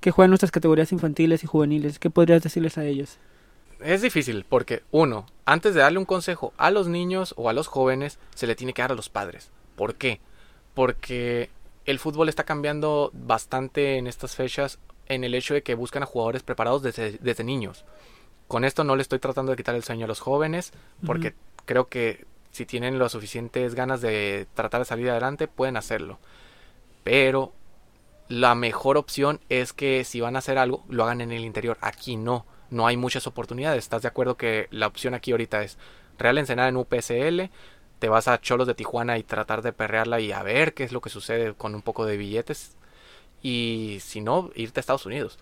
que 0.00 0.10
juega 0.10 0.26
en 0.26 0.30
nuestras 0.30 0.52
categorías 0.52 0.92
infantiles 0.92 1.42
y 1.42 1.46
juveniles, 1.46 1.98
¿qué 1.98 2.10
podrías 2.10 2.42
decirles 2.42 2.76
a 2.76 2.84
ellos? 2.84 3.16
Es 3.80 4.02
difícil 4.02 4.44
porque, 4.46 4.82
uno, 4.90 5.26
antes 5.46 5.74
de 5.74 5.80
darle 5.80 5.98
un 5.98 6.04
consejo 6.04 6.52
a 6.58 6.70
los 6.70 6.86
niños 6.86 7.32
o 7.38 7.48
a 7.48 7.54
los 7.54 7.66
jóvenes, 7.66 8.18
se 8.34 8.46
le 8.46 8.54
tiene 8.54 8.74
que 8.74 8.82
dar 8.82 8.92
a 8.92 8.94
los 8.94 9.08
padres. 9.08 9.50
¿Por 9.74 9.94
qué? 9.94 10.20
Porque 10.74 11.48
el 11.86 11.98
fútbol 12.00 12.28
está 12.28 12.44
cambiando 12.44 13.10
bastante 13.14 13.96
en 13.96 14.06
estas 14.06 14.34
fechas 14.34 14.78
en 15.08 15.22
el 15.22 15.34
hecho 15.34 15.54
de 15.54 15.62
que 15.62 15.74
buscan 15.74 16.02
a 16.02 16.06
jugadores 16.06 16.42
preparados 16.42 16.82
desde, 16.82 17.44
niños. 17.44 17.84
Con 18.48 18.64
esto 18.64 18.84
no 18.84 18.96
le 18.96 19.02
estoy 19.02 19.20
tratando 19.20 19.52
de 19.52 19.56
quitar 19.56 19.74
el 19.74 19.84
sueño 19.84 20.04
a 20.04 20.08
los 20.08 20.20
jóvenes, 20.20 20.72
porque 21.04 21.34
creo 21.64 21.88
que 21.88 22.26
si 22.50 22.66
tienen 22.66 22.98
las 22.98 23.12
suficientes 23.12 23.74
ganas 23.74 24.00
de 24.00 24.46
tratar 24.54 24.80
de 24.80 24.84
salir 24.84 25.10
adelante, 25.10 25.46
pueden 25.46 25.76
hacerlo. 25.76 26.18
Pero 27.04 27.52
la 28.28 28.56
mejor 28.56 28.96
opción 28.96 29.40
es 29.48 29.72
que 29.72 30.04
si 30.04 30.20
van 30.20 30.34
a 30.34 30.40
hacer 30.40 30.58
algo, 30.58 30.84
lo 30.88 31.04
hagan 31.04 31.20
en 31.20 31.30
el 31.30 31.44
interior. 31.44 31.78
Aquí 31.80 32.16
no, 32.16 32.46
no 32.70 32.86
hay 32.86 32.96
muchas 32.96 33.28
oportunidades. 33.28 33.84
¿Estás 33.84 34.02
de 34.02 34.08
acuerdo 34.08 34.36
que 34.36 34.66
la 34.70 34.88
opción 34.88 35.14
aquí 35.14 35.30
ahorita 35.30 35.62
es 35.62 35.78
Real 36.18 36.38
Ensenada 36.38 36.68
en 36.68 36.76
UPSL? 36.76 37.50
Te 37.98 38.08
vas 38.08 38.28
a 38.28 38.40
Cholos 38.40 38.66
de 38.66 38.74
Tijuana 38.74 39.18
y 39.18 39.22
tratar 39.22 39.62
de 39.62 39.72
perrearla 39.72 40.20
y 40.20 40.32
a 40.32 40.42
ver 40.42 40.74
qué 40.74 40.84
es 40.84 40.92
lo 40.92 41.00
que 41.00 41.10
sucede 41.10 41.54
con 41.54 41.74
un 41.74 41.82
poco 41.82 42.06
de 42.06 42.16
billetes. 42.16 42.76
Y 43.42 43.98
si 44.00 44.20
no, 44.20 44.50
irte 44.54 44.80
a 44.80 44.82
Estados 44.82 45.06
Unidos. 45.06 45.38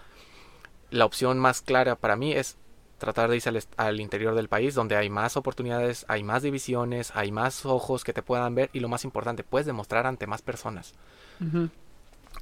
La 0.91 1.05
opción 1.05 1.39
más 1.39 1.63
clara 1.63 1.97
para 1.97 2.17
mí 2.17 2.33
es 2.33 2.57
tratar 2.99 3.29
de 3.29 3.37
irse 3.37 3.51
al, 3.77 4.01
interior 4.01 4.35
del 4.35 4.49
país 4.49 4.75
donde 4.75 4.97
hay 4.97 5.11
más 5.11 5.37
oportunidades, 5.37 6.07
hay 6.09 6.23
más 6.23 6.43
divisiones, 6.43 7.13
hay 7.15 7.33
más 7.33 7.67
ojos 7.67 8.05
que 8.05 8.13
te 8.13 8.23
puedan 8.23 8.55
ver 8.55 8.71
y 8.73 8.81
lo 8.81 8.89
más 8.89 9.05
importante, 9.05 9.45
puedes 9.45 9.67
demostrar 9.67 10.07
ante 10.07 10.27
más 10.27 10.43
personas. 10.43 10.95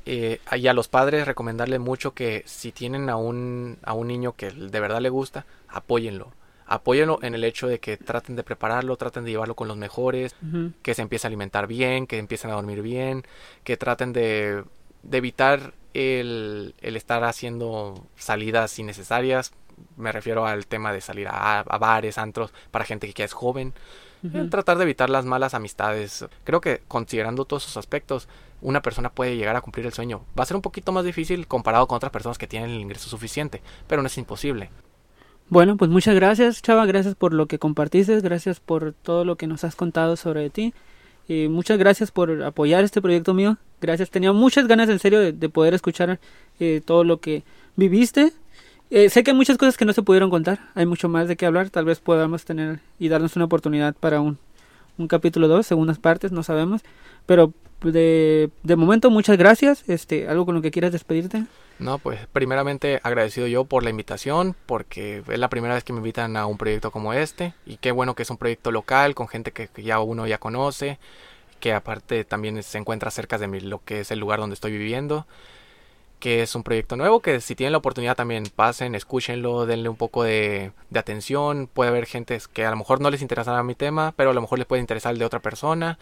Eh, 0.04 0.40
y 0.52 0.66
a 0.66 0.74
los 0.74 0.88
padres 0.88 1.26
recomendarle 1.26 1.78
mucho 1.78 2.14
que 2.14 2.42
si 2.46 2.72
tienen 2.72 3.08
a 3.08 3.16
un, 3.16 3.78
a 3.82 3.94
un 3.94 4.08
niño 4.08 4.34
que 4.36 4.50
de 4.50 4.80
verdad 4.80 5.00
le 5.00 5.10
gusta, 5.10 5.46
apóyenlo. 5.68 6.32
Apóyenlo 6.72 7.18
en 7.22 7.34
el 7.34 7.44
hecho 7.44 7.68
de 7.68 7.80
que 7.80 7.96
traten 7.96 8.36
de 8.36 8.44
prepararlo, 8.44 8.96
traten 8.96 9.24
de 9.24 9.30
llevarlo 9.30 9.54
con 9.54 9.68
los 9.68 9.76
mejores, 9.76 10.34
que 10.82 10.94
se 10.94 11.02
empiece 11.02 11.26
a 11.26 11.28
alimentar 11.28 11.66
bien, 11.66 12.06
que 12.06 12.18
empiecen 12.18 12.50
a 12.50 12.54
dormir 12.54 12.82
bien, 12.82 13.24
que 13.64 13.76
traten 13.76 14.12
de, 14.12 14.64
de 15.02 15.18
evitar 15.18 15.74
el, 15.92 16.74
el, 16.80 16.96
estar 16.96 17.24
haciendo 17.24 18.06
salidas 18.16 18.78
innecesarias 18.78 19.52
me 19.96 20.12
refiero 20.12 20.46
al 20.46 20.66
tema 20.66 20.92
de 20.92 21.00
salir 21.00 21.28
a, 21.28 21.62
bares, 21.78 22.18
antros, 22.18 22.52
para 22.70 22.84
gente 22.84 23.06
que 23.06 23.12
ya 23.12 23.24
es 23.24 23.32
joven. 23.32 23.72
Tratar 24.50 24.78
de 24.78 24.84
evitar 24.84 25.10
las 25.10 25.24
malas 25.24 25.52
amistades. 25.52 26.24
Creo 26.44 26.60
que 26.60 26.80
considerando 26.86 27.44
todos 27.44 27.64
esos 27.64 27.76
aspectos, 27.76 28.28
una 28.60 28.80
persona 28.80 29.10
puede 29.10 29.36
llegar 29.36 29.56
a 29.56 29.60
cumplir 29.60 29.84
el 29.84 29.92
sueño. 29.92 30.24
Va 30.38 30.44
a 30.44 30.46
ser 30.46 30.54
un 30.54 30.62
poquito 30.62 30.92
más 30.92 31.04
difícil 31.04 31.48
comparado 31.48 31.88
con 31.88 31.96
otras 31.96 32.12
personas 32.12 32.38
que 32.38 32.46
tienen 32.46 32.70
el 32.70 32.80
ingreso 32.80 33.10
suficiente, 33.10 33.62
pero 33.88 34.00
no 34.00 34.06
es 34.06 34.16
imposible. 34.18 34.70
Bueno, 35.52 35.76
pues 35.76 35.90
muchas 35.90 36.14
gracias, 36.14 36.62
Chava. 36.62 36.86
Gracias 36.86 37.14
por 37.14 37.34
lo 37.34 37.44
que 37.44 37.58
compartiste. 37.58 38.18
Gracias 38.22 38.58
por 38.58 38.94
todo 38.94 39.26
lo 39.26 39.36
que 39.36 39.46
nos 39.46 39.64
has 39.64 39.76
contado 39.76 40.16
sobre 40.16 40.48
ti. 40.48 40.72
Y 41.28 41.48
muchas 41.48 41.76
gracias 41.76 42.10
por 42.10 42.42
apoyar 42.42 42.84
este 42.84 43.02
proyecto 43.02 43.34
mío. 43.34 43.58
Gracias. 43.78 44.08
Tenía 44.08 44.32
muchas 44.32 44.66
ganas, 44.66 44.88
en 44.88 44.98
serio, 44.98 45.20
de, 45.20 45.48
poder 45.50 45.74
escuchar 45.74 46.18
eh, 46.58 46.80
todo 46.82 47.04
lo 47.04 47.20
que 47.20 47.42
viviste 47.76 48.32
eh, 48.88 49.10
sé 49.10 49.22
que 49.22 49.32
hay 49.32 49.36
muchas 49.36 49.58
cosas 49.58 49.76
que 49.76 49.84
no 49.84 49.92
se 49.92 50.02
pudieron 50.02 50.30
contar, 50.30 50.70
hay 50.74 50.86
mucho 50.86 51.08
más 51.10 51.28
de 51.28 51.36
qué 51.36 51.44
hablar, 51.46 51.68
tal 51.70 51.86
vez 51.86 52.00
podamos 52.00 52.44
tener 52.44 52.80
y 52.98 53.08
darnos 53.08 53.36
una 53.36 53.46
oportunidad 53.46 53.94
para 53.94 54.20
un, 54.20 54.38
un 54.98 55.08
capítulo 55.08 55.48
2, 55.48 55.66
segundas 55.66 55.98
partes, 55.98 56.32
no 56.32 56.42
sabemos, 56.42 56.82
pero 57.24 57.54
de, 57.82 58.50
de 58.62 58.76
momento 58.76 59.10
muchas 59.10 59.38
gracias, 59.38 59.84
este, 59.88 60.28
algo 60.28 60.44
con 60.44 60.54
lo 60.54 60.60
que 60.62 60.70
quieras 60.70 60.92
despedirte. 60.92 61.44
No, 61.82 61.98
pues 61.98 62.26
primeramente 62.32 63.00
agradecido 63.02 63.46
yo 63.46 63.64
por 63.64 63.82
la 63.82 63.90
invitación, 63.90 64.54
porque 64.66 65.22
es 65.28 65.38
la 65.38 65.48
primera 65.50 65.74
vez 65.74 65.84
que 65.84 65.92
me 65.92 65.98
invitan 65.98 66.36
a 66.36 66.46
un 66.46 66.58
proyecto 66.58 66.90
como 66.90 67.12
este, 67.12 67.54
y 67.66 67.76
qué 67.76 67.90
bueno 67.90 68.14
que 68.14 68.22
es 68.22 68.30
un 68.30 68.38
proyecto 68.38 68.70
local, 68.70 69.14
con 69.14 69.28
gente 69.28 69.52
que, 69.52 69.68
ya 69.82 70.00
uno 70.00 70.26
ya 70.26 70.38
conoce, 70.38 70.98
que 71.60 71.72
aparte 71.72 72.24
también 72.24 72.62
se 72.62 72.78
encuentra 72.78 73.10
cerca 73.10 73.38
de 73.38 73.48
lo 73.60 73.84
que 73.84 74.00
es 74.00 74.10
el 74.10 74.18
lugar 74.20 74.40
donde 74.40 74.54
estoy 74.54 74.72
viviendo 74.72 75.26
que 76.22 76.40
es 76.40 76.54
un 76.54 76.62
proyecto 76.62 76.96
nuevo, 76.96 77.18
que 77.18 77.40
si 77.40 77.56
tienen 77.56 77.72
la 77.72 77.78
oportunidad 77.78 78.14
también 78.14 78.44
pasen, 78.54 78.94
escúchenlo, 78.94 79.66
denle 79.66 79.88
un 79.88 79.96
poco 79.96 80.22
de, 80.22 80.70
atención. 80.94 81.66
Puede 81.66 81.90
haber 81.90 82.06
gente 82.06 82.38
que 82.52 82.64
a 82.64 82.70
lo 82.70 82.76
mejor 82.76 83.00
no 83.00 83.10
les 83.10 83.22
interesará 83.22 83.60
mi 83.64 83.74
tema, 83.74 84.14
pero 84.16 84.30
a 84.30 84.32
lo 84.32 84.40
mejor 84.40 84.60
les 84.60 84.68
puede 84.68 84.80
interesar 84.80 85.14
el 85.14 85.18
de 85.18 85.24
otra 85.24 85.40
persona. 85.40 85.98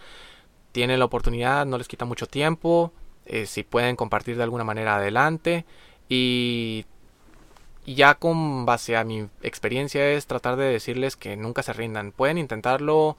Tienen 0.73 0.99
la 0.99 1.07
oportunidad, 1.07 1.65
no 1.65 1.79
les 1.79 1.89
quita 1.89 2.05
mucho 2.05 2.27
tiempo. 2.27 2.93
Eh, 3.27 3.47
si 3.47 3.63
pueden 3.63 3.97
compartir 3.97 4.37
de 4.37 4.43
alguna 4.43 4.65
manera 4.65 4.97
adelante. 4.97 5.65
Y, 6.09 6.85
ya 7.87 8.15
con 8.15 8.67
base 8.67 8.97
a 8.97 9.05
mi 9.05 9.27
experiencia 9.43 10.11
es 10.11 10.27
tratar 10.27 10.57
de 10.57 10.67
decirles 10.67 11.17
que 11.17 11.37
nunca 11.37 11.63
se 11.63 11.73
rindan. 11.73 12.13
Pueden 12.13 12.39
intentarlo, 12.39 13.17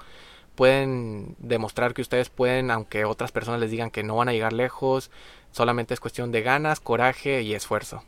pueden 0.55 1.35
demostrar 1.39 1.93
que 1.93 2.01
ustedes 2.01 2.29
pueden, 2.29 2.71
aunque 2.71 3.03
otras 3.03 3.31
personas 3.31 3.59
les 3.59 3.71
digan 3.71 3.91
que 3.91 4.03
no 4.03 4.15
van 4.15 4.29
a 4.29 4.33
llegar 4.33 4.53
lejos 4.53 5.11
Solamente 5.51 5.93
es 5.93 5.99
cuestión 5.99 6.31
de 6.31 6.41
ganas, 6.41 6.79
coraje 6.79 7.41
y 7.41 7.53
esfuerzo. 7.53 8.03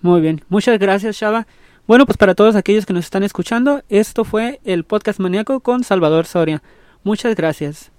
Muy 0.00 0.20
bien, 0.20 0.44
muchas 0.48 0.78
gracias 0.78 1.16
Shaba. 1.16 1.46
Bueno, 1.86 2.06
pues 2.06 2.16
para 2.16 2.34
todos 2.34 2.56
aquellos 2.56 2.86
que 2.86 2.92
nos 2.92 3.04
están 3.04 3.24
escuchando, 3.24 3.82
esto 3.88 4.24
fue 4.24 4.60
el 4.64 4.84
podcast 4.84 5.18
maníaco 5.18 5.60
con 5.60 5.84
Salvador 5.84 6.26
Soria. 6.26 6.62
Muchas 7.02 7.34
gracias. 7.34 7.90